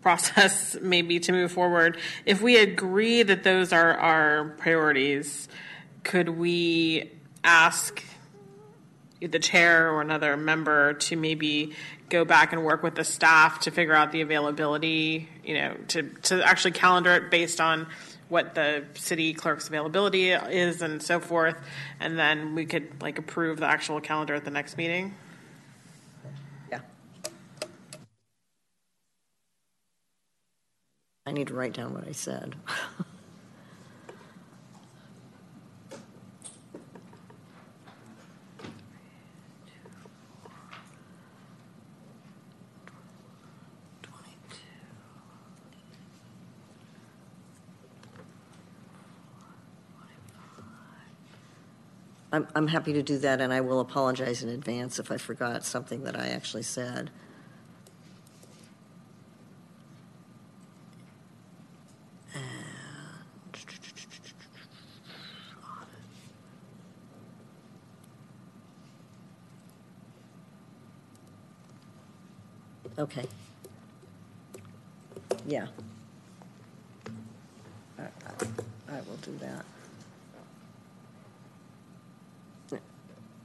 process, 0.00 0.76
maybe 0.80 1.18
to 1.18 1.32
move 1.32 1.50
forward, 1.50 1.98
if 2.24 2.40
we 2.40 2.56
agree 2.56 3.24
that 3.24 3.42
those 3.42 3.72
are 3.72 3.94
our 3.94 4.50
priorities, 4.58 5.48
could 6.04 6.28
we 6.28 7.10
ask 7.42 8.00
the 9.26 9.38
chair 9.38 9.90
or 9.90 10.00
another 10.00 10.36
member 10.36 10.94
to 10.94 11.16
maybe 11.16 11.74
go 12.08 12.24
back 12.24 12.52
and 12.52 12.64
work 12.64 12.82
with 12.82 12.94
the 12.94 13.04
staff 13.04 13.60
to 13.60 13.70
figure 13.70 13.94
out 13.94 14.12
the 14.12 14.20
availability, 14.20 15.28
you 15.44 15.54
know, 15.54 15.76
to, 15.88 16.02
to 16.22 16.46
actually 16.46 16.72
calendar 16.72 17.12
it 17.12 17.30
based 17.30 17.60
on 17.60 17.86
what 18.28 18.54
the 18.54 18.84
city 18.94 19.34
clerk's 19.34 19.68
availability 19.68 20.30
is 20.30 20.82
and 20.82 21.02
so 21.02 21.20
forth. 21.20 21.56
And 22.00 22.18
then 22.18 22.54
we 22.54 22.66
could 22.66 23.02
like 23.02 23.18
approve 23.18 23.58
the 23.58 23.66
actual 23.66 24.00
calendar 24.00 24.34
at 24.34 24.44
the 24.44 24.50
next 24.50 24.76
meeting. 24.76 25.14
Yeah. 26.70 26.80
I 31.26 31.32
need 31.32 31.48
to 31.48 31.54
write 31.54 31.74
down 31.74 31.94
what 31.94 32.06
I 32.08 32.12
said. 32.12 32.54
I'm, 52.34 52.48
I'm 52.56 52.66
happy 52.66 52.92
to 52.94 53.02
do 53.02 53.16
that, 53.18 53.40
and 53.40 53.52
I 53.52 53.60
will 53.60 53.78
apologize 53.78 54.42
in 54.42 54.48
advance 54.48 54.98
if 54.98 55.12
I 55.12 55.18
forgot 55.18 55.64
something 55.64 56.02
that 56.02 56.18
I 56.18 56.28
actually 56.30 56.64
said. 56.64 57.10
Uh, 62.34 62.38
okay. 73.02 73.26
Yeah. 75.46 75.68
I, 77.98 78.02
I- 78.02 78.46
I 78.88 79.00
will 79.08 79.16
do 79.22 79.36
that. 79.40 79.64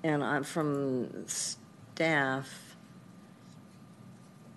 And 0.04 0.24
I'm 0.24 0.44
from 0.44 1.28
staff, 1.28 2.48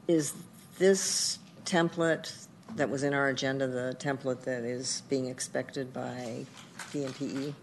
is 0.06 0.34
this 0.78 1.38
template 1.64 2.46
that 2.76 2.88
was 2.88 3.02
in 3.02 3.12
our 3.12 3.28
agenda 3.28 3.66
the 3.66 3.96
template 3.98 4.42
that 4.42 4.62
is 4.62 5.02
being 5.08 5.26
expected 5.26 5.92
by 5.92 6.46
PNPE? 6.92 7.54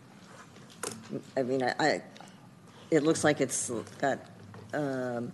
I 1.37 1.43
mean, 1.43 1.63
I, 1.63 1.73
I, 1.79 2.01
it 2.91 3.03
looks 3.03 3.23
like 3.23 3.39
it's 3.39 3.71
got, 3.99 4.19
um, 4.73 5.31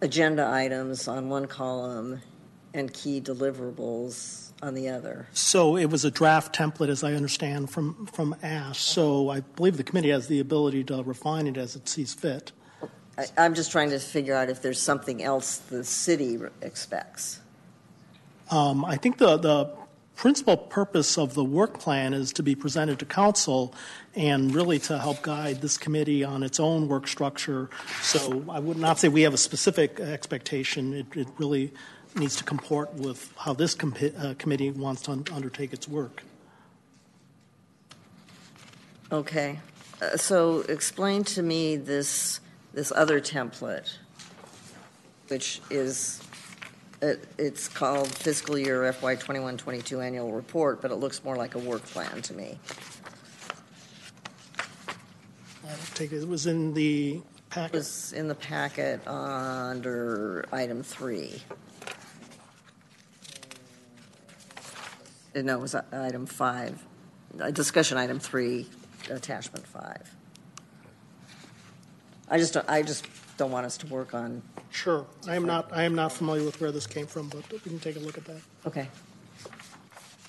agenda 0.00 0.48
items 0.48 1.06
on 1.06 1.28
one 1.28 1.46
column 1.46 2.20
and 2.74 2.92
key 2.92 3.20
deliverables 3.20 4.51
on 4.62 4.74
the 4.74 4.88
other. 4.88 5.26
So 5.32 5.76
it 5.76 5.86
was 5.86 6.04
a 6.04 6.10
draft 6.10 6.54
template, 6.54 6.88
as 6.88 7.02
I 7.02 7.14
understand, 7.14 7.68
from, 7.68 8.06
from 8.06 8.36
Ash. 8.42 8.78
So 8.78 9.28
I 9.28 9.40
believe 9.40 9.76
the 9.76 9.82
committee 9.82 10.10
has 10.10 10.28
the 10.28 10.38
ability 10.38 10.84
to 10.84 11.02
refine 11.02 11.48
it 11.48 11.56
as 11.56 11.74
it 11.74 11.88
sees 11.88 12.14
fit. 12.14 12.52
I, 13.18 13.26
I'm 13.36 13.54
just 13.54 13.72
trying 13.72 13.90
to 13.90 13.98
figure 13.98 14.34
out 14.34 14.48
if 14.48 14.62
there's 14.62 14.80
something 14.80 15.22
else 15.22 15.58
the 15.58 15.82
city 15.84 16.38
expects. 16.62 17.40
Um, 18.50 18.84
I 18.84 18.96
think 18.96 19.18
the, 19.18 19.36
the 19.36 19.70
principal 20.14 20.56
purpose 20.56 21.18
of 21.18 21.34
the 21.34 21.44
work 21.44 21.80
plan 21.80 22.14
is 22.14 22.32
to 22.34 22.42
be 22.42 22.54
presented 22.54 22.98
to 23.00 23.04
council 23.04 23.74
and 24.14 24.54
really 24.54 24.78
to 24.78 24.98
help 24.98 25.22
guide 25.22 25.60
this 25.60 25.76
committee 25.76 26.22
on 26.22 26.42
its 26.42 26.60
own 26.60 26.86
work 26.86 27.08
structure. 27.08 27.68
So 28.02 28.44
I 28.48 28.60
would 28.60 28.76
not 28.76 28.98
say 28.98 29.08
we 29.08 29.22
have 29.22 29.34
a 29.34 29.38
specific 29.38 29.98
expectation. 29.98 30.92
It, 30.92 31.06
it 31.16 31.28
really 31.38 31.72
needs 32.16 32.36
to 32.36 32.44
comport 32.44 32.92
with 32.94 33.32
how 33.38 33.52
this 33.52 33.74
compi- 33.74 34.12
uh, 34.22 34.34
committee 34.34 34.70
wants 34.70 35.02
to 35.02 35.12
un- 35.12 35.24
undertake 35.32 35.72
its 35.72 35.88
work. 35.88 36.22
Okay, 39.10 39.58
Uh, 40.00 40.16
so 40.16 40.60
explain 40.62 41.22
to 41.22 41.42
me 41.42 41.76
this, 41.76 42.40
this 42.72 42.90
other 42.96 43.20
template, 43.20 43.96
which 45.28 45.60
is, 45.70 46.20
it, 47.00 47.28
it's 47.38 47.68
called 47.68 48.08
fiscal 48.08 48.58
year 48.58 48.90
FY 48.92 49.14
21-22 49.16 50.04
annual 50.04 50.32
report, 50.32 50.82
but 50.82 50.90
it 50.90 50.96
looks 50.96 51.22
more 51.22 51.36
like 51.36 51.54
a 51.54 51.58
work 51.58 51.84
plan 51.84 52.20
to 52.22 52.34
me. 52.34 52.58
I 55.64 55.74
take 55.94 56.10
it, 56.10 56.22
it 56.22 56.28
was 56.28 56.46
in 56.46 56.74
the 56.74 57.20
packet. 57.50 57.74
It 57.74 57.78
was 57.78 58.12
in 58.12 58.26
the 58.26 58.34
packet 58.34 59.06
under 59.06 60.46
item 60.50 60.82
three. 60.82 61.40
No, 65.34 65.58
it 65.58 65.60
was 65.60 65.74
uh, 65.74 65.82
item 65.92 66.26
five, 66.26 66.84
uh, 67.40 67.50
discussion 67.50 67.96
item 67.98 68.18
three, 68.18 68.66
attachment 69.10 69.66
five. 69.66 70.14
I 72.28 72.38
just, 72.38 72.54
don't- 72.54 72.68
I 72.68 72.82
just 72.82 73.06
don't 73.36 73.50
want 73.50 73.66
us 73.66 73.76
to 73.78 73.86
work 73.86 74.14
on, 74.14 74.42
Sure. 74.70 75.04
I 75.28 75.36
am 75.36 75.44
not, 75.44 75.70
I 75.72 75.82
am 75.84 75.94
not 75.94 76.12
familiar 76.12 76.44
with 76.44 76.60
where 76.60 76.72
this 76.72 76.86
came 76.86 77.06
from, 77.06 77.28
but 77.28 77.50
we 77.52 77.58
can 77.58 77.78
take 77.78 77.96
a 77.96 77.98
look 77.98 78.16
at 78.16 78.24
that. 78.26 78.40
okay. 78.66 78.88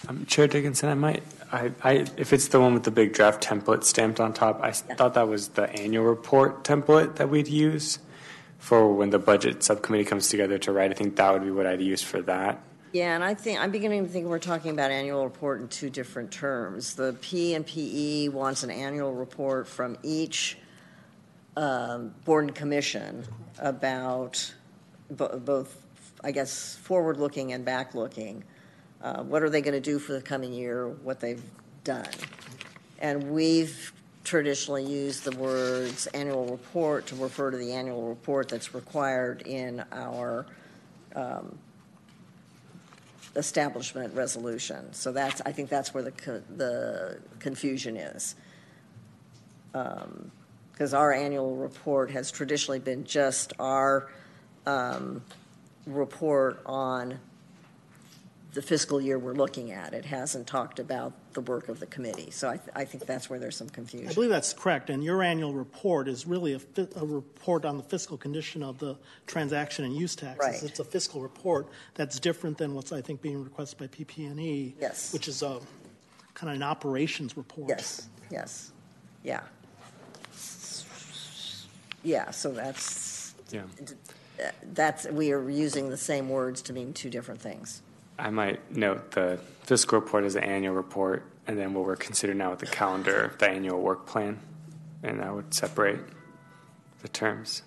Um, 0.09 0.25
Chair 0.25 0.47
Dickinson, 0.47 0.89
I 0.89 0.95
might, 0.95 1.23
I, 1.49 1.71
I, 1.81 1.91
if 2.17 2.33
it's 2.33 2.49
the 2.49 2.59
one 2.59 2.73
with 2.73 2.83
the 2.83 2.91
big 2.91 3.13
draft 3.13 3.41
template 3.41 3.85
stamped 3.85 4.19
on 4.19 4.33
top, 4.33 4.59
I 4.61 4.69
s- 4.69 4.81
thought 4.81 5.13
that 5.13 5.29
was 5.29 5.49
the 5.49 5.69
annual 5.69 6.03
report 6.03 6.65
template 6.65 7.15
that 7.15 7.29
we'd 7.29 7.47
use 7.47 7.99
for 8.59 8.93
when 8.93 9.11
the 9.11 9.19
budget 9.19 9.63
subcommittee 9.63 10.03
comes 10.03 10.27
together 10.27 10.57
to 10.57 10.73
write. 10.73 10.91
I 10.91 10.93
think 10.93 11.15
that 11.15 11.31
would 11.31 11.43
be 11.45 11.51
what 11.51 11.65
I'd 11.65 11.79
use 11.81 12.01
for 12.01 12.21
that. 12.23 12.61
Yeah, 12.93 13.15
and 13.15 13.23
I 13.23 13.33
think, 13.33 13.59
I'm 13.59 13.71
beginning 13.71 14.05
to 14.05 14.11
think 14.11 14.27
we're 14.27 14.37
talking 14.37 14.69
about 14.69 14.91
annual 14.91 15.23
report 15.23 15.59
in 15.61 15.67
two 15.67 15.89
different 15.89 16.29
terms. 16.31 16.93
The 16.93 17.17
P 17.21 17.55
and 17.55 17.65
PE 17.65 18.27
wants 18.27 18.61
an 18.61 18.69
annual 18.69 19.15
report 19.15 19.67
from 19.67 19.97
each 20.03 20.59
um, 21.57 22.13
board 22.23 22.43
and 22.43 22.53
commission 22.53 23.25
about 23.57 24.53
bo- 25.09 25.39
both, 25.39 25.75
I 26.23 26.29
guess, 26.29 26.75
forward-looking 26.83 27.53
and 27.53 27.65
back-looking. 27.65 28.43
Uh, 29.01 29.23
What 29.23 29.41
are 29.41 29.49
they 29.49 29.61
going 29.63 29.73
to 29.73 29.81
do 29.81 29.97
for 29.97 30.13
the 30.13 30.21
coming 30.21 30.53
year, 30.53 30.89
what 30.89 31.19
they've 31.19 31.43
done? 31.83 32.05
And 32.99 33.31
we've 33.31 33.91
traditionally 34.23 34.85
used 34.85 35.23
the 35.23 35.35
words 35.37 36.05
annual 36.13 36.45
report 36.45 37.07
to 37.07 37.15
refer 37.15 37.49
to 37.49 37.57
the 37.57 37.73
annual 37.73 38.07
report 38.07 38.49
that's 38.49 38.75
required 38.75 39.41
in 39.47 39.83
our 39.91 40.45
um, 41.15 41.57
establishment 43.35 44.13
resolution. 44.15 44.93
So 44.93 45.11
that's, 45.11 45.41
I 45.45 45.51
think 45.51 45.69
that's 45.69 45.93
where 45.93 46.03
the, 46.03 46.11
co- 46.11 46.43
the 46.55 47.19
confusion 47.39 47.97
is. 47.97 48.35
Because 49.71 50.93
our 50.93 51.11
annual 51.11 51.55
report 51.55 52.11
has 52.11 52.31
traditionally 52.31 52.79
been 52.79 53.05
just 53.05 53.53
our 53.59 54.09
um, 54.65 55.23
report 55.87 56.61
on 56.65 57.19
the 58.53 58.61
fiscal 58.61 59.01
year 59.01 59.17
we're 59.17 59.33
looking 59.33 59.71
at. 59.71 59.93
It 59.93 60.05
hasn't 60.05 60.45
talked 60.47 60.79
about 60.79 61.13
the 61.33 61.41
work 61.41 61.69
of 61.69 61.79
the 61.79 61.87
committee. 61.87 62.29
So 62.31 62.49
I, 62.49 62.57
th- 62.57 62.69
I 62.75 62.85
think 62.85 63.05
that's 63.05 63.29
where 63.29 63.39
there's 63.39 63.55
some 63.57 63.69
confusion. 63.69 64.09
I 64.09 64.13
believe 64.13 64.29
that's 64.29 64.53
correct, 64.53 64.89
and 64.89 65.03
your 65.03 65.23
annual 65.23 65.53
report 65.53 66.07
is 66.07 66.27
really 66.27 66.53
a, 66.53 66.59
fi- 66.59 66.87
a 66.95 67.05
report 67.05 67.65
on 67.65 67.77
the 67.77 67.83
fiscal 67.83 68.17
condition 68.17 68.61
of 68.63 68.77
the 68.77 68.95
transaction 69.27 69.85
and 69.85 69.95
use 69.95 70.15
taxes. 70.15 70.39
Right. 70.39 70.63
It's 70.63 70.79
a 70.79 70.83
fiscal 70.83 71.21
report 71.21 71.67
that's 71.95 72.19
different 72.19 72.57
than 72.57 72.73
what's, 72.75 72.91
I 72.91 73.01
think, 73.01 73.21
being 73.21 73.43
requested 73.43 73.77
by 73.79 73.87
PP&E. 73.87 74.75
Yes. 74.79 75.13
Which 75.13 75.27
is 75.27 75.41
a, 75.41 75.59
kind 76.35 76.49
of 76.51 76.55
an 76.55 76.63
operations 76.63 77.35
report. 77.37 77.69
Yes, 77.69 78.07
yes, 78.31 78.71
yeah. 79.23 79.41
Yeah, 82.05 82.31
so 82.31 82.51
that's, 82.51 83.33
Yeah. 83.51 83.61
that's, 84.73 85.05
we 85.07 85.31
are 85.31 85.49
using 85.49 85.89
the 85.89 85.95
same 85.97 86.27
words 86.27 86.61
to 86.63 86.73
mean 86.73 86.91
two 86.93 87.09
different 87.09 87.39
things. 87.39 87.81
I 88.17 88.29
might 88.29 88.75
note 88.75 89.11
the 89.11 89.39
fiscal 89.63 89.99
report 89.99 90.23
as 90.23 90.33
the 90.33 90.43
annual 90.43 90.75
report, 90.75 91.23
and 91.47 91.57
then 91.57 91.73
what 91.73 91.85
we're 91.85 91.95
considering 91.95 92.37
now 92.37 92.51
with 92.51 92.59
the 92.59 92.67
calendar, 92.67 93.33
the 93.39 93.49
annual 93.49 93.81
work 93.81 94.05
plan, 94.05 94.39
and 95.01 95.21
I 95.21 95.31
would 95.31 95.53
separate 95.53 95.99
the 97.01 97.07
terms. 97.09 97.63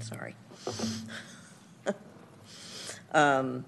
Sorry. 0.00 0.34
Um, 3.12 3.64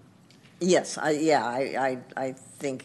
Yes, 0.62 0.96
I, 0.96 1.10
yeah, 1.10 1.44
I, 1.44 1.98
I, 2.16 2.26
I 2.28 2.32
think 2.32 2.84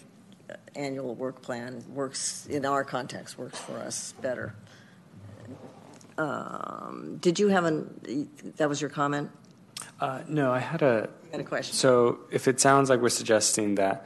annual 0.76 1.14
work 1.14 1.44
plan 1.44 1.84
works, 1.94 2.48
in 2.48 2.66
our 2.66 2.84
context, 2.84 3.38
works 3.38 3.60
for 3.60 3.78
us 3.78 4.16
better. 4.20 4.56
Um, 6.18 7.20
Did 7.22 7.38
you 7.38 7.50
have 7.50 7.66
an, 7.66 8.28
that 8.58 8.68
was 8.68 8.82
your 8.82 8.90
comment? 8.90 9.30
Uh, 10.00 10.22
no, 10.28 10.52
I 10.52 10.60
had 10.60 10.82
a 10.82 11.10
Had 11.32 11.42
a 11.42 11.44
question? 11.44 11.74
So 11.74 12.20
if 12.32 12.48
it 12.48 12.60
sounds 12.60 12.90
like 12.90 13.02
we're 13.02 13.10
suggesting 13.10 13.76
that 13.76 14.06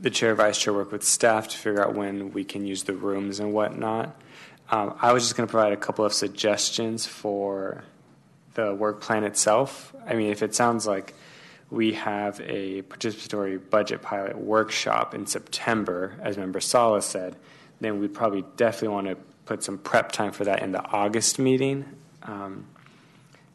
the 0.00 0.10
chair, 0.10 0.34
vice 0.34 0.58
chair 0.58 0.72
work 0.72 0.92
with 0.92 1.04
staff 1.04 1.48
to 1.48 1.58
figure 1.58 1.82
out 1.82 1.94
when 1.94 2.32
we 2.32 2.44
can 2.44 2.66
use 2.66 2.82
the 2.84 2.94
rooms 2.94 3.38
and 3.40 3.52
whatnot. 3.52 4.20
Um, 4.70 4.96
I 5.00 5.12
was 5.12 5.22
just 5.22 5.36
going 5.36 5.46
to 5.46 5.50
provide 5.50 5.72
a 5.72 5.76
couple 5.76 6.04
of 6.04 6.12
suggestions 6.12 7.06
for 7.06 7.84
the 8.54 8.74
work 8.74 9.00
plan 9.00 9.24
itself. 9.24 9.94
I 10.06 10.14
mean, 10.14 10.30
if 10.30 10.42
it 10.42 10.54
sounds 10.54 10.86
like 10.86 11.14
we 11.70 11.92
have 11.92 12.40
a 12.40 12.82
participatory 12.82 13.58
budget 13.70 14.02
pilot 14.02 14.36
workshop 14.36 15.14
in 15.14 15.26
September, 15.26 16.16
as 16.20 16.36
Member 16.36 16.60
Sala 16.60 17.00
said, 17.00 17.36
then 17.80 18.00
we 18.00 18.08
probably 18.08 18.44
definitely 18.56 18.88
want 18.88 19.06
to 19.08 19.16
put 19.44 19.62
some 19.62 19.78
prep 19.78 20.12
time 20.12 20.32
for 20.32 20.44
that 20.44 20.62
in 20.62 20.72
the 20.72 20.84
August 20.84 21.38
meeting. 21.38 21.84
Um, 22.22 22.66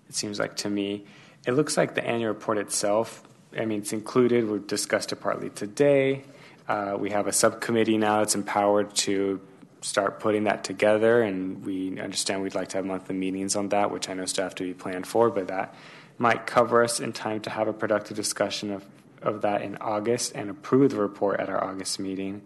it 0.10 0.16
seems 0.16 0.40
like 0.40 0.56
to 0.58 0.70
me. 0.70 1.06
It 1.48 1.54
looks 1.54 1.78
like 1.78 1.96
the 1.96 2.06
annual 2.06 2.34
report 2.34 2.58
itself, 2.58 3.24
I 3.58 3.66
mean, 3.66 3.80
it's 3.80 3.94
included. 3.94 4.50
We've 4.50 4.68
discussed 4.68 5.12
it 5.14 5.18
partly 5.18 5.50
today. 5.50 6.24
Uh, 6.68 6.98
we 7.00 7.12
have 7.12 7.28
a 7.28 7.32
subcommittee 7.32 7.98
now 7.98 8.20
that's 8.20 8.36
empowered 8.36 8.94
to 8.96 9.40
start 9.80 10.20
putting 10.20 10.44
that 10.44 10.66
together, 10.66 11.22
and 11.22 11.66
we 11.66 12.00
understand 12.00 12.42
we'd 12.42 12.54
like 12.54 12.68
to 12.70 12.78
have 12.78 12.86
monthly 12.86 13.16
meetings 13.16 13.56
on 13.56 13.70
that, 13.70 13.92
which 13.92 14.10
I 14.10 14.14
know 14.14 14.26
still 14.26 14.44
have 14.44 14.56
to 14.56 14.64
be 14.64 14.74
planned 14.74 15.08
for, 15.08 15.30
but 15.30 15.48
that 15.48 15.74
might 16.18 16.46
cover 16.46 16.84
us 16.84 17.00
in 17.00 17.14
time 17.14 17.40
to 17.42 17.50
have 17.50 17.70
a 17.70 17.74
productive 17.74 18.18
discussion 18.18 18.72
of, 18.72 18.84
of 19.22 19.42
that 19.44 19.62
in 19.62 19.78
August 19.78 20.34
and 20.36 20.50
approve 20.50 20.92
the 20.92 20.98
report 20.98 21.40
at 21.40 21.48
our 21.48 21.64
August 21.64 22.00
meeting. 22.00 22.42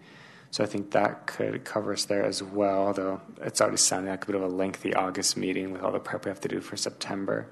So 0.51 0.63
I 0.63 0.67
think 0.67 0.91
that 0.91 1.25
could 1.25 1.63
cover 1.63 1.93
us 1.93 2.05
there 2.05 2.23
as 2.23 2.43
well, 2.43 2.87
although 2.87 3.21
it's 3.41 3.61
already 3.61 3.77
sounding 3.77 4.11
like 4.11 4.23
a 4.23 4.27
bit 4.27 4.35
of 4.35 4.43
a 4.43 4.47
lengthy 4.47 4.93
August 4.93 5.37
meeting 5.37 5.71
with 5.71 5.81
all 5.81 5.91
the 5.91 5.99
prep 5.99 6.25
we 6.25 6.29
have 6.29 6.41
to 6.41 6.49
do 6.49 6.59
for 6.59 6.77
September. 6.77 7.47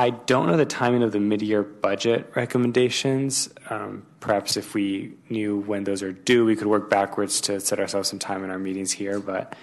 I 0.00 0.08
don't 0.08 0.46
know 0.46 0.56
the 0.56 0.64
timing 0.64 1.02
of 1.02 1.12
the 1.12 1.20
mid-year 1.20 1.62
budget 1.62 2.32
recommendations. 2.34 3.50
Um, 3.68 4.06
perhaps 4.20 4.56
if 4.56 4.72
we 4.72 5.12
knew 5.28 5.58
when 5.58 5.84
those 5.84 6.02
are 6.02 6.10
due, 6.10 6.46
we 6.46 6.56
could 6.56 6.68
work 6.68 6.88
backwards 6.88 7.42
to 7.42 7.60
set 7.60 7.78
ourselves 7.78 8.08
some 8.08 8.18
time 8.18 8.42
in 8.42 8.48
our 8.48 8.58
meetings 8.58 8.92
here. 8.92 9.20
But 9.20 9.54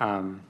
um, 0.00 0.40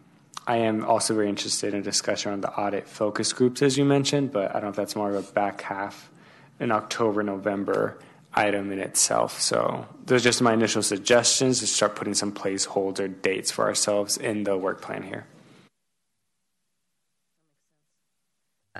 I 0.47 0.57
am 0.57 0.83
also 0.83 1.15
very 1.15 1.29
interested 1.29 1.75
in 1.75 1.81
a 1.81 1.83
discussion 1.83 2.33
on 2.33 2.41
the 2.41 2.51
audit 2.51 2.89
focus 2.89 3.35
groups, 3.35 3.61
as 3.61 3.77
you 3.77 3.85
mentioned. 3.85 4.33
But 4.33 4.53
I 4.53 4.53
don't 4.55 4.63
know 4.63 4.69
if 4.71 4.77
that's 4.77 4.97
more 4.97 5.11
of 5.11 5.29
a 5.29 5.33
back 5.33 5.61
half 5.61 6.11
in 6.59 6.73
October, 6.73 7.23
November 7.23 7.99
item 8.33 8.73
in 8.73 8.79
itself. 8.79 9.43
So 9.43 9.87
those 10.07 10.23
are 10.23 10.25
just 10.25 10.41
my 10.41 10.55
initial 10.55 10.83
suggestions 10.83 11.61
to 11.61 11.67
start 11.67 11.97
putting 11.97 12.15
some 12.15 12.33
placeholder 12.33 13.21
dates 13.21 13.51
for 13.51 13.67
ourselves 13.67 14.17
in 14.17 14.45
the 14.45 14.57
work 14.57 14.81
plan 14.81 15.03
here. 15.03 15.27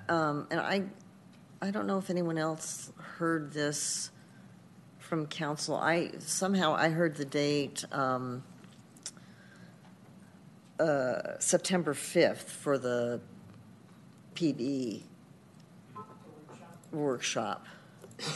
Um, 0.09 0.47
and 0.51 0.61
I, 0.61 0.85
I 1.61 1.71
don't 1.71 1.87
know 1.87 1.99
if 1.99 2.11
anyone 2.11 2.39
else 2.39 2.93
heard 2.97 3.53
this 3.53 4.11
from 4.99 5.27
council. 5.27 5.75
I 5.75 6.11
somehow 6.19 6.75
I 6.75 6.91
heard 6.91 7.17
the 7.17 7.25
date 7.25 7.85
um, 7.93 8.43
uh, 10.79 11.39
September 11.39 11.95
fifth 11.95 12.51
for 12.51 12.77
the 12.79 13.21
PB 14.35 15.03
workshop. 16.93 17.67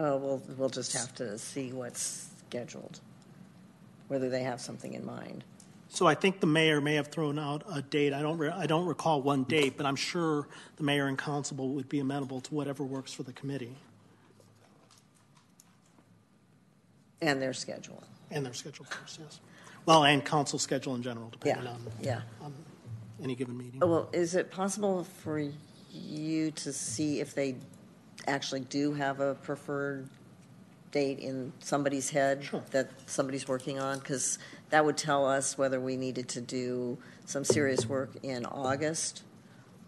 Uh, 0.00 0.16
we'll 0.16 0.40
we'll 0.56 0.68
just 0.68 0.92
have 0.92 1.12
to 1.12 1.36
see 1.36 1.72
what's 1.72 2.28
scheduled, 2.46 3.00
whether 4.06 4.30
they 4.30 4.44
have 4.44 4.60
something 4.60 4.94
in 4.94 5.04
mind. 5.04 5.42
So 5.90 6.06
I 6.06 6.14
think 6.14 6.40
the 6.40 6.46
mayor 6.46 6.80
may 6.80 6.94
have 6.96 7.08
thrown 7.08 7.38
out 7.38 7.64
a 7.72 7.80
date. 7.82 8.12
I 8.12 8.20
don't, 8.22 8.38
re- 8.38 8.50
I 8.50 8.66
don't 8.66 8.86
recall 8.86 9.22
one 9.22 9.44
date, 9.44 9.76
but 9.76 9.86
I'm 9.86 9.96
sure 9.96 10.46
the 10.76 10.82
mayor 10.82 11.06
and 11.06 11.16
council 11.18 11.56
would 11.70 11.88
be 11.88 11.98
amenable 11.98 12.40
to 12.42 12.54
whatever 12.54 12.84
works 12.84 13.12
for 13.12 13.22
the 13.22 13.32
committee 13.32 13.74
And 17.20 17.40
their 17.42 17.52
schedule. 17.52 18.02
and 18.30 18.44
their 18.46 18.52
schedule, 18.54 18.84
of 18.84 18.90
course, 18.90 19.18
yes. 19.20 19.40
Well, 19.86 20.04
and 20.04 20.24
council 20.24 20.58
schedule 20.58 20.94
in 20.94 21.02
general, 21.02 21.30
depending 21.30 21.64
Yeah, 21.64 21.70
on, 21.70 21.80
yeah. 22.00 22.20
on 22.42 22.54
any 23.22 23.34
given 23.34 23.56
meeting. 23.56 23.80
Well, 23.80 24.08
is 24.12 24.34
it 24.34 24.50
possible 24.50 25.04
for 25.04 25.42
you 25.90 26.50
to 26.52 26.72
see 26.72 27.20
if 27.20 27.34
they 27.34 27.56
actually 28.26 28.60
do 28.60 28.92
have 28.92 29.20
a 29.20 29.34
preferred 29.36 30.08
date 30.90 31.18
in 31.18 31.52
somebody's 31.58 32.10
head 32.10 32.44
Sure. 32.44 32.62
that 32.70 32.90
somebody's 33.06 33.46
working 33.46 33.78
on? 33.78 33.98
Because 33.98 34.38
that 34.70 34.84
would 34.84 34.96
tell 34.96 35.26
us 35.26 35.56
whether 35.56 35.80
we 35.80 35.96
needed 35.96 36.28
to 36.30 36.40
do 36.40 36.98
some 37.24 37.44
serious 37.44 37.86
work 37.86 38.10
in 38.22 38.44
August 38.46 39.22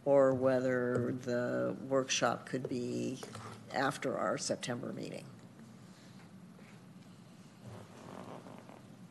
or 0.05 0.35
whether 0.35 1.15
the 1.23 1.77
workshop 1.89 2.47
could 2.47 2.69
be 2.69 3.19
after 3.75 4.17
our 4.17 4.39
September 4.39 4.93
meeting. 4.93 5.25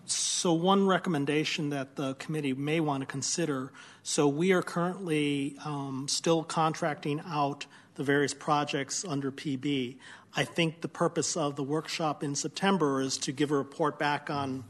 So 0.06 0.54
one 0.54 0.88
recommendation 0.88 1.70
that 1.70 1.96
the 1.96 2.16
committee 2.16 2.54
may 2.54 2.80
want 2.80 3.02
to 3.02 3.06
consider, 3.06 3.72
so 4.04 4.28
we 4.28 4.54
are 4.54 4.62
currently 4.62 5.58
um, 5.66 6.08
still 6.08 6.44
contracting 6.44 7.22
out 7.28 7.66
the 7.96 8.04
various 8.04 8.34
projects 8.34 9.04
under 9.04 9.32
PB. 9.32 9.98
I 10.36 10.44
think 10.44 10.82
the 10.82 10.88
purpose 10.88 11.36
of 11.36 11.56
the 11.56 11.64
workshop 11.64 12.24
in 12.24 12.36
September 12.36 13.02
is 13.02 13.18
to 13.20 13.32
give 13.32 13.52
a 13.52 13.58
report 13.58 13.98
back 13.98 14.30
on, 14.30 14.64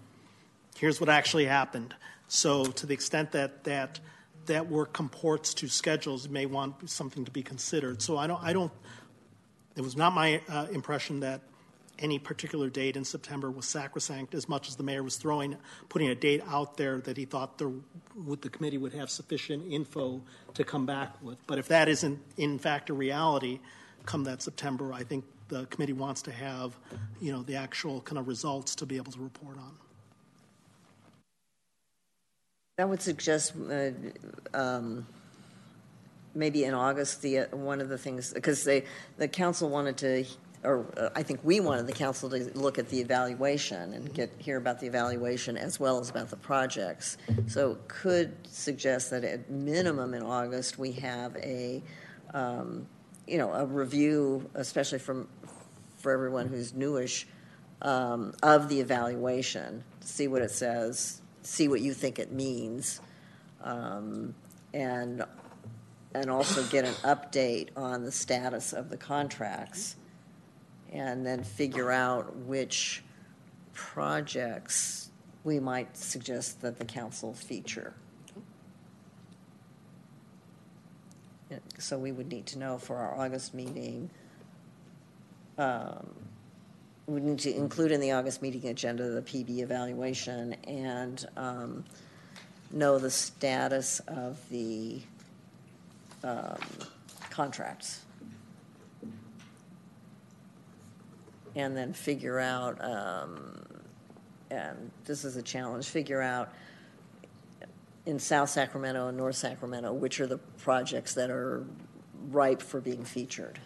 here's 0.78 1.00
what 1.00 1.10
actually 1.10 1.46
happened. 1.46 1.94
So 2.28 2.66
to 2.66 2.86
the 2.86 2.94
extent 2.94 3.32
that 3.34 3.64
that 3.66 4.00
that 4.46 4.68
work 4.68 4.94
comports 4.94 5.54
to 5.54 5.68
schedules, 5.68 6.26
you 6.26 6.32
may 6.32 6.46
want 6.46 6.90
something 6.90 7.24
to 7.26 7.32
be 7.32 7.44
considered. 7.44 8.02
So 8.02 8.18
I 8.18 8.28
don't, 8.28 8.44
I 8.44 8.52
don't. 8.52 8.72
It 9.76 9.82
was 9.82 9.96
not 9.96 10.14
my 10.14 10.42
uh, 10.50 10.68
impression 10.72 11.20
that 11.20 11.42
any 12.00 12.18
particular 12.18 12.70
date 12.70 12.96
in 12.98 13.06
September 13.06 13.52
was 13.52 13.66
sacrosanct 13.66 14.34
as 14.34 14.50
much 14.50 14.68
as 14.68 14.76
the 14.76 14.84
mayor 14.84 15.04
was 15.04 15.18
throwing, 15.18 15.56
putting 15.90 16.10
a 16.10 16.16
date 16.16 16.42
out 16.48 16.78
there 16.78 17.00
that 17.02 17.18
he 17.18 17.26
thought 17.26 17.58
there, 17.58 17.72
would, 18.16 18.42
the 18.42 18.50
committee 18.50 18.78
would 18.78 18.94
have 18.94 19.10
sufficient 19.10 19.72
info 19.72 20.22
to 20.54 20.64
come 20.64 20.86
back 20.86 21.22
with. 21.22 21.38
But 21.46 21.60
if 21.60 21.68
that 21.68 21.88
isn't 21.88 22.20
in 22.38 22.58
fact 22.58 22.90
a 22.90 22.94
reality, 22.94 23.60
come 24.06 24.24
that 24.24 24.42
September, 24.42 24.94
I 24.94 25.04
think 25.04 25.26
the 25.50 25.66
committee 25.66 25.94
wants 25.94 26.22
to 26.22 26.32
have, 26.32 26.78
you 27.20 27.32
know, 27.32 27.44
the 27.44 27.56
actual 27.56 28.02
kind 28.02 28.18
of 28.18 28.28
results 28.28 28.76
to 28.76 28.86
be 28.86 28.96
able 28.98 29.12
to 29.12 29.20
report 29.20 29.58
on. 29.58 29.74
That 32.78 32.88
would 32.88 33.02
suggest 33.02 33.54
uh, 33.70 33.90
um, 34.54 35.06
maybe 36.34 36.64
in 36.64 36.74
August, 36.74 37.22
the, 37.22 37.40
uh, 37.40 37.46
one 37.58 37.82
of 37.82 37.90
the 37.90 37.98
things, 37.98 38.34
because 38.34 38.64
they, 38.64 38.86
the 39.18 39.28
council 39.28 39.70
wanted 39.70 39.98
to, 39.98 40.26
or 40.64 40.86
uh, 40.96 41.10
I 41.16 41.24
think 41.24 41.42
we 41.44 41.60
wanted 41.60 41.88
the 41.88 41.94
council 41.94 42.30
to 42.30 42.38
look 42.54 42.80
at 42.80 42.88
the 42.88 43.02
evaluation 43.02 43.94
and 43.94 44.14
get, 44.14 44.32
hear 44.38 44.58
about 44.58 44.80
the 44.80 44.88
evaluation 44.88 45.58
as 45.58 45.80
well 45.80 46.00
as 46.00 46.10
about 46.10 46.30
the 46.30 46.38
projects. 46.38 47.18
So 47.48 47.78
could 47.90 48.34
suggest 48.48 49.10
that 49.10 49.26
at 49.26 49.50
minimum 49.50 50.14
in 50.14 50.24
August, 50.24 50.78
we 50.78 50.94
have 50.94 51.36
a, 51.38 51.82
um, 52.34 52.88
you 53.30 53.38
know, 53.38 53.54
a 53.54 53.66
review, 53.66 54.50
especially 54.56 55.00
from, 55.00 55.28
for 56.00 56.12
everyone 56.12 56.48
who's 56.48 56.74
newish, 56.74 57.28
um, 57.82 58.34
of 58.42 58.70
the 58.70 58.80
evaluation, 58.80 59.84
see 60.02 60.28
what 60.28 60.42
it 60.42 60.52
says, 60.52 61.22
see 61.44 61.68
what 61.68 61.82
you 61.82 61.94
think 61.94 62.20
it 62.20 62.32
means, 62.32 63.02
um, 63.64 64.34
and 64.74 65.24
and 66.16 66.32
also 66.32 66.64
get 66.64 66.86
an 66.86 66.94
update 67.04 67.70
on 67.78 68.04
the 68.04 68.12
status 68.12 68.74
of 68.74 68.90
the 68.90 68.98
contracts, 68.98 69.96
and 70.92 71.24
then 71.24 71.44
figure 71.44 71.92
out 71.92 72.36
which 72.36 73.04
projects 73.74 75.12
we 75.44 75.60
might 75.60 75.96
suggest 75.96 76.62
that 76.62 76.80
the 76.80 76.86
council 76.86 77.34
feature. 77.34 77.94
So 81.78 81.98
we 81.98 82.12
would 82.12 82.30
need 82.30 82.46
to 82.48 82.60
know 82.60 82.78
for 82.78 82.98
our 82.98 83.16
August 83.16 83.54
meeting. 83.54 84.10
Um, 85.58 86.08
we 87.08 87.20
need 87.22 87.40
to 87.40 87.56
include 87.56 87.92
in 87.92 88.02
the 88.02 88.12
August 88.12 88.42
meeting 88.42 88.68
agenda 88.70 89.10
the 89.10 89.22
PB 89.22 89.60
evaluation 89.60 90.54
and 90.66 91.26
um, 91.36 91.86
know 92.72 93.00
the 93.00 93.10
status 93.10 94.00
of 94.08 94.38
the 94.50 95.02
um, 96.24 96.60
contracts. 97.32 98.02
And 101.56 101.76
then 101.76 101.94
figure 101.94 102.40
out, 102.40 102.84
um, 102.84 103.66
and 104.52 104.92
this 105.06 105.26
is 105.26 105.36
a 105.36 105.42
challenge, 105.42 105.88
figure 105.90 106.22
out 106.22 106.54
in 108.06 108.20
South 108.20 108.50
Sacramento 108.50 109.08
and 109.08 109.18
North 109.18 109.36
Sacramento, 109.36 109.94
which 109.94 110.20
are 110.20 110.28
the 110.28 110.38
projects 110.38 111.14
that 111.14 111.30
are 111.30 111.66
ripe 112.30 112.62
for 112.62 112.82
being 112.82 113.04
featured. 113.06 113.60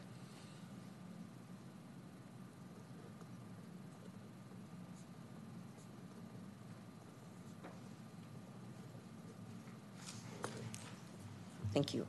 Thank 11.73 11.93
you. 11.95 12.05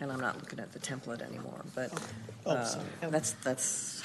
and 0.00 0.10
I'm 0.10 0.20
not 0.20 0.39
looking 0.50 0.62
at 0.62 0.72
the 0.72 0.78
template 0.78 1.22
anymore, 1.22 1.60
but 1.74 1.92
Oh, 2.46 2.52
uh, 2.52 2.64
sorry. 2.64 2.84
that's, 3.02 3.32
that's. 3.44 4.02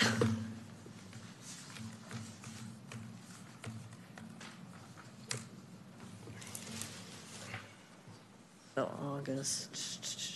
So 8.76 8.92
August. 9.02 10.36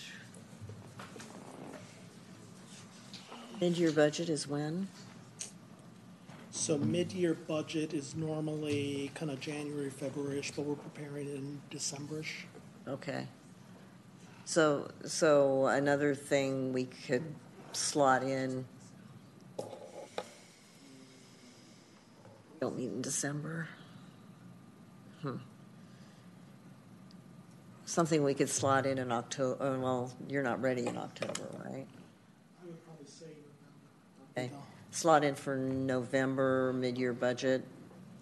Mid-year 3.60 3.92
budget 3.92 4.30
is 4.30 4.48
when? 4.48 4.88
So 6.50 6.78
mid-year 6.78 7.34
budget 7.34 7.92
is 7.92 8.16
normally 8.16 9.10
kind 9.14 9.30
of 9.30 9.38
January, 9.38 9.90
February-ish, 9.90 10.52
but 10.52 10.62
we're 10.64 10.74
preparing 10.76 11.28
it 11.28 11.34
in 11.34 11.60
December-ish. 11.70 12.46
Okay. 12.88 13.26
So, 14.50 14.90
so 15.04 15.66
another 15.66 16.12
thing 16.12 16.72
we 16.72 16.86
could 16.86 17.22
slot 17.70 18.24
in. 18.24 18.64
Don't 22.60 22.76
meet 22.76 22.90
in 22.90 23.00
December. 23.00 23.68
Hmm. 25.22 25.36
Something 27.84 28.24
we 28.24 28.34
could 28.34 28.50
slot 28.50 28.86
in 28.86 28.98
in 28.98 29.12
October, 29.12 29.78
well, 29.78 30.12
you're 30.28 30.42
not 30.42 30.60
ready 30.60 30.88
in 30.88 30.96
October, 30.96 31.48
right? 31.64 31.86
I 32.60 32.66
would 32.66 32.84
probably 32.84 33.06
say 33.06 33.26
Okay. 34.36 34.50
Slot 34.90 35.22
in 35.22 35.36
for 35.36 35.54
November, 35.54 36.72
mid-year 36.72 37.12
budget, 37.12 37.64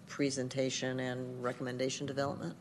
presentation 0.09 1.01
and 1.01 1.43
recommendation 1.43 2.07
development? 2.07 2.55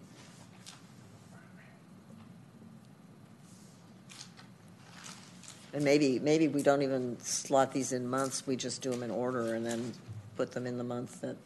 And 5.77 5.85
maybe, 5.85 6.17
maybe 6.17 6.47
we 6.47 6.63
don't 6.63 6.81
even 6.81 7.19
slot 7.19 7.71
these 7.71 7.91
in 7.91 8.09
months, 8.09 8.47
we 8.47 8.55
just 8.55 8.81
do 8.81 8.89
them 8.89 9.03
in 9.03 9.11
order 9.11 9.53
and 9.53 9.63
then 9.63 9.93
put 10.35 10.51
them 10.51 10.65
in 10.65 10.79
the 10.79 10.83
month 10.83 11.21
that 11.21 11.37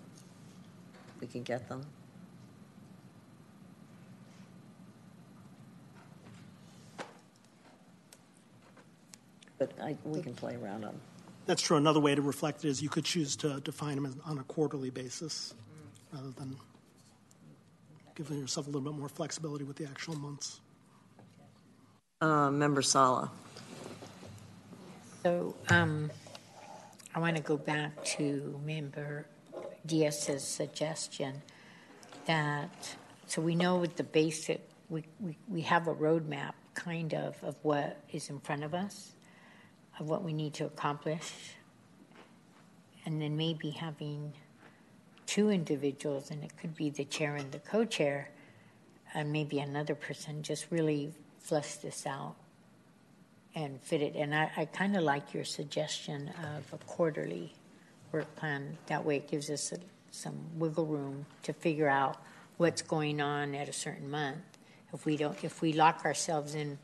we 1.20 1.28
can 1.28 1.44
get 1.44 1.68
them. 1.68 1.86
But 9.60 9.74
I, 9.82 9.98
we 10.06 10.22
can 10.22 10.34
play 10.34 10.56
around 10.56 10.86
on 10.86 10.98
That's 11.46 11.62
true. 11.62 11.76
Another 11.76 12.00
way 12.00 12.16
to 12.16 12.22
reflect 12.22 12.64
it 12.64 12.70
is 12.70 12.82
you 12.82 12.88
could 12.88 13.04
choose 13.04 13.36
to 13.36 13.60
define 13.60 14.02
them 14.02 14.22
on 14.26 14.38
a 14.38 14.44
quarterly 14.44 14.92
basis 14.92 15.54
rather 16.14 16.30
than 16.30 16.56
giving 18.16 18.40
yourself 18.40 18.66
a 18.68 18.70
little 18.70 18.90
bit 18.90 18.98
more 18.98 19.10
flexibility 19.10 19.66
with 19.66 19.76
the 19.76 19.84
actual 19.84 20.16
months. 20.16 20.62
Uh, 22.22 22.50
Member 22.50 22.82
Sala. 22.82 23.30
So 25.24 25.56
um, 25.70 26.10
I 27.14 27.20
want 27.20 27.36
to 27.36 27.44
go 27.44 27.56
back 27.56 28.04
to 28.06 28.60
Member 28.66 29.28
Diaz's 29.86 30.44
suggestion 30.44 31.44
that, 32.26 32.96
so 33.28 33.40
we 33.40 33.54
know 33.54 33.76
with 33.78 33.98
the 33.98 34.04
basic, 34.04 34.68
we, 34.90 35.04
we, 35.20 35.38
we 35.48 35.62
have 35.62 35.88
a 35.88 35.94
roadmap 35.94 36.54
kind 36.74 37.14
of 37.14 37.36
of 37.44 37.56
what 37.62 38.02
is 38.12 38.32
in 38.32 38.40
front 38.40 38.64
of 38.64 38.74
us, 38.74 39.12
of 40.00 40.10
what 40.10 40.24
we 40.24 40.34
need 40.34 40.56
to 40.56 40.66
accomplish, 40.66 41.54
and 43.06 43.22
then 43.22 43.38
maybe 43.38 43.70
having 43.70 44.34
two 45.28 45.52
individuals, 45.52 46.32
and 46.32 46.44
it 46.44 46.58
could 46.58 46.76
be 46.76 46.90
the 46.90 47.06
chair 47.06 47.36
and 47.36 47.52
the 47.52 47.60
co-chair, 47.60 48.32
and 49.14 49.32
maybe 49.32 49.60
another 49.60 49.94
person, 49.94 50.42
just 50.42 50.66
really 50.72 51.14
flesh 51.42 51.76
this 51.76 52.08
out 52.08 52.36
and 53.56 53.82
fit 53.82 54.02
it. 54.02 54.16
And 54.16 54.34
I, 54.34 54.52
I 54.58 54.66
kind 54.66 54.96
of 54.96 55.04
like 55.04 55.34
your 55.34 55.44
suggestion 55.44 56.32
of 56.56 56.74
a 56.74 56.84
quarterly 56.86 57.54
work 58.12 58.34
plan. 58.36 58.78
That 58.88 59.04
way, 59.06 59.18
it 59.18 59.28
gives 59.28 59.50
us 59.50 59.72
a, 59.72 59.78
some 60.12 60.36
wiggle 60.56 60.86
room 60.86 61.26
to 61.44 61.54
figure 61.54 61.90
out 61.90 62.18
what's 62.58 62.82
going 62.82 63.22
on 63.22 63.56
at 63.56 63.70
a 63.70 63.74
certain 63.74 64.10
month. 64.10 64.44
If 64.94 65.06
we 65.06 65.18
don't, 65.18 65.42
if 65.44 65.62
we 65.62 65.74
lock 65.74 66.06
ourselves 66.06 66.56
in 66.56 66.78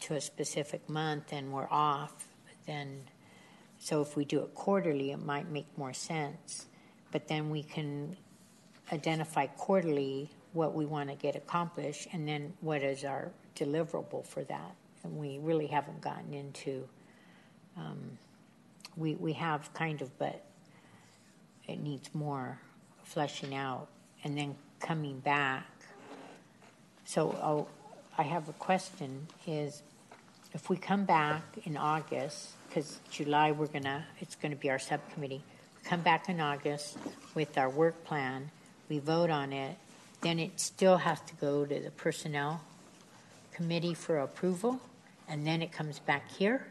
to 0.00 0.14
a 0.14 0.20
specific 0.20 0.88
month 0.88 1.32
and 1.32 1.52
we're 1.52 1.68
off, 1.70 2.28
then 2.66 3.02
so 3.78 4.00
if 4.00 4.16
we 4.16 4.24
do 4.24 4.40
it 4.42 4.54
quarterly, 4.54 5.10
it 5.10 5.24
might 5.24 5.50
make 5.50 5.66
more 5.76 5.92
sense. 5.92 6.66
But 7.10 7.26
then 7.26 7.50
we 7.50 7.64
can 7.64 8.16
identify 8.92 9.46
quarterly 9.46 10.30
what 10.52 10.72
we 10.72 10.86
want 10.86 11.08
to 11.08 11.16
get 11.16 11.34
accomplished, 11.34 12.06
and 12.12 12.28
then 12.28 12.52
what 12.60 12.82
is 12.82 13.04
our 13.04 13.32
deliverable 13.56 14.24
for 14.24 14.44
that. 14.44 14.76
And 15.04 15.16
we 15.16 15.38
really 15.38 15.66
haven't 15.66 16.00
gotten 16.00 16.32
into. 16.32 16.88
Um, 17.76 18.18
we 18.96 19.14
we 19.14 19.32
have 19.34 19.72
kind 19.74 20.00
of, 20.02 20.16
but 20.18 20.44
it 21.66 21.80
needs 21.80 22.14
more 22.14 22.58
fleshing 23.04 23.54
out, 23.54 23.88
and 24.24 24.36
then 24.36 24.54
coming 24.80 25.18
back. 25.20 25.66
So 27.04 27.36
I'll, 27.42 27.68
I 28.16 28.22
have 28.22 28.48
a 28.48 28.52
question: 28.54 29.26
Is 29.46 29.82
if 30.52 30.68
we 30.68 30.76
come 30.76 31.04
back 31.04 31.42
in 31.64 31.76
August, 31.76 32.50
because 32.68 32.98
July 33.10 33.52
we're 33.52 33.66
gonna, 33.66 34.04
it's 34.20 34.36
gonna 34.36 34.56
be 34.56 34.70
our 34.70 34.78
subcommittee. 34.78 35.42
Come 35.84 36.00
back 36.02 36.28
in 36.28 36.40
August 36.40 36.96
with 37.34 37.58
our 37.58 37.68
work 37.68 38.04
plan. 38.04 38.50
We 38.88 38.98
vote 38.98 39.30
on 39.30 39.52
it. 39.52 39.76
Then 40.20 40.38
it 40.38 40.60
still 40.60 40.98
has 40.98 41.20
to 41.22 41.34
go 41.34 41.64
to 41.64 41.80
the 41.80 41.90
personnel 41.90 42.60
committee 43.52 43.94
for 43.94 44.18
approval, 44.18 44.80
and 45.32 45.46
then 45.46 45.62
it 45.62 45.72
comes 45.72 45.98
back 45.98 46.30
here. 46.30 46.66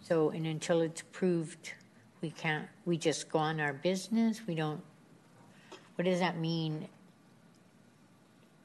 So, 0.00 0.30
and 0.30 0.46
until 0.46 0.80
it's 0.80 1.00
approved, 1.00 1.72
we 2.20 2.30
can't, 2.30 2.68
we 2.86 2.96
just 2.96 3.28
go 3.28 3.40
on 3.40 3.60
our 3.60 3.72
business. 3.72 4.40
We 4.46 4.54
don't, 4.54 4.80
what 5.96 6.04
does 6.04 6.20
that 6.20 6.38
mean 6.38 6.86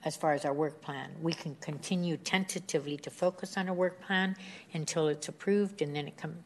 as 0.06 0.16
far 0.16 0.34
as 0.34 0.46
our 0.46 0.54
work 0.54 0.80
plan? 0.80 1.10
We 1.24 1.34
can 1.34 1.56
continue 1.56 2.18
tentatively 2.18 2.98
to 2.98 3.10
focus 3.10 3.58
on 3.58 3.68
a 3.68 3.74
work 3.74 4.00
plan 4.00 4.36
until 4.74 5.08
it's 5.08 5.28
approved, 5.28 5.82
and 5.82 5.96
then 5.96 6.08
it 6.08 6.18
comes. 6.18 6.38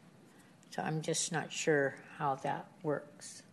So 0.69 0.81
I'm 0.81 1.01
just 1.01 1.33
not 1.33 1.51
sure 1.51 1.95
how 2.17 2.35
that 2.35 2.65
works. 2.81 3.43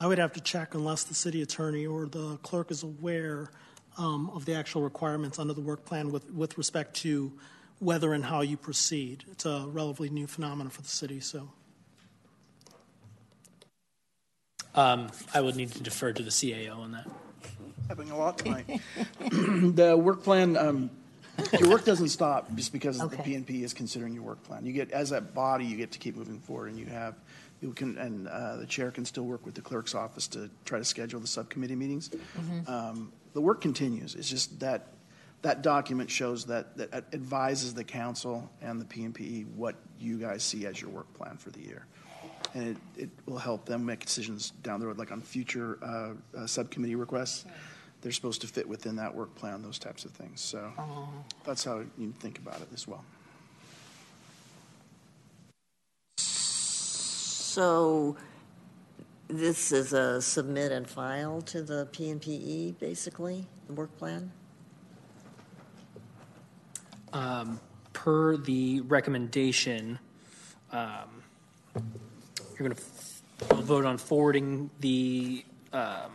I 0.00 0.06
would 0.06 0.18
have 0.18 0.32
to 0.34 0.40
check 0.40 0.74
unless 0.74 1.02
the 1.02 1.14
city 1.14 1.42
attorney 1.42 1.86
or 1.86 2.06
the 2.06 2.36
clerk 2.38 2.70
is 2.70 2.84
aware 2.84 3.50
um, 3.96 4.30
of 4.30 4.44
the 4.44 4.54
actual 4.54 4.82
requirements 4.82 5.38
under 5.38 5.52
the 5.52 5.60
work 5.60 5.84
plan 5.84 6.10
with, 6.10 6.30
with 6.32 6.58
respect 6.58 6.94
to 6.96 7.32
whether 7.78 8.12
and 8.12 8.24
how 8.24 8.40
you 8.40 8.56
proceed. 8.56 9.24
It's 9.30 9.46
a 9.46 9.66
relatively 9.68 10.08
new 10.08 10.26
phenomenon 10.26 10.70
for 10.70 10.82
the 10.82 10.88
city, 10.88 11.20
so. 11.20 11.50
Um, 14.74 15.10
I 15.32 15.40
would 15.40 15.54
need 15.54 15.70
to 15.72 15.82
defer 15.82 16.12
to 16.12 16.22
the 16.22 16.30
CAO 16.30 16.78
on 16.78 16.92
that. 16.92 17.08
Having 17.88 18.10
a 18.10 18.16
lot 18.16 18.38
tonight. 18.38 18.66
the 19.20 19.96
work 19.96 20.24
plan, 20.24 20.56
um, 20.56 20.90
your 21.60 21.70
work 21.70 21.84
doesn't 21.84 22.08
stop 22.08 22.52
just 22.56 22.72
because 22.72 22.98
the 22.98 23.16
PNP 23.16 23.62
is 23.62 23.72
considering 23.72 24.14
your 24.14 24.22
work 24.22 24.42
plan. 24.44 24.66
You 24.66 24.72
get, 24.72 24.90
as 24.90 25.10
that 25.10 25.34
body, 25.34 25.64
you 25.64 25.76
get 25.76 25.92
to 25.92 25.98
keep 25.98 26.16
moving 26.16 26.38
forward, 26.40 26.70
and 26.70 26.78
you 26.78 26.86
have, 26.86 27.14
you 27.60 27.72
can, 27.72 27.98
and 27.98 28.26
uh, 28.26 28.56
the 28.56 28.66
chair 28.66 28.90
can 28.90 29.04
still 29.04 29.24
work 29.24 29.44
with 29.44 29.54
the 29.54 29.60
clerk's 29.60 29.94
office 29.94 30.26
to 30.28 30.50
try 30.64 30.78
to 30.78 30.84
schedule 30.84 31.20
the 31.20 31.26
subcommittee 31.26 31.76
meetings. 31.76 32.10
Um, 32.66 33.12
the 33.34 33.40
work 33.40 33.60
continues. 33.60 34.14
It's 34.14 34.30
just 34.30 34.60
that 34.60 34.88
that 35.42 35.60
document 35.60 36.10
shows 36.10 36.46
that 36.46 36.76
that 36.78 36.94
advises 37.12 37.74
the 37.74 37.84
council 37.84 38.50
and 38.62 38.80
the 38.80 38.86
PNPE 38.86 39.54
what 39.54 39.76
you 40.00 40.16
guys 40.18 40.42
see 40.42 40.64
as 40.64 40.80
your 40.80 40.90
work 40.90 41.12
plan 41.12 41.36
for 41.36 41.50
the 41.50 41.60
year. 41.60 41.86
And 42.54 42.68
it, 42.68 43.02
it 43.02 43.10
will 43.26 43.38
help 43.38 43.66
them 43.66 43.84
make 43.84 44.00
decisions 44.04 44.50
down 44.62 44.80
the 44.80 44.86
road, 44.86 44.96
like 44.98 45.10
on 45.12 45.20
future 45.20 45.78
uh, 45.82 46.38
uh, 46.38 46.46
subcommittee 46.46 46.94
requests. 46.94 47.44
They're 48.00 48.12
supposed 48.12 48.42
to 48.42 48.46
fit 48.46 48.68
within 48.68 48.96
that 48.96 49.14
work 49.14 49.34
plan, 49.34 49.62
those 49.62 49.78
types 49.78 50.04
of 50.04 50.12
things. 50.12 50.40
So 50.40 50.72
that's 51.44 51.64
how 51.64 51.82
you 51.98 52.12
think 52.20 52.38
about 52.38 52.60
it 52.60 52.68
as 52.72 52.86
well. 52.86 53.04
So 57.54 58.16
this 59.28 59.72
is 59.72 59.92
a 59.92 60.20
submit 60.20 60.72
and 60.72 60.88
file 60.88 61.40
to 61.42 61.62
the 61.62 61.86
PNPE, 61.92 62.78
basically, 62.78 63.46
the 63.66 63.72
work 63.72 63.96
plan? 63.96 64.30
Um, 67.12 67.60
per 67.92 68.36
the 68.36 68.80
recommendation, 68.82 69.98
um, 70.72 71.22
you're 71.74 72.68
going 72.68 72.74
to 72.74 73.54
vote 73.62 73.84
on 73.84 73.98
forwarding 73.98 74.70
the 74.80 75.44
um, 75.72 76.12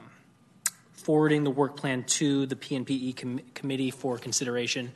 forwarding 0.94 1.44
the 1.44 1.52
work 1.52 1.78
plan 1.78 2.04
to 2.04 2.46
the 2.46 2.56
PNPE 2.56 3.18
com- 3.18 3.42
committee 3.54 3.92
for 3.92 4.18
consideration. 4.18 4.92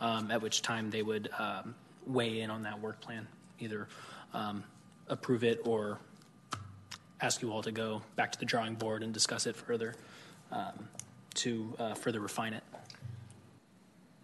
Um, 0.00 0.30
at 0.30 0.40
which 0.40 0.62
time 0.62 0.90
they 0.90 1.02
would 1.02 1.28
um, 1.38 1.74
weigh 2.06 2.40
in 2.40 2.50
on 2.50 2.62
that 2.62 2.80
work 2.80 3.00
plan, 3.00 3.26
either 3.58 3.88
um, 4.32 4.62
approve 5.08 5.42
it 5.42 5.60
or 5.64 5.98
ask 7.20 7.42
you 7.42 7.50
all 7.52 7.62
to 7.62 7.72
go 7.72 8.02
back 8.16 8.32
to 8.32 8.38
the 8.38 8.44
drawing 8.44 8.74
board 8.74 9.02
and 9.02 9.12
discuss 9.12 9.46
it 9.46 9.56
further 9.56 9.94
um, 10.52 10.88
to 11.34 11.74
uh, 11.78 11.94
further 11.94 12.20
refine 12.20 12.54
it. 12.54 12.62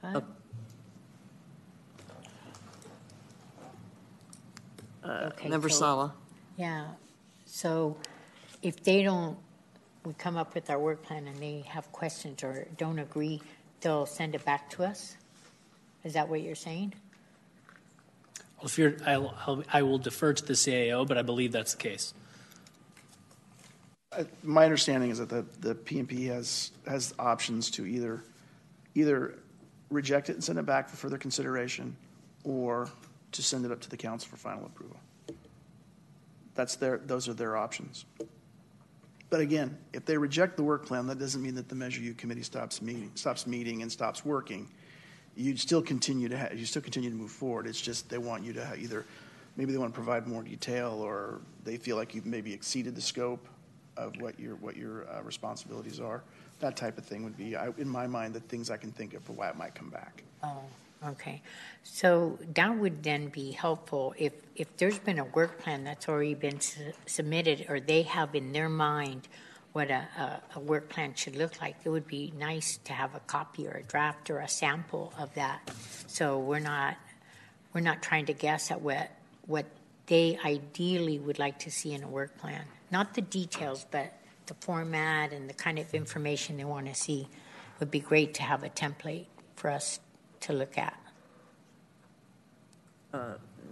What? 0.00 0.24
Okay, 5.04 5.48
Member 5.48 5.68
so- 5.68 5.78
Sala? 5.78 6.14
Yeah, 6.56 6.86
so 7.46 7.96
if 8.62 8.82
they 8.84 9.02
don't, 9.02 9.36
we 10.04 10.12
come 10.14 10.36
up 10.36 10.54
with 10.54 10.70
our 10.70 10.78
work 10.78 11.02
plan 11.02 11.26
and 11.26 11.36
they 11.38 11.64
have 11.66 11.90
questions 11.90 12.44
or 12.44 12.66
don't 12.78 12.98
agree, 13.00 13.40
they'll 13.80 14.06
send 14.06 14.34
it 14.34 14.44
back 14.44 14.70
to 14.70 14.84
us? 14.84 15.16
Is 16.04 16.12
that 16.12 16.28
what 16.28 16.42
you're 16.42 16.54
saying? 16.54 16.94
Well, 18.58 18.66
If 18.66 18.78
you're, 18.78 18.94
I'll, 19.04 19.34
I'll- 19.46 19.64
I 19.72 19.82
will 19.82 19.98
defer 19.98 20.32
to 20.32 20.44
the 20.44 20.52
CAO, 20.52 21.06
but 21.06 21.18
I 21.18 21.22
believe 21.22 21.50
that's 21.52 21.72
the 21.74 21.82
case. 21.82 22.14
My 24.42 24.64
understanding 24.64 25.10
is 25.10 25.18
that 25.18 25.28
the, 25.28 25.44
the 25.60 25.74
PMP 25.74 26.26
has, 26.28 26.72
has 26.86 27.14
options 27.18 27.70
to 27.72 27.86
either, 27.86 28.22
either 28.94 29.38
reject 29.90 30.30
it 30.30 30.34
and 30.34 30.44
send 30.44 30.58
it 30.58 30.66
back 30.66 30.88
for 30.88 30.96
further 30.96 31.18
consideration, 31.18 31.96
or 32.44 32.88
to 33.32 33.42
send 33.42 33.64
it 33.64 33.72
up 33.72 33.80
to 33.80 33.90
the 33.90 33.96
council 33.96 34.28
for 34.28 34.36
final 34.36 34.64
approval. 34.66 34.98
That's 36.54 36.76
their, 36.76 36.98
those 36.98 37.28
are 37.28 37.34
their 37.34 37.56
options. 37.56 38.04
But 39.30 39.40
again, 39.40 39.76
if 39.92 40.04
they 40.04 40.16
reject 40.16 40.56
the 40.56 40.62
work 40.62 40.86
plan, 40.86 41.08
that 41.08 41.18
doesn't 41.18 41.42
mean 41.42 41.56
that 41.56 41.68
the 41.68 41.74
Measure 41.74 42.00
U 42.02 42.14
committee 42.14 42.42
stops 42.42 42.80
meeting, 42.80 43.10
stops 43.14 43.46
meeting 43.46 43.82
and 43.82 43.90
stops 43.90 44.24
working. 44.24 44.68
You'd 45.34 45.58
still 45.58 45.82
continue 45.82 46.28
to, 46.28 46.38
ha- 46.38 46.48
you 46.54 46.64
still 46.64 46.82
continue 46.82 47.10
to 47.10 47.16
move 47.16 47.32
forward. 47.32 47.66
It's 47.66 47.80
just 47.80 48.08
they 48.08 48.18
want 48.18 48.44
you 48.44 48.52
to 48.52 48.64
ha- 48.64 48.74
either, 48.78 49.04
maybe 49.56 49.72
they 49.72 49.78
want 49.78 49.92
to 49.92 49.96
provide 49.96 50.28
more 50.28 50.44
detail, 50.44 51.00
or 51.02 51.40
they 51.64 51.76
feel 51.76 51.96
like 51.96 52.14
you've 52.14 52.26
maybe 52.26 52.52
exceeded 52.52 52.94
the 52.94 53.00
scope 53.00 53.48
of 53.96 54.20
what 54.20 54.38
your, 54.38 54.56
what 54.56 54.76
your 54.76 55.08
uh, 55.08 55.22
responsibilities 55.22 56.00
are. 56.00 56.22
That 56.60 56.76
type 56.76 56.98
of 56.98 57.04
thing 57.04 57.24
would 57.24 57.36
be, 57.36 57.56
I- 57.56 57.72
in 57.78 57.88
my 57.88 58.06
mind, 58.06 58.34
the 58.34 58.40
things 58.40 58.70
I 58.70 58.76
can 58.76 58.90
think 58.92 59.14
of 59.14 59.22
for 59.22 59.32
why 59.32 59.48
it 59.48 59.56
might 59.56 59.74
come 59.74 59.90
back. 59.90 60.22
Oh, 60.42 60.62
okay. 61.06 61.42
So 61.82 62.38
that 62.54 62.76
would 62.76 63.02
then 63.02 63.28
be 63.28 63.50
helpful 63.52 64.14
if, 64.18 64.32
if 64.56 64.76
there's 64.76 64.98
been 64.98 65.18
a 65.18 65.24
work 65.24 65.60
plan 65.62 65.84
that's 65.84 66.08
already 66.08 66.34
been 66.34 66.60
su- 66.60 66.92
submitted 67.06 67.66
or 67.68 67.80
they 67.80 68.02
have 68.02 68.34
in 68.34 68.52
their 68.52 68.68
mind 68.68 69.28
what 69.72 69.90
a, 69.90 70.06
a, 70.16 70.40
a 70.54 70.60
work 70.60 70.88
plan 70.88 71.14
should 71.16 71.34
look 71.34 71.60
like, 71.60 71.74
it 71.84 71.88
would 71.88 72.06
be 72.06 72.32
nice 72.38 72.78
to 72.84 72.92
have 72.92 73.12
a 73.16 73.20
copy 73.20 73.66
or 73.66 73.72
a 73.72 73.82
draft 73.82 74.30
or 74.30 74.38
a 74.38 74.48
sample 74.48 75.12
of 75.18 75.34
that. 75.34 75.68
So 76.06 76.38
we're 76.38 76.60
not, 76.60 76.96
we're 77.72 77.80
not 77.80 78.00
trying 78.00 78.26
to 78.26 78.32
guess 78.32 78.70
at 78.70 78.80
what, 78.80 79.10
what 79.48 79.66
they 80.06 80.38
ideally 80.44 81.18
would 81.18 81.40
like 81.40 81.58
to 81.60 81.72
see 81.72 81.92
in 81.92 82.04
a 82.04 82.08
work 82.08 82.38
plan. 82.38 82.62
Not 82.94 83.14
the 83.14 83.22
details, 83.22 83.84
but 83.90 84.12
the 84.46 84.54
format 84.60 85.32
and 85.32 85.50
the 85.50 85.54
kind 85.54 85.80
of 85.80 85.92
information 85.94 86.58
they 86.58 86.64
want 86.64 86.86
to 86.86 86.94
see. 86.94 87.26
Would 87.80 87.90
be 87.90 87.98
great 87.98 88.34
to 88.34 88.44
have 88.44 88.62
a 88.62 88.68
template 88.68 89.26
for 89.56 89.68
us 89.68 89.98
to 90.42 90.52
look 90.52 90.78
at. 90.78 90.96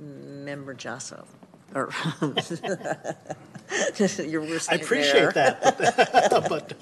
Member 0.00 0.74
Jasso, 0.74 1.24
or 1.72 1.92
you're 4.28 4.40
worse 4.40 4.68
I 4.68 4.74
appreciate 4.74 5.34
that, 5.34 5.62
but 6.48 6.72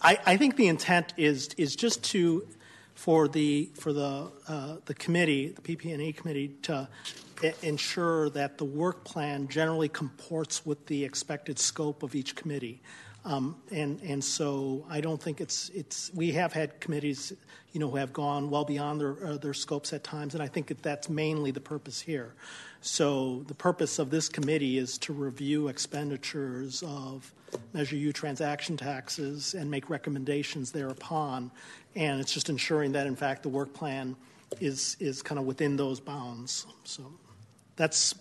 I, 0.00 0.18
I 0.24 0.38
think 0.38 0.56
the 0.56 0.68
intent 0.68 1.12
is 1.18 1.50
is 1.58 1.76
just 1.76 2.02
to 2.12 2.48
for 2.94 3.28
the 3.28 3.68
for 3.74 3.92
the 3.92 4.32
uh, 4.48 4.76
the 4.86 4.94
committee, 4.94 5.48
the 5.48 5.60
PP&E 5.60 6.14
committee, 6.14 6.48
to 6.62 6.88
ensure 7.62 8.30
that 8.30 8.58
the 8.58 8.64
work 8.64 9.04
plan 9.04 9.48
generally 9.48 9.88
comports 9.88 10.64
with 10.64 10.86
the 10.86 11.04
expected 11.04 11.58
scope 11.58 12.02
of 12.02 12.14
each 12.14 12.34
committee. 12.34 12.80
Um, 13.24 13.56
and 13.70 14.00
and 14.02 14.22
so 14.22 14.84
I 14.90 15.00
don't 15.00 15.22
think 15.22 15.40
it's 15.40 15.70
it's 15.70 16.10
we 16.14 16.32
have 16.32 16.52
had 16.52 16.78
committees, 16.80 17.32
you 17.72 17.80
know, 17.80 17.88
who 17.88 17.96
have 17.96 18.12
gone 18.12 18.50
well 18.50 18.64
beyond 18.64 19.00
their 19.00 19.26
uh, 19.26 19.36
their 19.38 19.54
scopes 19.54 19.92
at 19.94 20.04
times, 20.04 20.34
and 20.34 20.42
I 20.42 20.46
think 20.46 20.66
that 20.66 20.82
that's 20.82 21.08
mainly 21.08 21.50
the 21.50 21.60
purpose 21.60 22.00
here. 22.00 22.34
So 22.82 23.42
the 23.46 23.54
purpose 23.54 23.98
of 23.98 24.10
this 24.10 24.28
committee 24.28 24.76
is 24.76 24.98
to 24.98 25.14
review 25.14 25.68
expenditures 25.68 26.82
of 26.86 27.32
Measure 27.72 27.96
U 27.96 28.12
transaction 28.12 28.76
taxes 28.76 29.54
and 29.54 29.70
make 29.70 29.88
recommendations 29.88 30.70
thereupon, 30.70 31.50
and 31.96 32.20
it's 32.20 32.32
just 32.32 32.50
ensuring 32.50 32.92
that 32.92 33.06
in 33.06 33.16
fact 33.16 33.42
the 33.42 33.48
work 33.48 33.72
plan 33.72 34.16
is 34.60 34.98
is 35.00 35.22
kind 35.22 35.38
of 35.38 35.46
within 35.46 35.76
those 35.76 35.98
bounds. 35.98 36.66
So 36.84 37.10
that's 37.76 38.14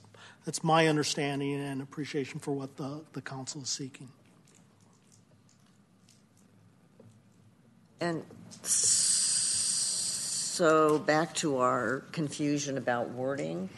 that's 0.45 0.63
my 0.63 0.87
understanding 0.87 1.59
and 1.61 1.81
appreciation 1.81 2.39
for 2.39 2.51
what 2.51 2.77
the 2.77 3.01
the 3.13 3.21
council 3.21 3.61
is 3.61 3.69
seeking. 3.69 4.09
And 7.99 8.23
so 10.53 10.99
back 10.99 11.33
to 11.35 11.57
our 11.59 12.03
confusion 12.11 12.77
about 12.77 13.09
wording. 13.11 13.69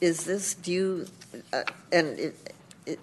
Is 0.00 0.24
this, 0.24 0.54
do 0.54 0.72
you, 0.72 1.06
uh, 1.52 1.62
and 1.92 2.18
it, 2.18 2.54
it, 2.86 2.98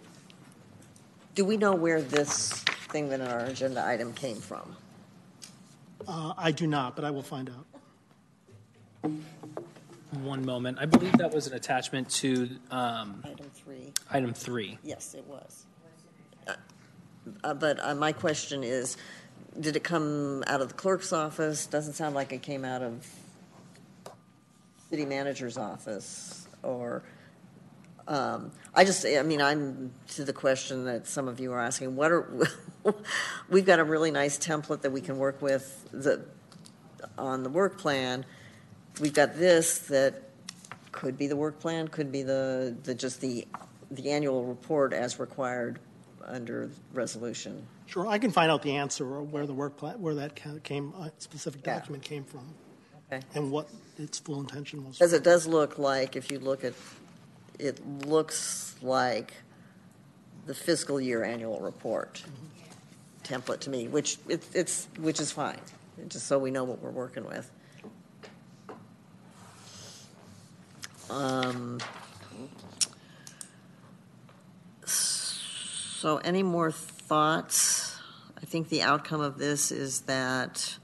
do 1.33 1.45
we 1.45 1.55
know 1.55 1.73
where 1.73 2.01
this 2.01 2.51
thing 2.89 3.07
that 3.09 3.21
in 3.21 3.27
our 3.27 3.45
agenda 3.45 3.85
item 3.85 4.11
came 4.13 4.35
from? 4.35 4.75
Uh, 6.07 6.33
I 6.37 6.51
do 6.51 6.67
not, 6.67 6.95
but 6.95 7.05
I 7.05 7.11
will 7.11 7.23
find 7.23 7.49
out. 7.49 7.65
One 10.11 10.45
moment. 10.45 10.77
I 10.79 10.85
believe 10.85 11.11
that 11.17 11.33
was 11.33 11.47
an 11.47 11.53
attachment 11.53 12.09
to 12.11 12.49
um, 12.71 13.23
Item 13.25 13.51
three, 13.53 13.91
item 14.09 14.33
three. 14.33 14.79
yes, 14.83 15.13
it 15.13 15.25
was. 15.27 15.65
Uh, 16.47 16.53
uh, 17.43 17.53
But 17.53 17.83
uh, 17.83 17.93
my 17.93 18.13
question 18.13 18.63
is, 18.63 18.95
did 19.59 19.75
it 19.75 19.83
come 19.83 20.45
out 20.47 20.61
of 20.61 20.69
the 20.69 20.73
clerk's 20.75 21.11
office? 21.11 21.65
Doesn't 21.65 21.93
sound 21.93 22.15
like 22.15 22.31
it 22.31 22.41
came 22.41 22.63
out 22.63 22.81
of 22.81 23.05
city 24.89 25.05
manager's 25.05 25.57
office, 25.57 26.47
or, 26.63 27.03
um, 28.07 28.51
I 28.73 28.85
just, 28.85 29.05
I 29.05 29.21
mean, 29.23 29.41
I'm 29.41 29.91
to 30.15 30.23
the 30.23 30.31
question 30.31 30.85
that 30.85 31.05
some 31.07 31.27
of 31.27 31.41
you 31.41 31.51
are 31.51 31.59
asking, 31.59 31.97
what 31.97 32.13
are, 32.13 32.47
we've 33.49 33.65
got 33.65 33.79
a 33.79 33.83
really 33.83 34.11
nice 34.11 34.37
template 34.37 34.81
that 34.83 34.91
we 34.93 35.01
can 35.01 35.17
work 35.17 35.41
with 35.41 35.85
the, 35.91 36.23
on 37.17 37.43
the 37.43 37.49
work 37.49 37.77
plan. 37.77 38.23
We've 38.99 39.13
got 39.13 39.37
this 39.37 39.79
that 39.89 40.23
could 40.91 41.17
be 41.17 41.27
the 41.27 41.35
work 41.35 41.59
plan, 41.59 41.87
could 41.87 42.11
be 42.11 42.23
the, 42.23 42.75
the, 42.83 42.95
just 42.95 43.21
the, 43.21 43.47
the 43.91 44.11
annual 44.11 44.45
report 44.45 44.93
as 44.93 45.19
required 45.19 45.79
under 46.25 46.69
resolution. 46.93 47.65
Sure, 47.85 48.07
I 48.07 48.17
can 48.17 48.31
find 48.31 48.51
out 48.51 48.63
the 48.63 48.75
answer 48.75 49.05
or 49.05 49.21
where 49.23 49.45
the 49.45 49.53
work 49.53 49.77
plan, 49.77 50.01
where 50.01 50.15
that 50.15 50.35
came, 50.63 50.93
uh, 50.97 51.09
specific 51.19 51.61
Yeah. 51.65 51.75
document 51.79 52.03
came 52.03 52.23
from, 52.23 52.53
Okay. 53.11 53.23
and 53.35 53.51
what 53.51 53.69
its 53.97 54.19
full 54.19 54.39
intention 54.41 54.85
was. 54.85 54.97
Because 54.97 55.13
it 55.13 55.23
does 55.23 55.47
look 55.47 55.77
like, 55.77 56.15
if 56.15 56.31
you 56.31 56.39
look 56.39 56.63
at, 56.63 56.73
it 57.59 57.79
looks 58.05 58.75
like 58.81 59.33
the 60.47 60.53
fiscal 60.53 60.99
year 60.99 61.23
annual 61.23 61.59
report 61.59 62.23
template 63.23 63.59
to 63.61 63.69
me, 63.69 63.87
which 63.87 64.17
it- 64.27 64.43
it's, 64.53 64.87
which 64.99 65.19
is 65.19 65.31
fine, 65.31 65.59
just 66.07 66.25
so 66.27 66.37
we 66.39 66.51
know 66.51 66.63
what 66.63 66.81
we're 66.81 66.89
working 66.91 67.25
with. 67.25 67.49
Um, 71.09 71.79
So 75.97 76.17
any 76.17 76.43
more 76.43 76.71
thoughts? 76.71 77.97
I 78.39 78.45
think 78.45 78.69
the 78.69 78.83
outcome 78.83 79.19
of 79.19 79.39
this 79.39 79.71
is 79.71 80.01
that 80.01 80.77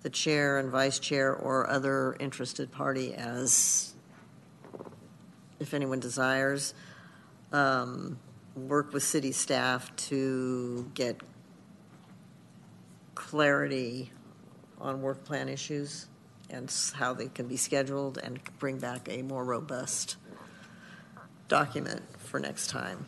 the 0.00 0.08
chair 0.08 0.56
and 0.56 0.70
vice 0.70 0.98
chair 0.98 1.34
or 1.34 1.68
other 1.68 2.16
interested 2.18 2.72
party 2.72 3.12
as, 3.12 3.92
if 5.60 5.74
anyone 5.74 6.00
desires, 6.00 6.72
um, 7.52 8.18
work 8.56 8.94
with 8.94 9.02
city 9.02 9.30
staff 9.30 9.94
to 10.08 10.90
get 10.94 11.20
clarity 13.14 14.10
on 14.80 15.02
work 15.02 15.22
plan 15.22 15.50
issues 15.50 16.06
and 16.52 16.68
s- 16.68 16.92
how 16.94 17.12
they 17.14 17.26
can 17.28 17.48
be 17.48 17.56
scheduled 17.56 18.18
and 18.18 18.38
bring 18.58 18.78
back 18.78 19.08
a 19.10 19.22
more 19.22 19.44
robust 19.44 20.16
document 21.48 22.02
for 22.18 22.38
next 22.38 22.68
time. 22.68 23.06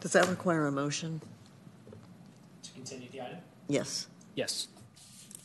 Does 0.00 0.12
that 0.12 0.28
require 0.28 0.66
a 0.66 0.72
motion? 0.72 1.20
To 2.62 2.70
continue 2.72 3.08
the 3.10 3.20
item? 3.20 3.38
Yes. 3.68 4.08
Yes. 4.34 4.68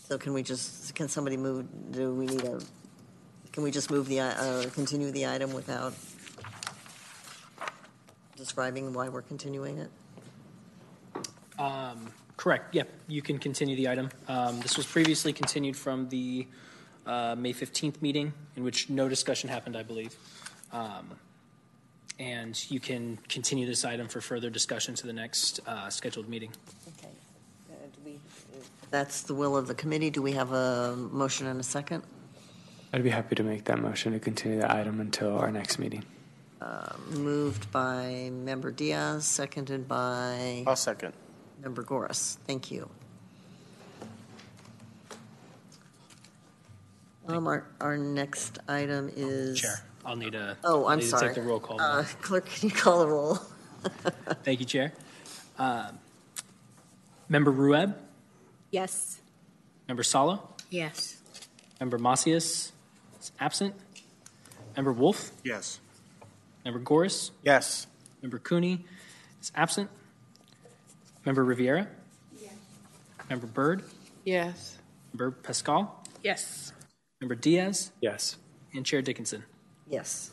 So 0.08 0.18
can 0.18 0.34
we 0.34 0.42
just, 0.42 0.96
can 0.96 1.08
somebody 1.08 1.38
move, 1.38 1.68
do 1.92 2.12
we 2.14 2.26
need 2.26 2.44
a, 2.44 2.60
can 3.52 3.64
we 3.64 3.70
just 3.72 3.92
move 3.92 4.08
the, 4.08 4.22
i- 4.22 4.32
uh, 4.32 4.70
continue 4.72 5.12
the 5.12 5.28
item 5.28 5.54
without 5.54 5.94
describing 8.36 8.94
why 8.94 9.10
we're 9.10 9.22
continuing 9.22 9.78
it? 9.78 9.90
Um, 11.60 12.12
Correct, 12.38 12.74
yep, 12.74 12.88
you 13.10 13.22
can 13.22 13.38
continue 13.38 13.76
the 13.76 13.90
item. 13.90 14.10
Um, 14.30 14.62
This 14.62 14.78
was 14.78 14.86
previously 14.86 15.34
continued 15.34 15.76
from 15.76 16.08
the 16.08 16.48
uh, 17.06 17.36
May 17.38 17.54
15th 17.54 18.02
meeting, 18.02 18.34
in 18.56 18.64
which 18.64 18.90
no 18.90 19.10
discussion 19.10 19.50
happened, 19.50 19.76
I 19.76 19.84
believe. 19.84 20.16
Um, 20.72 21.18
And 22.20 22.54
you 22.70 22.82
can 22.82 23.18
continue 23.30 23.66
this 23.66 23.86
item 23.86 24.10
for 24.10 24.20
further 24.20 24.50
discussion 24.50 24.94
to 24.96 25.08
the 25.08 25.14
next 25.14 25.62
uh, 25.66 25.90
scheduled 25.90 26.28
meeting. 26.28 26.52
Okay. 26.90 27.14
Uh, 27.72 27.76
Do 28.04 28.20
That's 28.92 29.22
the 29.22 29.34
will 29.34 29.56
of 29.56 29.68
the 29.68 29.74
committee. 29.76 30.10
Do 30.10 30.22
we 30.22 30.34
have 30.34 30.52
a 30.52 30.96
motion 30.98 31.48
and 31.48 31.60
a 31.62 31.64
second? 31.64 32.04
I'd 32.92 33.04
be 33.04 33.10
happy 33.10 33.36
to 33.36 33.44
make 33.44 33.64
that 33.66 33.80
motion 33.80 34.12
to 34.14 34.20
continue 34.20 34.60
the 34.60 34.70
item 34.70 35.00
until 35.00 35.38
our 35.38 35.52
next 35.52 35.80
meeting. 35.80 36.04
Moved 37.12 37.72
by 37.72 38.30
Member 38.32 38.72
Diaz, 38.72 39.26
seconded 39.26 39.88
by 39.88 40.64
I'll 40.68 40.76
second. 40.76 41.14
Member 41.62 41.84
Goris. 41.84 42.38
Thank 42.46 42.72
you. 42.72 42.90
Um, 47.30 47.46
our, 47.46 47.64
our 47.80 47.96
next 47.98 48.58
item 48.68 49.12
is. 49.16 49.60
Chair, 49.62 49.80
I'll 50.04 50.16
need 50.16 50.34
a. 50.34 50.58
Oh, 50.64 50.86
I'll 50.86 50.88
I'm 50.88 50.98
need 50.98 51.04
to 51.04 51.10
sorry. 51.10 51.28
Take 51.28 51.36
the 51.36 51.42
roll 51.44 51.60
call. 51.60 51.80
Uh, 51.80 52.04
Clerk, 52.22 52.48
can 52.48 52.70
you 52.70 52.76
call 52.76 53.00
the 53.00 53.08
roll? 53.08 53.36
Thank 54.44 54.60
you, 54.60 54.66
Chair. 54.66 54.94
Uh, 55.58 55.92
Member 57.30 57.52
Rueb, 57.52 57.94
Yes. 58.72 59.20
Member 59.88 60.02
Sala, 60.04 60.42
Yes. 60.72 61.18
Member 61.80 62.00
Macias 62.00 62.72
is 63.22 63.32
absent. 63.40 63.76
Member 64.76 64.92
Wolf, 64.92 65.32
Yes. 65.44 65.80
Member 66.66 66.80
Goris, 66.80 67.30
Yes. 67.44 67.86
Member 68.24 68.40
Cooney 68.40 68.86
is 69.40 69.52
absent. 69.54 69.90
Member 71.26 71.44
Riviera, 71.46 71.88
Yes. 72.42 72.54
Member 73.30 73.46
Byrd, 73.48 73.84
Yes. 74.26 74.78
Member 75.14 75.30
Pascal, 75.32 76.04
Yes. 76.24 76.74
Member 77.22 77.36
Diaz, 77.36 77.92
Yes. 78.02 78.38
and 78.74 78.86
Chair 78.86 79.02
Dickinson. 79.02 79.44
Yes. 79.88 80.32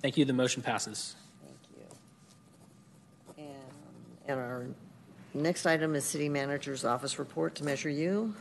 Thank 0.00 0.16
you. 0.16 0.24
The 0.24 0.32
motion 0.32 0.62
passes. 0.62 1.14
Thank 1.44 1.58
you. 3.36 3.44
And, 3.44 4.28
and 4.28 4.40
our 4.40 4.66
next 5.34 5.66
item 5.66 5.94
is 5.94 6.04
City 6.04 6.28
Manager's 6.30 6.84
Office 6.86 7.18
Report 7.18 7.54
to 7.56 7.64
Measure 7.64 7.90
U. 7.90 8.34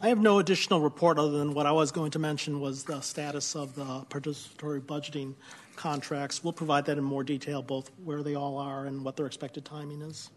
I 0.00 0.08
have 0.08 0.18
no 0.18 0.38
additional 0.40 0.80
report 0.80 1.18
other 1.18 1.38
than 1.38 1.54
what 1.54 1.66
I 1.66 1.72
was 1.72 1.90
going 1.92 2.10
to 2.12 2.18
mention 2.18 2.60
was 2.60 2.84
the 2.84 3.00
status 3.00 3.54
of 3.56 3.74
the 3.74 3.84
participatory 4.10 4.80
budgeting 4.80 5.34
contracts. 5.76 6.42
We'll 6.42 6.52
provide 6.52 6.84
that 6.86 6.98
in 6.98 7.04
more 7.04 7.22
detail, 7.24 7.62
both 7.62 7.90
where 8.04 8.22
they 8.22 8.34
all 8.36 8.58
are 8.58 8.86
and 8.86 9.04
what 9.04 9.16
their 9.16 9.26
expected 9.26 9.64
timing 9.64 10.02
is. 10.02 10.30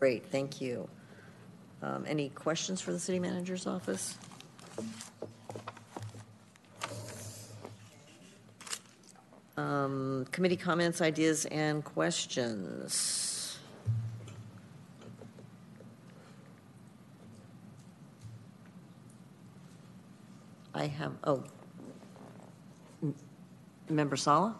Great, 0.00 0.24
thank 0.30 0.60
you. 0.60 0.88
Um, 1.82 2.04
Any 2.06 2.30
questions 2.30 2.80
for 2.80 2.92
the 2.92 2.98
City 2.98 3.18
Manager's 3.20 3.66
Office? 3.66 4.16
Um, 9.58 10.24
Committee 10.30 10.56
comments, 10.56 11.00
ideas, 11.00 11.44
and 11.46 11.84
questions. 11.84 13.58
I 20.74 20.86
have, 20.86 21.12
oh. 21.24 21.42
M- 23.02 23.14
Member 23.88 24.14
Sala? 24.16 24.54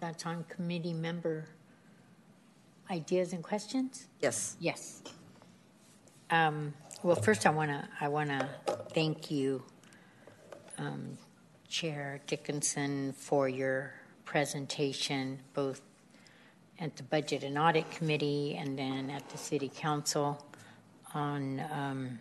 That's 0.00 0.26
on 0.26 0.44
committee 0.50 0.92
member 0.92 1.46
ideas 2.90 3.32
and 3.32 3.42
questions? 3.42 4.08
Yes. 4.20 4.56
Yes. 4.60 5.02
Um, 6.30 6.74
Well, 7.02 7.16
first 7.16 7.46
I 7.46 7.50
want 7.50 7.70
to, 7.70 7.88
I 8.00 8.08
want 8.08 8.28
to 8.30 8.48
thank 8.92 9.30
you, 9.30 9.62
um, 10.78 11.16
Chair 11.72 12.20
Dickinson, 12.26 13.14
for 13.14 13.48
your 13.48 13.94
presentation, 14.26 15.38
both 15.54 15.80
at 16.78 16.96
the 16.96 17.02
Budget 17.02 17.44
and 17.44 17.56
Audit 17.56 17.90
Committee 17.90 18.58
and 18.60 18.78
then 18.78 19.08
at 19.08 19.26
the 19.30 19.38
City 19.38 19.72
Council 19.74 20.44
on, 21.14 21.64
um, 21.72 22.18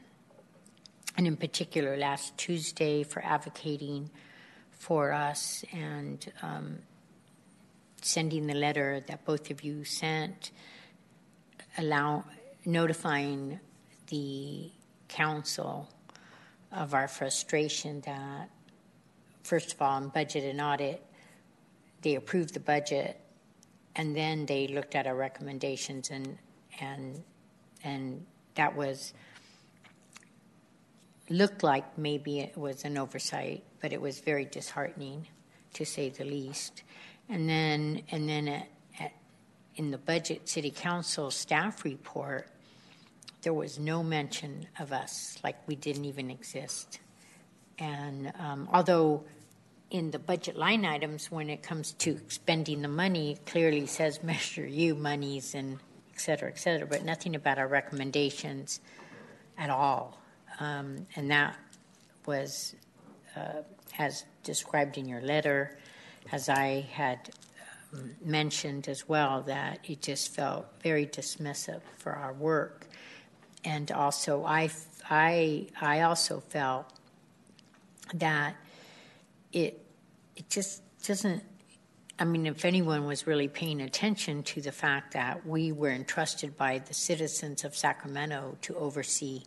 and 1.17 1.27
in 1.27 1.35
particular 1.35 1.97
last 1.97 2.37
Tuesday 2.37 3.03
for 3.03 3.21
advocating 3.25 4.09
for 4.71 5.11
us 5.11 5.65
and 5.73 6.31
um, 6.41 6.77
sending 8.01 8.47
the 8.47 8.55
letter 8.55 9.03
that 9.07 9.25
both 9.25 9.51
of 9.51 9.65
you 9.65 9.83
sent, 9.83 10.51
allow 11.77 12.23
notifying 12.65 13.59
the 14.07 14.71
council 15.09 15.89
of 16.71 16.93
our 16.93 17.09
frustration 17.09 17.99
that, 18.05 18.49
first 19.43 19.73
of 19.73 19.81
all, 19.81 19.97
in 19.97 20.09
budget 20.09 20.43
and 20.43 20.61
audit, 20.61 21.03
they 22.01 22.15
approved 22.15 22.53
the 22.53 22.59
budget, 22.59 23.19
and 23.95 24.15
then 24.15 24.45
they 24.45 24.67
looked 24.67 24.95
at 24.95 25.07
our 25.07 25.15
recommendations, 25.15 26.09
and 26.09 26.37
and 26.79 27.23
and 27.83 28.25
that 28.55 28.75
was 28.75 29.13
looked 31.29 31.63
like 31.63 31.97
maybe 31.97 32.39
it 32.39 32.57
was 32.57 32.83
an 32.83 32.97
oversight, 32.97 33.63
but 33.81 33.93
it 33.93 34.01
was 34.01 34.19
very 34.19 34.45
disheartening, 34.45 35.27
to 35.73 35.85
say 35.85 36.09
the 36.09 36.25
least. 36.25 36.83
And 37.29 37.47
then 37.47 38.03
and 38.11 38.27
then 38.27 38.47
at, 38.47 38.67
at 38.99 39.13
in 39.75 39.91
the 39.91 39.97
budget 39.97 40.49
city 40.49 40.71
council 40.71 41.31
staff 41.31 41.85
report, 41.85 42.47
there 43.41 43.53
was 43.53 43.79
no 43.79 44.03
mention 44.03 44.67
of 44.79 44.91
us, 44.91 45.37
like 45.43 45.55
we 45.67 45.75
didn't 45.75 46.05
even 46.05 46.29
exist. 46.29 46.99
And 47.81 48.31
um, 48.37 48.69
although 48.71 49.23
in 49.89 50.11
the 50.11 50.19
budget 50.19 50.55
line 50.55 50.85
items, 50.85 51.31
when 51.31 51.49
it 51.49 51.63
comes 51.63 51.93
to 51.93 52.19
spending 52.27 52.83
the 52.83 52.87
money, 52.87 53.31
it 53.31 53.45
clearly 53.47 53.87
says 53.87 54.21
Measure 54.23 54.67
U 54.67 54.95
monies 54.95 55.55
and 55.55 55.79
et 56.13 56.19
cetera, 56.19 56.49
et 56.49 56.59
cetera, 56.59 56.85
but 56.85 57.03
nothing 57.03 57.35
about 57.35 57.57
our 57.57 57.67
recommendations 57.67 58.81
at 59.57 59.71
all. 59.71 60.21
Um, 60.59 61.07
and 61.15 61.31
that 61.31 61.57
was, 62.27 62.75
uh, 63.35 63.63
as 63.97 64.25
described 64.43 64.99
in 64.99 65.07
your 65.07 65.21
letter, 65.21 65.79
as 66.31 66.49
I 66.49 66.85
had 66.91 67.31
um, 67.93 68.11
mentioned 68.23 68.87
as 68.87 69.09
well, 69.09 69.41
that 69.43 69.79
it 69.83 70.01
just 70.03 70.35
felt 70.35 70.67
very 70.83 71.07
dismissive 71.07 71.81
for 71.97 72.11
our 72.11 72.33
work. 72.33 72.87
And 73.63 73.91
also, 73.91 74.45
I, 74.45 74.69
I, 75.09 75.67
I 75.81 76.01
also 76.01 76.41
felt 76.41 77.00
that 78.15 78.55
it, 79.51 79.85
it 80.35 80.49
just 80.49 80.81
doesn't 81.03 81.43
I 82.21 82.23
mean, 82.23 82.45
if 82.45 82.65
anyone 82.65 83.07
was 83.07 83.25
really 83.25 83.47
paying 83.47 83.81
attention 83.81 84.43
to 84.43 84.61
the 84.61 84.71
fact 84.71 85.13
that 85.13 85.43
we 85.43 85.71
were 85.71 85.89
entrusted 85.89 86.55
by 86.55 86.77
the 86.77 86.93
citizens 86.93 87.63
of 87.63 87.75
Sacramento 87.75 88.59
to 88.61 88.75
oversee 88.75 89.41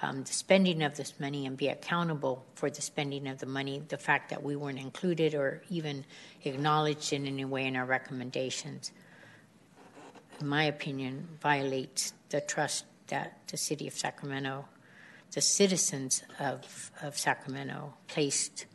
um, 0.00 0.22
the 0.22 0.32
spending 0.32 0.82
of 0.82 0.96
this 0.96 1.20
money 1.20 1.44
and 1.44 1.58
be 1.58 1.68
accountable 1.68 2.46
for 2.54 2.70
the 2.70 2.80
spending 2.80 3.26
of 3.26 3.38
the 3.38 3.46
money, 3.46 3.82
the 3.88 3.98
fact 3.98 4.30
that 4.30 4.42
we 4.42 4.56
weren't 4.56 4.78
included 4.78 5.34
or 5.34 5.62
even 5.68 6.06
acknowledged 6.44 7.12
in 7.12 7.26
any 7.26 7.44
way 7.44 7.66
in 7.66 7.76
our 7.76 7.84
recommendations, 7.84 8.92
in 10.40 10.46
my 10.46 10.64
opinion, 10.64 11.28
violates 11.42 12.14
the 12.30 12.40
trust 12.40 12.86
that 13.08 13.40
the 13.48 13.58
city 13.58 13.86
of 13.86 13.92
Sacramento, 13.92 14.64
the 15.32 15.40
citizens 15.40 16.22
of, 16.38 16.90
of 17.02 17.16
Sacramento 17.18 17.94
placed 18.06 18.66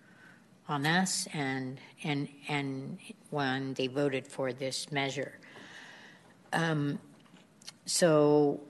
on 0.68 0.86
us 0.86 1.28
and 1.34 1.80
and 2.04 2.30
and 2.48 2.98
when 3.30 3.74
they 3.74 3.88
voted 3.88 4.28
for 4.28 4.54
this 4.54 4.92
measure. 4.92 5.38
Um, 6.54 7.00
so 7.86 8.62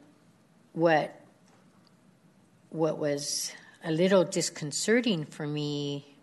what 0.73 1.19
what 2.69 2.97
was 2.97 3.51
a 3.83 3.91
little 3.91 4.23
disconcerting 4.23 5.25
for 5.25 5.45
me 5.45 6.15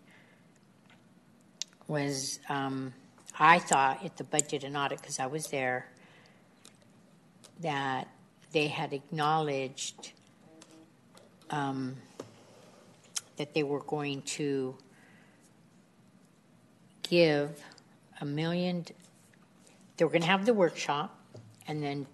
was 1.87 2.39
um, 2.49 2.93
I 3.39 3.59
thought 3.59 4.03
at 4.03 4.17
the 4.17 4.23
budget 4.23 4.63
and 4.63 4.75
audit 4.75 4.99
because 4.99 5.19
I 5.19 5.27
was 5.27 5.47
there 5.47 5.87
that 7.61 8.07
they 8.51 8.67
had 8.67 8.91
acknowledged 8.91 10.11
um, 11.51 11.95
that 13.37 13.53
they 13.53 13.63
were 13.63 13.81
going 13.81 14.21
to 14.23 14.75
give 17.03 17.61
a 18.19 18.25
million. 18.25 18.85
They 19.97 20.05
were 20.05 20.11
going 20.11 20.21
to 20.21 20.27
have 20.27 20.45
the 20.45 20.53
workshop, 20.53 21.17
and 21.67 21.83
then 21.83 22.07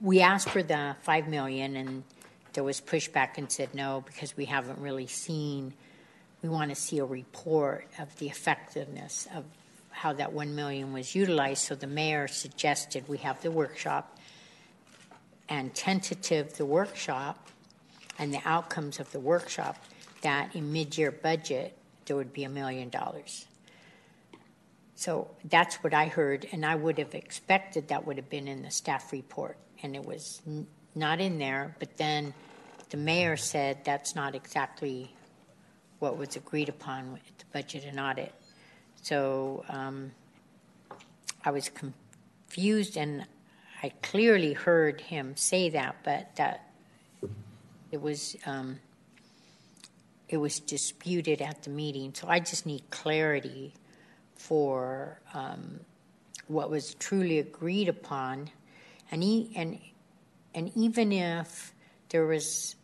we 0.00 0.20
asked 0.20 0.50
for 0.50 0.62
the 0.62 0.96
five 1.02 1.28
million, 1.28 1.76
and 1.76 2.02
there 2.52 2.64
was 2.64 2.80
pushback 2.80 3.38
and 3.38 3.50
said 3.50 3.74
no 3.74 4.02
because 4.04 4.36
we 4.36 4.44
haven't 4.44 4.78
really 4.78 5.06
seen. 5.06 5.72
We 6.42 6.48
want 6.48 6.70
to 6.70 6.74
see 6.74 6.98
a 6.98 7.04
report 7.04 7.86
of 7.98 8.14
the 8.18 8.28
effectiveness 8.28 9.26
of 9.34 9.44
how 9.90 10.12
that 10.14 10.32
one 10.32 10.54
million 10.54 10.92
was 10.92 11.14
utilized. 11.14 11.62
So 11.62 11.74
the 11.74 11.86
mayor 11.86 12.28
suggested 12.28 13.08
we 13.08 13.18
have 13.18 13.40
the 13.42 13.50
workshop 13.50 14.13
and 15.48 15.74
tentative 15.74 16.56
the 16.56 16.64
workshop 16.66 17.48
and 18.18 18.32
the 18.32 18.40
outcomes 18.44 19.00
of 19.00 19.10
the 19.12 19.20
workshop. 19.20 19.76
That 20.22 20.54
in 20.56 20.72
mid-year 20.72 21.10
budget 21.10 21.76
there 22.06 22.16
would 22.16 22.32
be 22.32 22.44
a 22.44 22.48
million 22.48 22.88
dollars. 22.88 23.46
So 24.94 25.28
that's 25.44 25.76
what 25.76 25.92
I 25.92 26.06
heard, 26.06 26.46
and 26.52 26.64
I 26.64 26.76
would 26.76 26.98
have 26.98 27.14
expected 27.14 27.88
that 27.88 28.06
would 28.06 28.16
have 28.16 28.30
been 28.30 28.46
in 28.48 28.62
the 28.62 28.70
staff 28.70 29.12
report, 29.12 29.58
and 29.82 29.96
it 29.96 30.04
was 30.04 30.40
n- 30.46 30.66
not 30.94 31.20
in 31.20 31.38
there. 31.38 31.76
But 31.78 31.96
then 31.96 32.32
the 32.90 32.96
mayor 32.96 33.36
said 33.36 33.84
that's 33.84 34.14
not 34.14 34.34
exactly 34.34 35.14
what 35.98 36.16
was 36.16 36.36
agreed 36.36 36.68
upon 36.68 37.12
with 37.12 37.22
the 37.38 37.44
budget 37.52 37.84
and 37.84 37.98
audit. 37.98 38.32
So 39.02 39.64
um, 39.68 40.12
I 41.44 41.50
was 41.50 41.68
confused, 41.70 42.96
and 42.96 43.26
I 43.84 43.90
clearly 44.00 44.54
heard 44.54 45.02
him 45.02 45.36
say 45.36 45.68
that, 45.68 45.96
but 46.04 46.34
that 46.36 46.70
it 47.92 48.00
was 48.00 48.34
um, 48.46 48.80
it 50.26 50.38
was 50.38 50.58
disputed 50.58 51.42
at 51.42 51.64
the 51.64 51.68
meeting. 51.68 52.14
So 52.14 52.26
I 52.26 52.40
just 52.40 52.64
need 52.64 52.82
clarity 52.88 53.74
for 54.36 55.20
um, 55.34 55.80
what 56.46 56.70
was 56.70 56.94
truly 56.94 57.40
agreed 57.40 57.90
upon, 57.90 58.48
and 59.10 59.22
e- 59.22 59.52
and 59.54 59.78
and 60.54 60.72
even 60.74 61.12
if 61.12 61.74
there 62.08 62.24
was, 62.24 62.76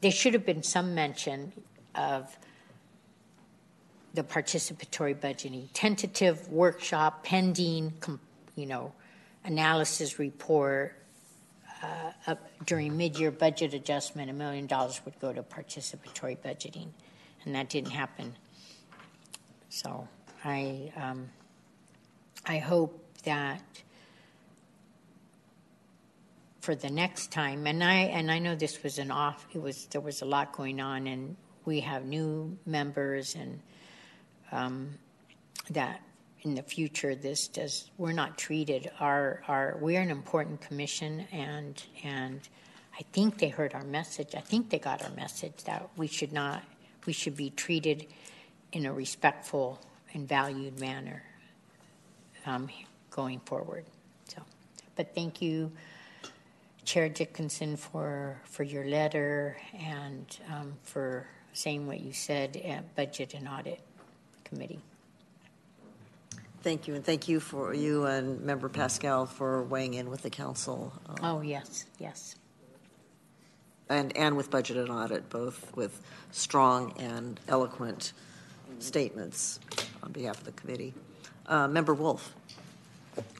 there 0.00 0.10
should 0.10 0.34
have 0.34 0.44
been 0.44 0.64
some 0.64 0.96
mention 0.96 1.52
of 1.94 2.36
the 4.14 4.24
participatory 4.24 5.14
budgeting, 5.14 5.68
tentative 5.74 6.48
workshop 6.48 7.22
pending, 7.22 7.92
you 8.56 8.66
know, 8.66 8.92
analysis 9.46 10.18
report. 10.18 10.92
Uh, 11.82 12.10
up 12.26 12.48
during 12.64 12.96
mid-year 12.96 13.30
budget 13.30 13.74
adjustment, 13.74 14.30
a 14.30 14.32
million 14.32 14.66
dollars 14.66 15.00
would 15.04 15.18
go 15.20 15.32
to 15.32 15.42
participatory 15.42 16.36
budgeting, 16.36 16.88
and 17.44 17.54
that 17.54 17.68
didn't 17.68 17.90
happen. 17.90 18.34
So 19.68 20.08
I 20.42 20.90
um, 20.96 21.28
I 22.46 22.58
hope 22.58 23.04
that 23.24 23.62
for 26.60 26.74
the 26.74 26.90
next 26.90 27.30
time, 27.30 27.66
and 27.66 27.84
I 27.84 27.94
and 27.94 28.30
I 28.30 28.38
know 28.38 28.54
this 28.54 28.82
was 28.82 28.98
an 28.98 29.10
off. 29.10 29.46
It 29.52 29.60
was 29.60 29.84
there 29.86 30.00
was 30.00 30.22
a 30.22 30.24
lot 30.24 30.52
going 30.52 30.80
on, 30.80 31.06
and 31.06 31.36
we 31.66 31.80
have 31.80 32.06
new 32.06 32.56
members, 32.64 33.34
and 33.34 33.60
um, 34.50 34.94
that 35.70 36.00
in 36.46 36.54
the 36.54 36.62
future 36.62 37.16
this 37.16 37.48
does 37.48 37.90
we're 37.98 38.12
not 38.12 38.38
treated 38.38 38.88
our 39.00 39.42
our 39.48 39.76
we're 39.80 40.00
an 40.00 40.10
important 40.10 40.60
commission, 40.60 41.26
and 41.32 41.82
and 42.04 42.40
I 42.98 43.02
think 43.12 43.38
they 43.38 43.48
heard 43.48 43.74
our 43.74 43.82
message. 43.82 44.34
I 44.36 44.40
think 44.40 44.70
they 44.70 44.78
got 44.78 45.02
our 45.02 45.10
message 45.10 45.64
that 45.64 45.90
we 45.96 46.06
should 46.06 46.32
not 46.32 46.62
we 47.04 47.12
should 47.12 47.36
be 47.36 47.50
treated 47.50 48.06
in 48.70 48.86
a 48.86 48.92
respectful 48.92 49.80
and 50.14 50.28
valued 50.28 50.78
manner 50.78 51.24
um, 52.46 52.68
going 53.10 53.40
forward. 53.40 53.84
So, 54.28 54.40
but 54.94 55.16
thank 55.16 55.42
you, 55.42 55.72
Chair 56.84 57.08
Dickinson, 57.08 57.76
for 57.76 58.40
for 58.44 58.62
your 58.62 58.84
letter 58.84 59.56
and 59.76 60.24
um, 60.54 60.74
for 60.84 61.26
saying 61.54 61.88
what 61.88 61.98
you 61.98 62.12
said 62.12 62.56
at 62.56 62.94
Budget 62.94 63.34
and 63.34 63.48
Audit 63.48 63.80
Committee. 64.44 64.80
Thank 66.62 66.88
you, 66.88 66.94
and 66.94 67.04
thank 67.04 67.28
you 67.28 67.38
for 67.38 67.74
you 67.74 68.06
and 68.06 68.40
Member 68.40 68.68
Pascal 68.68 69.26
for 69.26 69.62
weighing 69.62 69.94
in 69.94 70.10
with 70.10 70.22
the 70.22 70.30
council. 70.30 70.92
uh, 71.08 71.14
Oh 71.22 71.40
yes, 71.40 71.84
yes. 71.98 72.36
And, 73.88 74.16
and 74.16 74.36
with 74.36 74.50
budget 74.50 74.76
and 74.78 74.90
audit, 74.90 75.30
both 75.30 75.74
with 75.76 76.00
strong 76.32 76.92
and 76.98 77.38
eloquent 77.46 78.14
statements 78.80 79.60
on 80.02 80.10
behalf 80.10 80.38
of 80.38 80.44
the 80.44 80.52
committee. 80.52 80.92
Uh, 81.46 81.68
Member 81.68 81.94
Wolf. 81.94 82.34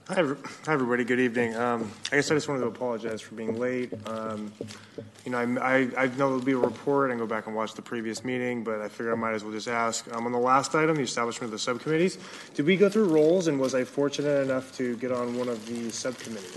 Hi, 0.09 0.21
everybody. 0.69 1.03
Good 1.05 1.19
evening. 1.19 1.57
Um, 1.57 1.91
I 2.13 2.17
guess 2.17 2.31
I 2.31 2.35
just 2.35 2.49
wanted 2.49 2.61
to 2.61 2.69
apologize 2.69 3.21
for 3.21 3.35
being 3.35 3.59
late. 3.59 3.93
Um, 4.07 4.53
you 5.25 5.33
know, 5.33 5.39
I'm- 5.39 5.59
I, 5.61 5.89
I 5.97 6.07
know 6.07 6.29
there'll 6.29 6.41
be 6.41 6.53
a 6.53 6.57
report 6.59 7.11
and 7.11 7.19
go 7.19 7.27
back 7.27 7.47
and 7.49 7.57
watch 7.57 7.75
the 7.75 7.83
previous 7.83 8.25
meeting, 8.25 8.63
but 8.63 8.81
I 8.81 8.89
figured 8.89 9.13
I 9.13 9.17
might 9.17 9.33
as 9.35 9.43
well 9.43 9.53
just 9.53 9.67
ask. 9.67 10.07
Um, 10.15 10.25
on 10.25 10.33
the 10.33 10.39
last 10.39 10.75
item, 10.77 10.95
the 10.97 11.03
establishment 11.03 11.47
of 11.47 11.51
the 11.51 11.59
subcommittees, 11.59 12.19
did 12.55 12.67
we 12.67 12.77
go 12.77 12.89
through 12.89 13.07
roles 13.07 13.49
and 13.49 13.59
was 13.59 13.75
I 13.75 13.83
fortunate 13.85 14.43
enough 14.43 14.77
to 14.77 14.97
get 14.97 15.11
on 15.11 15.37
one 15.37 15.49
of 15.49 15.67
the 15.67 15.91
subcommittees? 15.91 16.57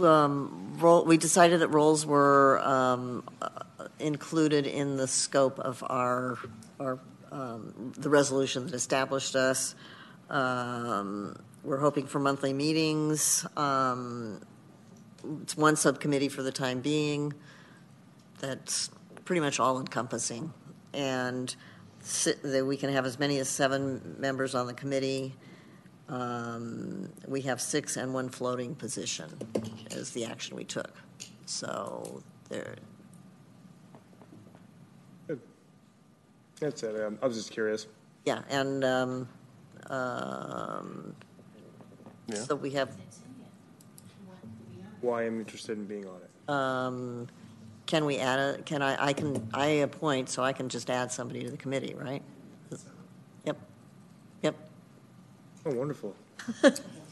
Um, 0.00 0.76
role, 0.78 1.04
we 1.04 1.16
decided 1.16 1.60
that 1.60 1.68
roles 1.68 2.04
were 2.04 2.60
um, 2.62 3.24
included 3.98 4.66
in 4.66 4.98
the 4.98 5.06
scope 5.08 5.58
of 5.58 5.82
our, 5.88 6.38
our 6.78 6.98
um, 7.36 7.92
the 7.98 8.08
resolution 8.08 8.66
that 8.66 8.74
established 8.74 9.36
us. 9.36 9.74
Um, 10.30 11.36
we're 11.62 11.78
hoping 11.78 12.06
for 12.06 12.18
monthly 12.18 12.52
meetings. 12.52 13.46
Um, 13.56 14.40
it's 15.42 15.56
one 15.56 15.76
subcommittee 15.76 16.28
for 16.28 16.42
the 16.42 16.52
time 16.52 16.80
being. 16.80 17.34
That's 18.40 18.90
pretty 19.24 19.40
much 19.40 19.60
all 19.60 19.78
encompassing, 19.78 20.52
and 20.94 21.54
si- 22.00 22.34
that 22.42 22.64
we 22.64 22.76
can 22.76 22.92
have 22.92 23.04
as 23.04 23.18
many 23.18 23.38
as 23.38 23.48
seven 23.48 24.16
members 24.18 24.54
on 24.54 24.66
the 24.66 24.74
committee. 24.74 25.34
Um, 26.08 27.10
we 27.26 27.42
have 27.42 27.60
six 27.60 27.96
and 27.96 28.14
one 28.14 28.28
floating 28.28 28.76
position 28.76 29.28
is 29.90 30.10
the 30.12 30.24
action 30.24 30.56
we 30.56 30.64
took. 30.64 30.92
So 31.46 32.22
there, 32.48 32.76
That's 36.60 36.82
it. 36.82 37.00
Um, 37.04 37.18
I 37.22 37.26
was 37.26 37.36
just 37.36 37.50
curious. 37.50 37.86
yeah, 38.24 38.42
and 38.48 38.84
um, 38.84 39.28
um, 39.90 41.14
Yeah. 42.26 42.36
so 42.36 42.54
we 42.56 42.70
have. 42.70 42.90
Why 45.02 45.24
I'm 45.24 45.38
interested 45.38 45.76
in 45.78 45.84
being 45.84 46.06
on 46.06 46.16
it. 46.22 46.50
Um, 46.50 47.28
can 47.86 48.04
we 48.06 48.16
add 48.18 48.38
a? 48.38 48.62
Can 48.62 48.82
I? 48.82 49.08
I 49.08 49.12
can. 49.12 49.46
I 49.52 49.66
appoint, 49.66 50.28
so 50.30 50.42
I 50.42 50.52
can 50.52 50.68
just 50.68 50.90
add 50.90 51.12
somebody 51.12 51.42
to 51.44 51.50
the 51.50 51.56
committee, 51.56 51.94
right? 51.94 52.22
Yep. 53.44 53.58
Yep. 54.42 54.56
Oh, 55.66 55.72
wonderful. 55.72 56.14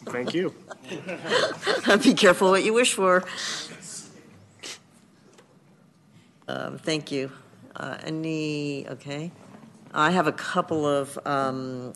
Thank 0.07 0.35
you. 0.35 0.55
Be 2.03 2.15
careful 2.15 2.51
what 2.51 2.65
you 2.65 2.73
wish 2.73 2.95
for. 2.95 3.25
Um, 6.49 6.79
Thank 6.79 7.11
you. 7.12 7.31
Uh, 7.77 7.97
Any, 8.05 8.87
okay. 8.89 9.33
I 9.93 10.11
have 10.11 10.27
a 10.27 10.33
couple 10.33 10.87
of 10.87 11.19
um, 11.27 11.93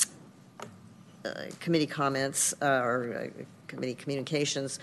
uh, 1.24 1.30
committee 1.60 1.86
comments 1.86 2.54
uh, 2.60 2.66
or 2.66 3.30
uh, 3.38 3.42
committee 3.66 3.94
communications. 3.94 4.78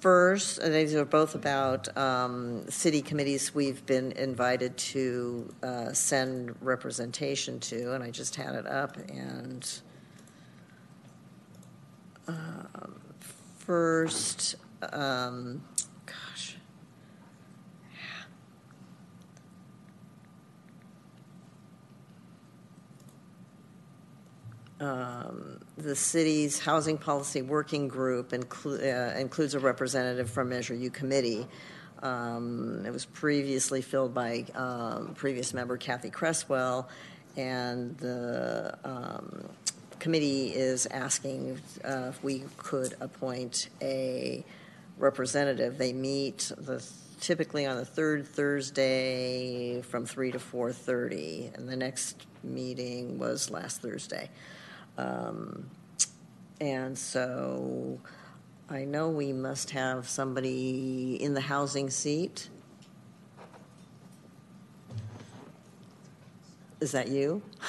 First, 0.00 0.58
and 0.58 0.74
these 0.74 0.94
are 0.94 1.04
both 1.04 1.34
about 1.34 1.94
um, 1.96 2.68
city 2.70 3.02
committees 3.02 3.54
we've 3.54 3.84
been 3.84 4.12
invited 4.12 4.76
to 4.78 5.52
uh, 5.62 5.92
send 5.92 6.54
representation 6.62 7.60
to, 7.60 7.92
and 7.92 8.02
I 8.02 8.10
just 8.10 8.34
had 8.34 8.54
it 8.54 8.66
up, 8.66 8.96
and 8.96 9.68
um, 12.28 13.00
first, 13.58 14.56
um, 14.92 15.62
Um, 24.80 25.60
the 25.76 25.94
city's 25.94 26.58
housing 26.58 26.96
policy 26.96 27.42
working 27.42 27.86
group 27.86 28.30
inclu- 28.30 28.80
uh, 28.80 29.18
includes 29.18 29.54
a 29.54 29.60
representative 29.60 30.30
from 30.30 30.48
Measure 30.48 30.74
U 30.74 30.90
committee. 30.90 31.46
Um, 32.02 32.84
it 32.86 32.90
was 32.90 33.04
previously 33.04 33.82
filled 33.82 34.14
by 34.14 34.46
um, 34.54 35.12
previous 35.14 35.52
member 35.52 35.76
Kathy 35.76 36.08
Cresswell, 36.08 36.88
and 37.36 37.96
the 37.98 38.78
um, 38.82 39.50
committee 39.98 40.48
is 40.48 40.86
asking 40.86 41.60
uh, 41.84 42.06
if 42.08 42.24
we 42.24 42.44
could 42.56 42.94
appoint 43.00 43.68
a 43.82 44.42
representative. 44.96 45.76
They 45.76 45.92
meet 45.92 46.50
the, 46.56 46.82
typically 47.20 47.66
on 47.66 47.76
the 47.76 47.84
third 47.84 48.26
Thursday 48.26 49.82
from 49.82 50.06
3 50.06 50.32
to 50.32 50.38
4.30, 50.38 51.54
and 51.54 51.68
the 51.68 51.76
next 51.76 52.24
meeting 52.42 53.18
was 53.18 53.50
last 53.50 53.82
Thursday. 53.82 54.30
Um, 55.00 55.70
and 56.60 56.98
so 56.98 57.98
I 58.68 58.84
know 58.84 59.08
we 59.08 59.32
must 59.32 59.70
have 59.70 60.08
somebody 60.08 61.16
in 61.20 61.32
the 61.34 61.40
housing 61.40 61.88
seat. 61.90 62.50
Is 66.80 66.92
that 66.92 67.08
you? 67.08 67.42
I 67.60 67.66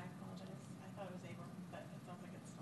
apologize. 0.00 0.54
I 0.82 0.88
thought 0.96 1.08
it 1.08 1.12
was 1.12 1.24
Abram, 1.24 1.48
but 1.72 1.80
it 1.80 2.00
sounds 2.06 2.20
like 2.22 2.34
it's 2.36 2.52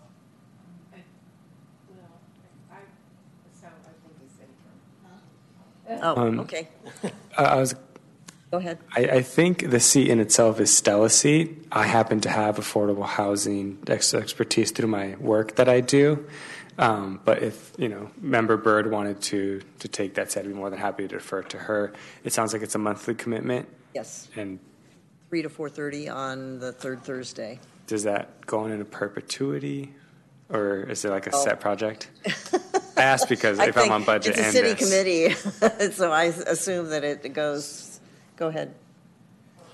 not. 5.98 6.16
Oh, 6.16 6.22
Um, 6.22 6.40
okay. 6.40 6.68
I 7.36 7.44
I 7.44 7.56
was 7.56 7.74
Go 8.50 8.56
ahead. 8.58 8.78
I, 8.96 9.00
I 9.18 9.22
think 9.22 9.70
the 9.70 9.80
seat 9.80 10.08
in 10.08 10.20
itself 10.20 10.58
is 10.58 10.74
Stella's 10.74 11.16
seat. 11.18 11.66
I 11.70 11.86
happen 11.86 12.20
to 12.22 12.30
have 12.30 12.56
affordable 12.56 13.04
housing 13.06 13.78
ex- 13.86 14.14
expertise 14.14 14.70
through 14.70 14.88
my 14.88 15.16
work 15.20 15.56
that 15.56 15.68
I 15.68 15.80
do. 15.80 16.26
Um, 16.78 17.20
but 17.24 17.42
if 17.42 17.72
you 17.76 17.88
know, 17.88 18.10
member 18.20 18.56
Bird 18.56 18.90
wanted 18.90 19.20
to 19.22 19.60
to 19.80 19.88
take 19.88 20.14
that 20.14 20.30
seat, 20.32 20.40
I'd 20.40 20.46
be 20.48 20.54
more 20.54 20.70
than 20.70 20.78
happy 20.78 21.02
to 21.08 21.16
defer 21.16 21.42
to 21.42 21.58
her. 21.58 21.92
It 22.24 22.32
sounds 22.32 22.52
like 22.52 22.62
it's 22.62 22.74
a 22.76 22.78
monthly 22.78 23.14
commitment, 23.16 23.68
Yes, 23.94 24.28
and 24.36 24.60
3 25.28 25.42
to 25.42 25.48
4:30 25.50 26.08
on 26.14 26.58
the 26.60 26.72
third 26.72 27.02
Thursday. 27.04 27.58
does 27.88 28.04
that 28.04 28.46
go 28.46 28.60
on 28.60 28.70
into 28.70 28.84
perpetuity, 28.84 29.92
or 30.48 30.84
is 30.88 31.04
it 31.04 31.10
like 31.10 31.26
a 31.26 31.34
Oh. 31.34 31.44
set 31.44 31.58
project? 31.60 32.08
I 32.96 33.02
ask 33.02 33.28
because 33.28 33.58
if 33.58 33.76
I'm 33.76 33.90
on 33.92 34.04
budget 34.04 34.30
It's 34.36 34.40
a 34.40 34.44
and 34.44 34.52
city 34.52 34.72
this. 34.74 34.78
committee, 34.78 35.90
so 35.92 36.12
I 36.12 36.24
assume 36.24 36.90
that 36.90 37.02
it 37.04 37.32
goes, 37.32 37.64
go 38.38 38.46
ahead. 38.46 38.72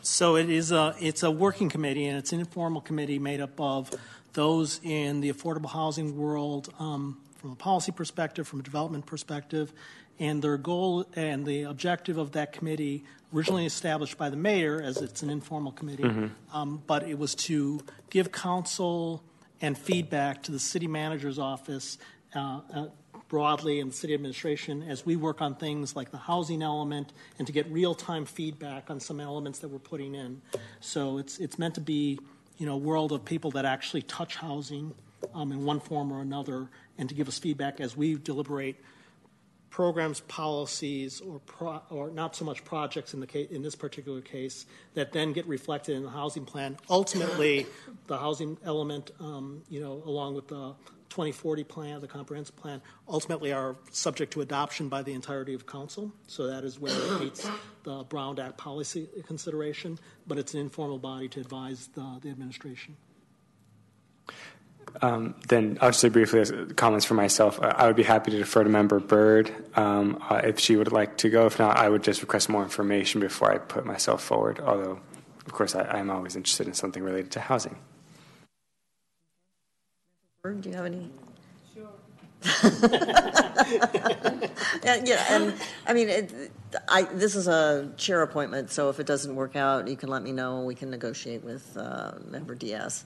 So 0.01 0.37
it 0.37 0.51
is 0.51 0.73
a, 0.73 0.95
it's 1.01 1.23
a 1.23 1.31
working 1.31 1.69
committee, 1.69 2.07
and 2.07 2.19
it's 2.19 2.33
an 2.33 2.41
informal 2.41 2.81
committee 2.81 3.19
made 3.19 3.41
up 3.41 3.61
of 3.61 3.91
those 4.33 4.81
in 4.83 5.21
the 5.21 5.33
affordable 5.33 5.71
housing 5.71 6.17
world 6.17 6.73
um, 6.79 7.21
from 7.37 7.53
a 7.53 7.57
policy 7.57 7.93
perspective, 7.93 8.49
from 8.49 8.61
a 8.61 8.63
development 8.63 9.07
perspective, 9.07 9.73
and 10.19 10.43
their 10.43 10.57
goal 10.57 11.07
and 11.15 11.47
the 11.47 11.63
objective 11.65 12.19
of 12.19 12.33
that 12.33 12.53
committee, 12.53 13.05
originally 13.35 13.67
established 13.67 14.17
by 14.17 14.31
the 14.31 14.37
mayor, 14.37 14.81
as 14.83 14.99
it's 14.99 15.23
an 15.23 15.31
informal 15.31 15.73
committee, 15.73 16.05
um, 16.53 16.83
but 16.87 17.03
it 17.09 17.19
was 17.19 17.35
to 17.35 17.81
give 18.11 18.33
counsel 18.33 19.23
and 19.61 19.77
feedback 19.77 20.43
to 20.43 20.53
the 20.53 20.59
city 20.59 20.87
manager's 20.87 21.39
office 21.39 21.99
uh, 22.35 22.61
uh, 22.73 22.87
broadly 23.35 23.81
in 23.81 23.89
the 23.89 23.93
city 23.93 24.15
administration 24.15 24.85
as 24.89 25.05
we 25.05 25.17
work 25.17 25.43
on 25.43 25.57
things 25.57 25.97
like 25.97 26.13
the 26.13 26.17
housing 26.17 26.63
element 26.63 27.13
and 27.37 27.49
to 27.49 27.53
get 27.53 27.67
real-time 27.67 28.25
feedback 28.25 28.89
on 28.91 29.01
some 29.01 29.19
elements 29.19 29.59
that 29.59 29.67
we're 29.67 29.77
putting 29.81 30.15
in. 30.15 30.41
So 30.79 31.19
it's, 31.19 31.41
it's 31.41 31.59
meant 31.59 31.75
to 31.75 31.81
be, 31.81 32.17
you 32.59 32.67
know, 32.67 32.75
a 32.75 32.77
world 32.77 33.11
of 33.11 33.25
people 33.25 33.51
that 33.51 33.65
actually 33.65 34.03
touch 34.03 34.37
housing 34.37 34.95
um, 35.35 35.51
in 35.51 35.65
one 35.65 35.81
form 35.81 36.13
or 36.13 36.21
another 36.21 36.69
and 36.97 37.09
to 37.09 37.15
give 37.17 37.27
us 37.27 37.37
feedback 37.37 37.81
as 37.81 37.97
we 37.97 38.15
deliberate 38.15 38.77
programs, 39.75 40.21
policies, 40.21 41.21
or, 41.21 41.41
pro, 41.41 41.83
or 41.91 42.09
not 42.09 42.37
so 42.37 42.45
much 42.45 42.65
projects 42.65 43.13
in, 43.13 43.19
the 43.19 43.27
case, 43.27 43.51
in 43.51 43.61
this 43.61 43.75
particular 43.75 44.21
case 44.21 44.67
that 44.95 45.11
then 45.11 45.33
get 45.33 45.45
reflected 45.49 45.97
in 45.97 46.05
the 46.05 46.11
housing 46.11 46.45
plan. 46.45 46.77
Ultimately, 46.89 47.67
the 48.07 48.17
housing 48.17 48.57
element, 48.65 49.11
um, 49.19 49.63
you 49.69 49.81
know, 49.81 50.01
along 50.07 50.37
with 50.37 50.47
the 50.47 50.77
2040 51.09 51.65
plan, 51.65 52.01
the 52.01 52.07
comprehensive 52.07 52.55
plan, 52.55 52.81
ultimately 53.09 53.53
are 53.53 53.75
subject 53.91 54.33
to 54.35 54.43
adoption 54.43 54.89
by 54.89 55.03
the 55.03 55.13
entirety 55.13 55.55
of 55.55 55.67
council. 55.67 56.13
So 56.29 56.47
that 56.47 56.63
is 56.63 56.79
where 56.79 56.93
it 56.93 57.21
meets 57.21 57.51
the 57.83 58.05
Brown 58.05 58.39
Act 58.39 58.57
policy 58.57 59.09
consideration, 59.27 59.99
but 60.25 60.39
it's 60.39 60.55
an 60.55 60.61
informal 60.61 60.99
body 60.99 61.27
to 61.31 61.41
advise 61.41 61.89
the, 61.97 62.21
the 62.23 62.31
administration. 62.31 62.97
Um, 65.03 65.35
then 65.49 65.79
I'll 65.81 65.91
just 65.91 66.01
say 66.01 66.09
briefly 66.09 66.41
as 66.41 66.53
comments 66.77 67.05
for 67.05 67.15
myself. 67.15 67.61
Uh, 67.61 67.75
I 67.77 67.87
would 67.87 67.97
be 67.97 68.03
happy 68.03 68.31
to 68.31 68.39
defer 68.39 68.65
to 68.65 68.71
Member 68.71 69.01
Bird 69.01 69.51
um, 69.77 70.23
uh, 70.31 70.41
if 70.45 70.59
she 70.59 70.77
would 70.77 70.93
like 70.93 71.17
to 71.19 71.29
go. 71.29 71.47
If 71.47 71.59
not, 71.59 71.77
I 71.77 71.89
would 71.89 72.03
just 72.03 72.23
request 72.23 72.49
more 72.49 72.63
information 72.63 73.21
before 73.21 73.53
I 73.53 73.59
put 73.59 73.85
myself 73.85 74.23
forward. 74.23 74.61
Although, 74.61 75.01
of 75.47 75.53
course, 75.53 75.75
I, 75.75 75.83
I'm 75.83 76.11
always 76.11 76.37
interested 76.37 76.67
in 76.67 76.75
something 76.75 77.03
related 77.03 77.31
to 77.33 77.41
housing. 77.41 77.77
Bird, 80.43 80.63
do 80.63 80.71
you 80.71 80.77
have 80.77 80.87
any? 80.87 81.11
Sure. 81.75 81.91
Yeah, 84.85 85.01
yeah, 85.05 85.25
and, 85.31 85.55
I 85.87 85.95
mean, 85.95 86.09
it, 86.11 86.53
I, 86.89 87.03
this 87.05 87.35
is 87.37 87.49
a 87.49 87.91
chair 87.97 88.21
appointment, 88.23 88.71
so 88.71 88.91
if 88.91 89.01
it 89.01 89.07
doesn't 89.07 89.35
work 89.35 89.57
out, 89.57 89.89
you 89.89 89.97
can 89.97 90.11
let 90.11 90.23
me 90.23 90.31
know, 90.33 90.63
we 90.63 90.75
can 90.75 90.91
negotiate 90.91 91.43
with 91.43 91.75
uh, 91.77 92.13
Member 92.29 92.55
Diaz. 92.55 93.05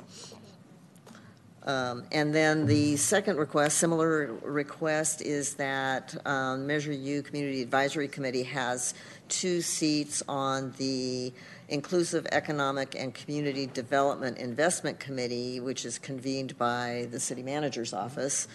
Um, 1.69 2.05
And 2.13 2.35
then 2.35 2.65
the 2.65 2.97
second 2.97 3.37
request, 3.37 3.77
similar 3.77 4.33
request, 4.43 5.21
is 5.21 5.55
that 5.55 6.17
um, 6.27 6.67
Measure 6.67 6.93
U 6.93 7.23
Community 7.23 7.61
Advisory 7.61 8.09
Committee 8.09 8.45
has 8.45 8.95
two 9.29 9.61
seats 9.61 10.23
on 10.27 10.73
the 10.79 11.31
Inclusive 11.69 12.27
Economic 12.33 12.95
and 12.99 13.13
Community 13.13 13.67
Development 13.67 14.39
Investment 14.39 14.99
Committee, 14.99 15.61
which 15.61 15.85
is 15.85 15.99
convened 15.99 16.57
by 16.57 17.07
the 17.11 17.21
city 17.21 17.43
manager's 17.43 17.93
office. 17.93 18.49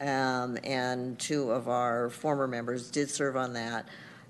Um, 0.00 0.58
And 0.64 1.16
two 1.20 1.52
of 1.52 1.68
our 1.68 2.10
former 2.10 2.48
members 2.48 2.90
did 2.90 3.08
serve 3.10 3.36
on 3.36 3.52
that. 3.52 3.86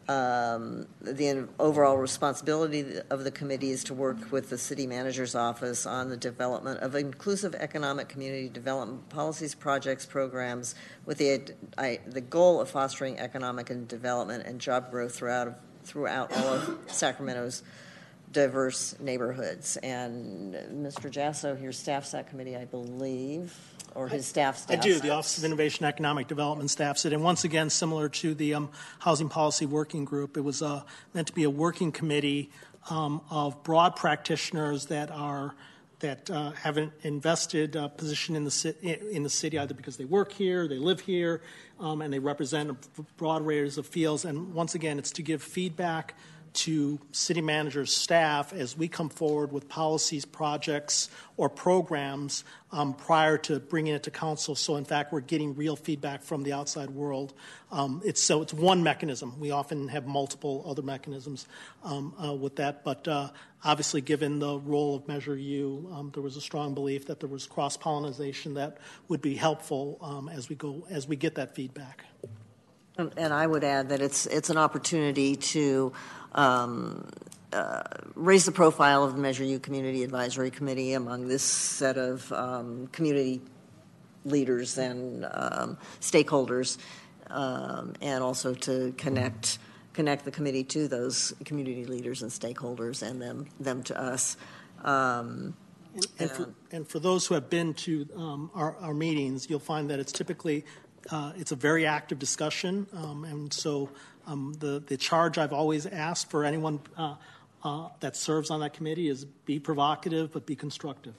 Um, 0.09 0.87
The 1.01 1.49
overall 1.59 1.97
responsibility 1.97 3.01
of 3.11 3.24
the 3.24 3.31
committee 3.31 3.70
is 3.70 3.83
to 3.85 3.95
work 3.95 4.31
with 4.31 4.51
the 4.51 4.59
city 4.59 4.87
manager's 4.87 5.35
office 5.35 5.85
on 5.87 6.11
the 6.11 6.16
development 6.16 6.81
of 6.81 6.95
inclusive 6.95 7.55
economic 7.57 8.09
community 8.09 8.49
development 8.49 9.09
policies, 9.09 9.55
projects, 9.55 10.07
programs, 10.07 10.74
with 11.07 11.19
the, 11.19 11.43
I- 11.77 12.01
the 12.07 12.20
goal 12.20 12.61
of 12.61 12.70
fostering 12.70 13.19
economic 13.19 13.70
and 13.70 13.89
development 13.89 14.47
and 14.47 14.61
job 14.61 14.91
growth 14.93 15.15
throughout, 15.15 15.59
throughout 15.83 16.33
all 16.37 16.55
of 16.55 16.78
Sacramento's 16.87 17.62
diverse 18.31 18.95
neighborhoods. 19.01 19.77
And 19.78 20.55
Mr. 20.55 21.11
Jasso, 21.11 21.61
your 21.61 21.73
staff's 21.73 22.12
that 22.12 22.28
committee, 22.28 22.57
I 22.57 22.65
believe, 22.65 23.57
or 23.97 24.09
his 24.09 24.27
staff 24.27 24.59
staff? 24.59 24.78
I 24.78 24.81
do. 24.81 25.01
The 25.01 25.10
Office 25.10 25.39
of 25.39 25.44
Innovation 25.44 25.85
and 25.85 25.93
Economic 25.93 26.28
Development 26.28 26.70
staffs 26.70 27.05
it. 27.05 27.12
And 27.12 27.23
once 27.23 27.44
again, 27.44 27.70
similar 27.70 28.09
to 28.10 28.35
the 28.35 28.55
um, 28.55 28.70
Housing 29.01 29.28
Policy 29.28 29.66
Working 29.66 30.05
Group, 30.05 30.36
it 30.36 30.43
was 30.43 30.62
uh, 30.62 30.82
meant 31.14 31.27
to 31.28 31.32
be 31.32 31.44
a 31.44 31.51
working 31.51 31.93
committee 31.93 32.51
um, 32.90 33.20
of 33.31 33.62
broad 33.62 33.97
practitioners 33.97 34.86
that 34.86 35.10
are 35.10 35.55
that 36.01 36.31
uh, 36.31 36.51
have 36.51 36.77
an 36.77 36.93
invested 37.02 37.74
uh, 37.74 37.89
position 37.89 38.36
in 38.36 38.44
the 38.44 38.51
ci- 38.51 38.74
in 38.82 39.23
the 39.23 39.31
city, 39.31 39.59
either 39.59 39.74
because 39.74 39.97
they 39.97 40.05
work 40.05 40.31
here, 40.31 40.68
they 40.68 40.78
live 40.78 41.01
here, 41.01 41.40
um, 41.81 42.02
and 42.02 42.12
they 42.12 42.18
represent 42.18 42.70
a 42.70 43.02
broad 43.16 43.40
range 43.43 43.78
of 43.78 43.86
fields. 43.86 44.24
And 44.27 44.52
once 44.52 44.74
again, 44.74 44.98
it's 44.98 45.12
to 45.12 45.23
give 45.23 45.43
feedback 45.43 46.14
to 46.57 46.99
city 47.12 47.41
managers' 47.41 47.95
staff 47.95 48.53
as 48.53 48.77
we 48.77 48.89
come 48.89 49.09
forward 49.09 49.53
with 49.53 49.69
policies, 49.69 50.24
projects, 50.24 51.11
or 51.37 51.49
programs 51.49 52.45
um, 52.73 52.95
prior 52.95 53.37
to 53.39 53.61
bringing 53.61 53.95
it 53.95 54.03
to 54.05 54.11
council. 54.11 54.55
So, 54.55 54.77
in 54.77 54.85
fact, 54.85 55.12
we're 55.12 55.20
getting 55.20 55.55
real 55.55 55.77
feedback 55.77 56.23
from 56.23 56.43
the 56.43 56.53
outside 56.53 56.91
world. 56.91 57.35
Um, 57.70 58.01
it's 58.05 58.23
so 58.23 58.43
it's 58.43 58.55
one 58.55 58.83
mechanism. 58.83 59.39
We 59.39 59.51
often 59.51 59.89
have 59.89 60.07
multiple 60.07 60.65
other 60.66 60.83
mechanisms 60.83 61.47
um, 61.85 62.15
uh, 62.23 62.35
with 62.35 62.57
that, 62.57 62.85
but 62.85 63.07
uh, 63.07 63.28
obviously, 63.62 64.01
given 64.01 64.39
the 64.39 64.59
role 64.59 64.97
of 64.97 65.07
Measure 65.07 65.37
U, 65.37 65.91
um, 65.93 66.11
there 66.15 66.23
was 66.23 66.37
a 66.37 66.41
strong 66.41 66.74
belief 66.74 67.07
that 67.07 67.20
there 67.20 67.28
was 67.28 67.47
cross 67.47 67.77
pollination 67.77 68.55
that 68.55 68.78
would 69.09 69.20
be 69.20 69.35
helpful 69.35 69.99
um, 70.01 70.28
as 70.28 70.49
we 70.49 70.57
go 70.57 70.87
as 70.91 71.07
we 71.07 71.16
get 71.16 71.35
that 71.35 71.55
feedback. 71.55 72.05
And 72.99 73.12
and 73.16 73.33
I 73.33 73.47
would 73.47 73.65
add 73.65 73.91
that 73.91 74.01
it's, 74.01 74.27
it's 74.27 74.51
an 74.51 74.57
opportunity 74.57 75.37
to 75.37 75.93
um, 76.36 77.08
uh, 77.52 77.82
raise 78.14 78.44
the 78.44 78.52
profile 78.52 79.02
of 79.02 79.14
the 79.14 79.20
Measure 79.20 79.42
U 79.44 79.58
Community 79.58 80.04
Advisory 80.04 80.50
Committee 80.50 80.92
among 80.92 81.26
this 81.26 81.42
set 81.42 81.96
of 81.96 82.30
um, 82.32 82.86
community 82.92 83.40
leaders 84.24 84.78
and 84.78 85.24
um, 85.24 85.78
stakeholders, 86.00 86.78
um, 87.30 87.94
and 88.00 88.22
also 88.22 88.54
to 88.54 88.92
connect, 88.96 89.58
connect 89.92 90.24
the 90.24 90.30
committee 90.30 90.64
to 90.64 90.86
those 90.86 91.34
community 91.44 91.84
leaders 91.84 92.22
and 92.22 92.30
stakeholders 92.30 93.02
and 93.02 93.20
them, 93.20 93.46
them 93.58 93.82
to 93.82 93.98
us. 93.98 94.36
Um, 94.84 95.54
And 96.20 96.30
for, 96.30 96.54
and 96.72 96.86
for 96.86 97.00
those 97.00 97.26
who 97.26 97.34
have 97.34 97.48
been 97.48 97.72
to 97.72 98.06
um, 98.16 98.50
our, 98.54 98.76
our 98.84 98.92
meetings, 98.92 99.48
you'll 99.48 99.58
find 99.64 99.88
that 99.88 99.98
it's 99.98 100.12
typically 100.12 100.64
uh, 101.10 101.32
it's 101.38 101.52
a 101.52 101.56
very 101.56 101.86
active 101.86 102.18
discussion, 102.18 102.86
um, 102.92 103.24
and 103.24 103.50
so 103.50 103.88
um, 104.27 104.55
the 104.59 104.82
the 104.86 104.97
charge 104.97 105.39
I've 105.39 105.53
always 105.53 105.86
asked 105.86 106.31
for 106.31 106.44
anyone 106.44 106.81
uh, 106.97 107.15
uh, 107.62 107.89
that 108.01 108.16
serves 108.16 108.51
on 108.51 108.61
that 108.61 108.74
committee 108.74 109.09
is 109.09 109.24
be 109.24 109.59
provocative 109.59 110.32
but 110.32 110.47
be 110.47 110.57
constructive. 110.57 111.15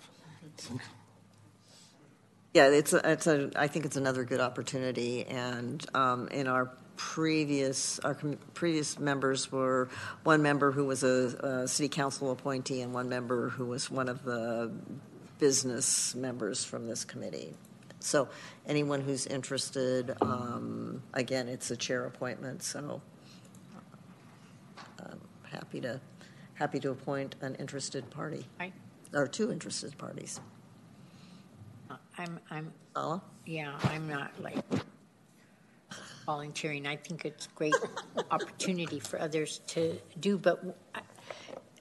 Yeah, 2.54 2.70
it's 2.70 2.92
a, 2.94 3.12
it's 3.12 3.28
a, 3.28 3.52
I 3.56 3.68
think 3.68 3.86
it's 3.86 3.98
another 3.98 4.24
good 4.24 4.40
opportunity, 4.40 5.26
and 5.26 5.86
um, 5.94 6.28
in 6.30 6.48
our 6.48 6.72
previous, 6.96 8.00
our 8.00 8.16
com- 8.16 8.40
previous 8.56 8.98
members 8.98 9.52
were 9.52 9.90
one 10.24 10.42
member 10.42 10.72
who 10.72 10.86
was 10.86 11.04
a, 11.04 11.64
a 11.64 11.68
city 11.68 11.88
council 11.88 12.32
appointee 12.32 12.82
and 12.82 12.94
one 12.94 13.08
member 13.08 13.50
who 13.50 13.66
was 13.66 13.92
one 13.92 14.10
of 14.10 14.24
the 14.24 14.72
business 15.40 16.16
members 16.16 16.66
from 16.66 16.88
this 16.88 17.06
committee. 17.06 17.54
So 18.00 18.30
anyone 18.66 19.02
who's 19.02 19.26
interested, 19.28 20.16
um, 20.22 21.02
again, 21.14 21.48
it's 21.48 21.72
a 21.72 21.76
chair 21.76 22.06
appointment, 22.06 22.64
so 22.64 23.02
I'm 25.00 25.20
happy 25.44 25.82
to, 25.82 26.00
happy 26.54 26.80
to 26.82 26.92
appoint 26.92 27.36
an 27.42 27.56
interested 27.56 28.10
party, 28.10 28.46
I, 28.60 28.72
or 29.14 29.28
two 29.28 29.52
interested 29.52 29.98
parties. 29.98 30.40
I'm, 32.18 32.40
I'm, 32.50 32.74
Sala? 32.96 33.22
yeah, 33.46 33.78
I'm 33.84 34.08
not 34.08 34.32
like 34.42 34.64
volunteering. 36.26 36.88
I 36.88 36.96
think 36.96 37.26
it's 37.26 37.46
a 37.46 37.50
great 37.56 37.76
opportunity 38.32 39.00
for 39.00 39.20
others 39.20 39.62
to 39.68 39.98
do, 40.20 40.38
but 40.38 40.64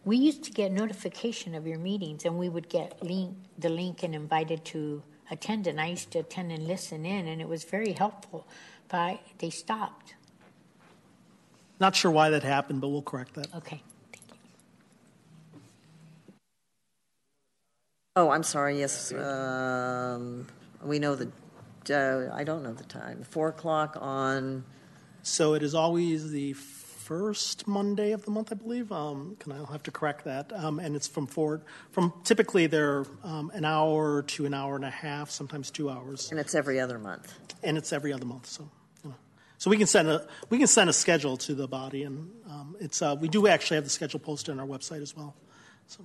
we 0.04 0.16
used 0.16 0.44
to 0.44 0.52
get 0.52 0.72
notification 0.72 1.54
of 1.54 1.66
your 1.66 1.78
meetings, 1.78 2.24
and 2.24 2.38
we 2.38 2.48
would 2.48 2.68
get 2.68 3.02
link, 3.02 3.36
the 3.58 3.68
link 3.68 4.02
and 4.02 4.14
invited 4.14 4.64
to 4.66 5.02
attend. 5.30 5.66
And 5.66 5.80
I 5.80 5.88
used 5.88 6.10
to 6.12 6.20
attend 6.20 6.52
and 6.52 6.66
listen 6.66 7.06
in, 7.06 7.26
and 7.26 7.40
it 7.40 7.48
was 7.48 7.64
very 7.64 7.92
helpful. 7.92 8.46
But 8.88 8.98
I, 8.98 9.20
they 9.38 9.50
stopped. 9.50 10.14
Not 11.78 11.94
sure 11.94 12.10
why 12.10 12.30
that 12.30 12.42
happened, 12.42 12.80
but 12.80 12.88
we'll 12.88 13.02
correct 13.02 13.34
that. 13.34 13.54
Okay. 13.54 13.82
Thank 14.12 14.24
you. 14.28 14.36
Oh, 18.16 18.30
I'm 18.30 18.42
sorry, 18.42 18.78
yes, 18.78 19.12
um, 19.12 20.46
we 20.82 20.98
know 20.98 21.16
the, 21.16 21.30
uh, 21.90 22.34
I 22.34 22.44
don't 22.44 22.62
know 22.62 22.72
the 22.72 22.84
time, 22.84 23.22
4 23.24 23.48
o'clock 23.48 23.96
on, 24.00 24.64
So 25.22 25.54
it 25.54 25.62
is 25.62 25.74
always 25.74 26.30
the 26.30 26.54
first 27.06 27.68
Monday 27.68 28.10
of 28.10 28.24
the 28.24 28.32
month, 28.32 28.50
I 28.50 28.56
believe. 28.56 28.90
Um, 28.90 29.36
can 29.38 29.52
I 29.52 29.58
have 29.70 29.84
to 29.84 29.92
correct 29.92 30.24
that? 30.24 30.52
Um, 30.52 30.80
and 30.80 30.96
it's 30.96 31.06
from 31.06 31.28
four. 31.28 31.62
From 31.92 32.12
typically 32.24 32.66
they're 32.66 33.06
um, 33.22 33.52
an 33.54 33.64
hour 33.64 34.22
to 34.22 34.44
an 34.44 34.52
hour 34.52 34.74
and 34.74 34.84
a 34.84 34.90
half, 34.90 35.30
sometimes 35.30 35.70
two 35.70 35.88
hours, 35.88 36.32
and 36.32 36.40
it's 36.40 36.56
every 36.56 36.80
other 36.80 36.98
month. 36.98 37.32
and 37.62 37.78
it's 37.78 37.92
every 37.92 38.12
other 38.12 38.24
month. 38.24 38.46
So, 38.46 38.68
you 39.04 39.10
know. 39.10 39.16
so 39.56 39.70
we 39.70 39.76
can 39.76 39.86
send 39.86 40.08
a 40.08 40.26
we 40.50 40.58
can 40.58 40.66
send 40.66 40.90
a 40.90 40.92
schedule 40.92 41.36
to 41.38 41.54
the 41.54 41.68
body, 41.68 42.02
and 42.02 42.28
um, 42.50 42.76
it's 42.80 43.00
uh, 43.00 43.14
we 43.18 43.28
do 43.28 43.46
actually 43.46 43.76
have 43.76 43.84
the 43.84 43.90
schedule 43.90 44.18
posted 44.18 44.52
on 44.52 44.58
our 44.58 44.66
website 44.66 45.00
as 45.00 45.16
well. 45.16 45.36
So. 45.86 46.04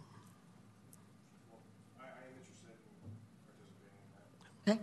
Okay. 4.67 4.79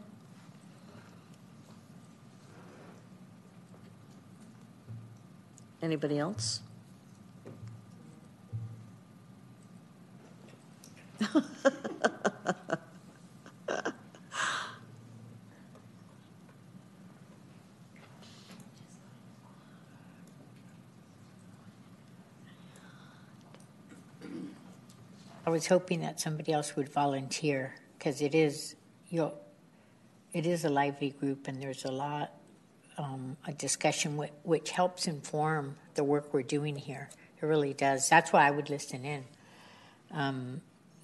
Anybody 5.81 6.19
else? 6.19 6.61
I 25.49 25.51
was 25.51 25.67
hoping 25.67 26.01
that 26.01 26.21
somebody 26.21 26.53
else 26.53 26.77
would 26.77 26.91
volunteer 26.91 27.75
because 27.97 28.21
it 28.21 28.35
is 28.35 28.77
you 29.09 29.33
it 30.35 30.45
is 30.45 30.65
a 30.67 30.69
lively 30.69 31.11
group 31.11 31.49
and 31.49 31.63
there's 31.63 31.87
a 31.87 31.91
lot 31.91 32.38
um, 32.99 33.37
a 33.47 33.53
discussion 33.53 34.17
which, 34.17 34.33
which 34.43 34.71
helps 34.71 35.07
inform 35.07 35.77
the 35.95 36.05
work 36.05 36.35
we're 36.35 36.43
doing 36.43 36.77
here. 36.77 37.09
It 37.41 37.47
really 37.47 37.73
does. 37.73 38.09
That's 38.09 38.33
why 38.33 38.47
I 38.47 38.51
would 38.51 38.69
listen 38.69 39.05
in. 39.05 39.25
Um, 40.11 40.61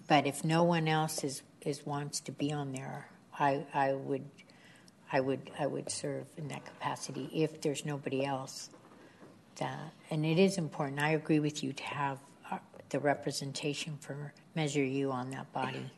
but 0.09 0.27
if 0.27 0.45
no 0.45 0.65
one 0.65 0.89
else 0.89 1.25
is, 1.25 1.43
is 1.63 1.87
wants 1.87 2.21
to 2.21 2.33
be 2.33 2.53
on 2.53 2.73
there, 2.73 3.09
I, 3.39 3.65
I 3.73 3.93
would 3.95 4.25
I 5.13 5.21
would 5.21 5.51
I 5.59 5.67
would 5.67 5.91
serve 5.91 6.27
in 6.37 6.49
that 6.49 6.65
capacity 6.65 7.31
if 7.33 7.61
there's 7.61 7.85
nobody 7.85 8.25
else. 8.25 8.71
That 9.57 9.93
and 10.11 10.27
it 10.27 10.41
is 10.41 10.59
important. 10.59 10.99
I 10.99 11.11
agree 11.11 11.39
with 11.39 11.63
you 11.63 11.73
to 11.73 11.85
have 11.85 12.19
uh, 12.51 12.59
the 12.89 12.99
representation 12.99 13.97
for 14.01 14.33
Measure 14.57 14.83
U 14.83 15.13
on 15.13 15.31
that 15.31 15.53
body. 15.53 15.91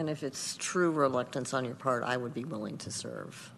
And 0.00 0.08
if 0.08 0.22
it's 0.22 0.56
true 0.56 0.90
reluctance 0.90 1.52
on 1.52 1.66
your 1.66 1.74
part, 1.74 2.02
I 2.04 2.16
would 2.16 2.32
be 2.32 2.44
willing 2.44 2.78
to 2.78 2.90
serve. 2.90 3.50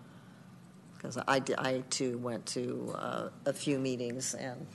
Because 0.96 1.16
I, 1.16 1.40
I 1.56 1.84
too 1.88 2.18
went 2.18 2.44
to 2.46 2.92
uh, 2.98 3.28
a 3.46 3.52
few 3.52 3.78
meetings 3.78 4.34
and, 4.34 4.66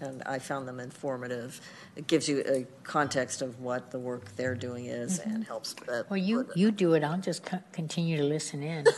and 0.00 0.22
I 0.26 0.38
found 0.38 0.68
them 0.68 0.78
informative. 0.78 1.58
It 1.96 2.06
gives 2.06 2.28
you 2.28 2.44
a 2.46 2.66
context 2.84 3.40
of 3.40 3.58
what 3.58 3.90
the 3.90 3.98
work 3.98 4.36
they're 4.36 4.54
doing 4.54 4.84
is 4.84 5.18
and 5.18 5.44
helps. 5.44 5.74
uh, 5.88 6.02
Well, 6.10 6.18
you 6.18 6.46
you 6.54 6.70
do 6.70 6.92
it. 6.92 7.02
I'll 7.02 7.18
just 7.18 7.42
co- 7.46 7.62
continue 7.72 8.18
to 8.18 8.24
listen 8.24 8.62
in. 8.62 8.84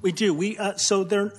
We 0.00 0.12
do. 0.12 0.32
We 0.32 0.56
uh, 0.56 0.76
so 0.76 1.02
there. 1.02 1.32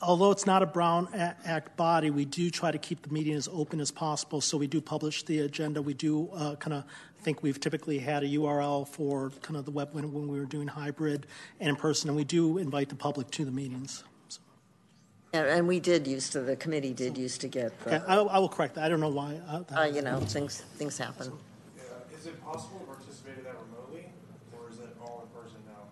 Although 0.00 0.30
it's 0.30 0.46
not 0.46 0.62
a 0.62 0.66
Brown 0.66 1.08
Act 1.44 1.76
body, 1.76 2.10
we 2.10 2.24
do 2.24 2.50
try 2.50 2.70
to 2.70 2.78
keep 2.78 3.02
the 3.02 3.12
meeting 3.12 3.34
as 3.34 3.48
open 3.52 3.80
as 3.80 3.90
possible. 3.90 4.40
So 4.40 4.56
we 4.56 4.68
do 4.68 4.80
publish 4.80 5.24
the 5.24 5.40
agenda. 5.40 5.82
We 5.82 5.92
do 5.94 6.28
uh, 6.34 6.54
kind 6.56 6.74
of 6.74 6.84
think 7.22 7.42
we've 7.42 7.58
typically 7.58 7.98
had 7.98 8.22
a 8.22 8.26
URL 8.28 8.86
for 8.86 9.30
kind 9.42 9.56
of 9.56 9.64
the 9.64 9.72
web 9.72 9.88
when, 9.92 10.12
when 10.12 10.28
we 10.28 10.38
were 10.38 10.46
doing 10.46 10.68
hybrid 10.68 11.26
and 11.58 11.68
in 11.70 11.74
person, 11.76 12.08
and 12.10 12.16
we 12.16 12.22
do 12.22 12.58
invite 12.58 12.88
the 12.90 12.94
public 12.94 13.28
to 13.32 13.44
the 13.44 13.50
meetings. 13.50 14.04
So, 14.28 14.38
And 15.32 15.46
and 15.46 15.66
we 15.66 15.80
did 15.80 16.06
used 16.06 16.30
to, 16.32 16.42
the 16.42 16.54
committee 16.54 16.94
did 16.94 17.18
used 17.18 17.40
to 17.40 17.48
get, 17.48 17.72
okay, 17.84 18.00
I, 18.06 18.18
I 18.18 18.38
will 18.38 18.48
correct 18.48 18.76
that. 18.76 18.84
I 18.84 18.88
don't 18.88 19.00
know 19.00 19.08
why. 19.08 19.40
Uh, 19.48 19.58
that- 19.66 19.78
uh, 19.78 19.82
you 19.84 20.02
know, 20.02 20.20
things, 20.20 20.60
things 20.76 20.96
happen. 20.96 21.32
Is 22.16 22.26
it 22.26 22.40
possible 22.44 22.78
to 22.80 22.86
participate 22.86 23.38
in 23.38 23.44
that 23.44 23.56
remotely, 23.66 24.06
or 24.56 24.70
is 24.70 24.78
it 24.78 24.96
all 25.02 25.26
in 25.26 25.40
person 25.42 25.58
now? 25.66 25.82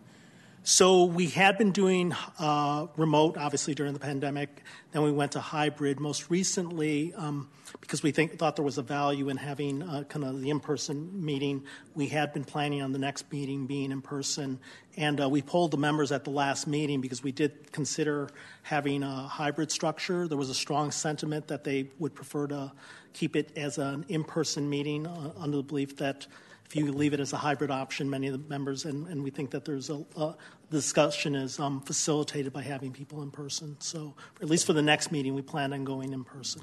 So 0.69 1.05
we 1.05 1.29
had 1.29 1.59
been 1.59 1.71
doing 1.71 2.13
uh, 2.41 2.89
remote, 2.97 3.37
obviously 3.39 3.73
during 3.73 3.93
the 3.93 4.01
pandemic. 4.01 4.65
Then 4.91 5.03
we 5.03 5.13
went 5.13 5.31
to 5.33 5.41
hybrid. 5.41 6.01
Most 6.01 6.29
recently, 6.29 7.15
um, 7.15 7.49
because 7.81 8.03
we 8.03 8.11
think 8.11 8.37
thought 8.37 8.57
there 8.57 8.65
was 8.65 8.77
a 8.77 8.83
value 8.83 9.29
in 9.29 9.37
having 9.37 9.81
uh, 9.85 10.03
kind 10.09 10.25
of 10.25 10.43
the 10.43 10.51
in-person 10.51 11.25
meeting, 11.25 11.63
we 11.95 12.09
had 12.09 12.33
been 12.33 12.43
planning 12.43 12.83
on 12.83 12.91
the 12.91 12.99
next 12.99 13.31
meeting 13.31 13.69
being 13.69 13.93
in 13.93 14.03
person. 14.03 14.59
And 14.97 15.21
uh, 15.21 15.29
we 15.29 15.41
polled 15.41 15.71
the 15.71 15.77
members 15.77 16.11
at 16.11 16.25
the 16.25 16.31
last 16.31 16.67
meeting 16.67 17.01
because 17.01 17.23
we 17.23 17.31
did 17.31 17.71
consider 17.71 18.29
having 18.65 19.05
a 19.05 19.29
hybrid 19.29 19.71
structure. 19.71 20.27
There 20.27 20.37
was 20.37 20.51
a 20.51 20.55
strong 20.55 20.91
sentiment 20.91 21.47
that 21.47 21.63
they 21.63 21.91
would 22.01 22.13
prefer 22.17 22.49
to 22.49 22.73
keep 23.13 23.37
it 23.37 23.57
as 23.57 23.79
an 23.79 24.05
in-person 24.09 24.69
meeting 24.69 25.07
uh, 25.07 25.31
under 25.39 25.59
the 25.59 25.63
belief 25.63 25.97
that 25.99 26.27
if 26.67 26.75
you 26.75 26.91
leave 26.91 27.15
it 27.15 27.21
as 27.21 27.33
a 27.33 27.37
hybrid 27.37 27.71
option, 27.71 28.11
many 28.11 28.27
of 28.27 28.33
the 28.33 28.49
members, 28.49 28.85
and, 28.85 29.07
and 29.07 29.23
we 29.23 29.31
think 29.31 29.51
that 29.53 29.65
there's 29.65 29.89
a, 29.89 30.05
a 30.17 30.35
discussion 30.69 31.37
is 31.37 31.61
um, 31.61 31.81
facilitated 31.81 32.53
by 32.53 32.63
having 32.63 32.93
people 32.93 33.23
in 33.23 33.31
person. 33.31 33.77
So, 33.79 34.15
at 34.43 34.49
least 34.49 34.67
for 34.67 34.73
the 34.73 34.83
next 34.83 35.13
meeting, 35.13 35.35
we 35.35 35.43
plan 35.43 35.73
on 35.73 35.85
going 35.85 36.13
in 36.13 36.25
person. 36.25 36.63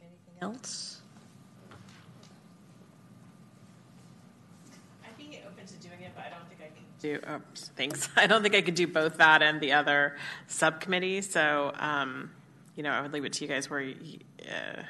Anything 0.00 0.34
else? 0.42 1.00
I'd 5.04 5.16
be 5.16 5.38
open 5.46 5.64
to 5.64 5.74
doing 5.74 6.00
it, 6.00 6.10
but 6.16 6.24
I 6.24 6.30
don't 6.30 6.48
think 6.48 6.60
I 6.60 6.74
can 6.74 6.84
do, 6.98 7.20
oops, 7.36 7.70
thanks. 7.76 8.08
I 8.16 8.26
don't 8.26 8.42
think 8.42 8.56
I 8.56 8.62
could 8.62 8.74
do 8.74 8.88
both 8.88 9.18
that 9.18 9.42
and 9.42 9.60
the 9.60 9.74
other 9.74 10.16
subcommittee. 10.48 11.20
So, 11.20 11.72
um, 11.78 12.32
you 12.74 12.82
know, 12.82 12.90
I 12.90 13.00
would 13.00 13.12
leave 13.12 13.24
it 13.24 13.34
to 13.34 13.44
you 13.44 13.48
guys 13.48 13.70
where, 13.70 13.80
you- 13.80 14.18
uh, 14.48 14.82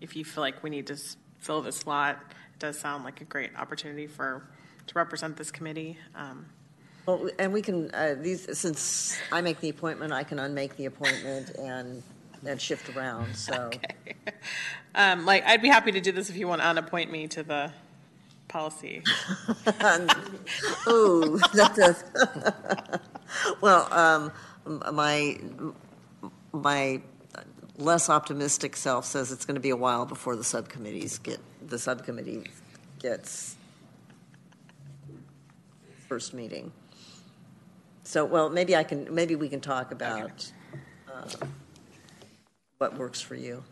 if 0.00 0.16
you 0.16 0.24
feel 0.24 0.42
like 0.42 0.62
we 0.62 0.70
need 0.70 0.86
to 0.88 0.96
fill 1.38 1.62
this 1.62 1.76
slot, 1.76 2.18
it 2.54 2.58
does 2.58 2.78
sound 2.78 3.04
like 3.04 3.20
a 3.20 3.24
great 3.24 3.50
opportunity 3.56 4.06
for, 4.06 4.46
to 4.86 4.94
represent 4.94 5.36
this 5.36 5.50
committee. 5.50 5.98
Um, 6.14 6.46
Well, 7.06 7.28
and 7.38 7.52
we 7.52 7.62
can, 7.62 7.90
uh, 7.92 8.14
these, 8.18 8.58
since 8.58 9.18
I 9.30 9.40
make 9.40 9.60
the 9.60 9.68
appointment, 9.68 10.12
I 10.12 10.22
can 10.22 10.38
unmake 10.38 10.76
the 10.76 10.86
appointment 10.86 11.50
and, 11.58 12.02
and 12.46 12.60
shift 12.60 12.94
around, 12.96 13.34
so. 13.36 13.70
Um, 14.94 15.24
like, 15.24 15.44
I'd 15.46 15.62
be 15.62 15.68
happy 15.68 15.92
to 15.92 16.00
do 16.00 16.12
this 16.12 16.28
if 16.28 16.36
you 16.36 16.46
want 16.46 16.60
to 16.60 16.66
unappoint 16.68 17.10
me 17.10 17.26
to 17.28 17.42
the 17.42 17.72
policy. 18.48 19.02
Ooh, 20.86 21.38
that 21.54 21.72
does. 21.74 22.04
Well, 23.62 23.88
um, 23.90 24.30
my, 24.94 25.40
my 26.52 27.00
less 27.78 28.10
optimistic 28.10 28.76
self 28.76 29.04
says 29.04 29.32
it's 29.32 29.44
going 29.44 29.54
to 29.54 29.60
be 29.60 29.70
a 29.70 29.76
while 29.76 30.06
before 30.06 30.36
the 30.36 30.44
subcommittees 30.44 31.18
get, 31.18 31.40
the 31.66 31.78
subcommittee 31.78 32.50
gets 32.98 33.56
first 36.08 36.34
meeting. 36.34 36.72
So, 38.04 38.24
well, 38.24 38.50
maybe 38.50 38.76
I 38.76 38.84
can, 38.84 39.14
maybe 39.14 39.36
we 39.36 39.48
can 39.48 39.60
talk 39.60 39.92
about 39.92 40.52
uh, 41.12 41.46
what 42.78 42.96
works 42.98 43.20
for 43.20 43.34
you. 43.34 43.64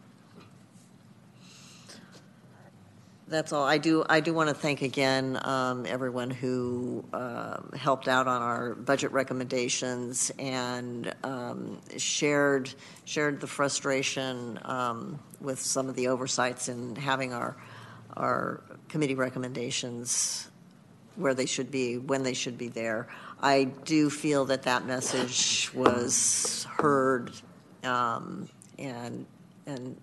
That's 3.31 3.53
all. 3.53 3.63
I 3.63 3.79
do, 3.79 4.05
I 4.09 4.19
do 4.19 4.35
want 4.35 4.49
to 4.49 4.55
thank 4.57 4.83
again 4.83 5.39
um, 5.45 5.87
everyone 5.87 6.31
who 6.31 7.05
um, 7.13 7.71
helped 7.77 8.09
out 8.09 8.27
on 8.27 8.43
our 8.43 8.75
budget 8.75 9.13
recommendations 9.13 10.33
and 10.37 11.15
um, 11.23 11.79
shared, 11.97 12.75
shared 13.05 13.41
the 13.41 13.47
frustration 13.47 14.59
um, 14.65 15.21
with 15.41 15.61
some 15.61 15.89
of 15.89 15.95
the 15.95 16.09
oversights 16.09 16.69
in 16.69 16.97
having 16.97 17.33
our, 17.33 17.57
our 18.17 18.65
committee 18.89 19.15
recommendations 19.15 20.51
where 21.15 21.33
they 21.33 21.47
should 21.47 21.71
be, 21.71 21.99
when 21.99 22.25
they 22.25 22.35
should 22.35 22.59
be 22.59 22.67
there. 22.67 23.07
I 23.41 23.63
do 23.85 24.11
feel 24.11 24.47
that 24.47 24.65
that 24.65 24.87
message 24.87 25.71
was 25.73 26.67
heard 26.69 27.31
um, 27.85 28.49
and, 28.77 29.25
and 29.67 29.97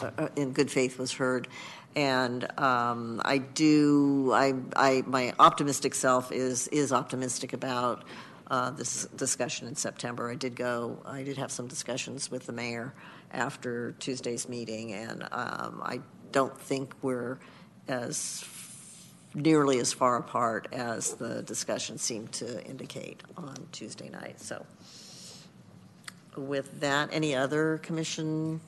uh, 0.00 0.28
in 0.36 0.52
good 0.52 0.70
faith 0.70 0.98
was 0.98 1.12
heard. 1.12 1.48
And 1.94 2.58
um, 2.58 3.20
I 3.24 3.38
do, 3.38 4.32
I, 4.32 4.54
I, 4.74 5.02
my 5.06 5.34
optimistic 5.38 5.94
self 5.94 6.32
is, 6.32 6.68
is 6.68 6.92
optimistic 6.92 7.52
about 7.52 8.04
uh, 8.50 8.70
this 8.70 9.04
discussion 9.16 9.66
in 9.66 9.76
September. 9.76 10.30
I 10.30 10.34
did 10.34 10.56
go, 10.56 11.02
I 11.04 11.22
did 11.22 11.36
have 11.38 11.50
some 11.50 11.68
discussions 11.68 12.30
with 12.30 12.46
the 12.46 12.52
mayor 12.52 12.94
after 13.32 13.92
Tuesday's 13.92 14.48
meeting, 14.48 14.92
and 14.92 15.22
um, 15.32 15.80
I 15.82 16.00
don't 16.32 16.58
think 16.60 16.94
we're 17.02 17.38
as 17.88 18.44
nearly 19.34 19.78
as 19.78 19.92
far 19.92 20.18
apart 20.18 20.68
as 20.72 21.14
the 21.14 21.42
discussion 21.42 21.96
seemed 21.98 22.32
to 22.32 22.62
indicate 22.66 23.22
on 23.36 23.56
Tuesday 23.72 24.10
night. 24.10 24.40
So 24.40 24.66
with 26.36 26.80
that, 26.80 27.08
any 27.12 27.34
other 27.34 27.78
commission 27.78 28.60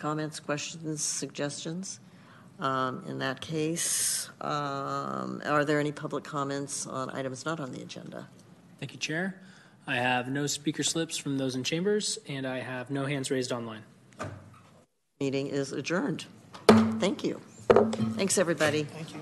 comments, 0.00 0.40
questions, 0.40 1.02
suggestions? 1.02 2.00
Um, 2.58 3.04
In 3.06 3.18
that 3.18 3.40
case, 3.40 4.28
um, 4.40 5.40
are 5.46 5.64
there 5.64 5.78
any 5.78 5.92
public 5.92 6.24
comments 6.24 6.86
on 6.86 7.10
items 7.10 7.44
not 7.44 7.60
on 7.60 7.72
the 7.72 7.80
agenda? 7.80 8.28
Thank 8.80 8.92
you, 8.92 8.98
Chair. 8.98 9.40
I 9.86 9.96
have 9.96 10.28
no 10.28 10.46
speaker 10.46 10.82
slips 10.82 11.16
from 11.16 11.38
those 11.38 11.54
in 11.54 11.64
chambers, 11.64 12.18
and 12.28 12.46
I 12.46 12.58
have 12.60 12.90
no 12.90 13.06
hands 13.06 13.30
raised 13.30 13.52
online. 13.52 13.82
Meeting 15.20 15.46
is 15.46 15.72
adjourned. 15.72 16.26
Thank 16.98 17.24
you. 17.24 17.40
Thanks, 18.16 18.36
everybody. 18.38 18.84
Thank 18.84 19.14
you. 19.14 19.19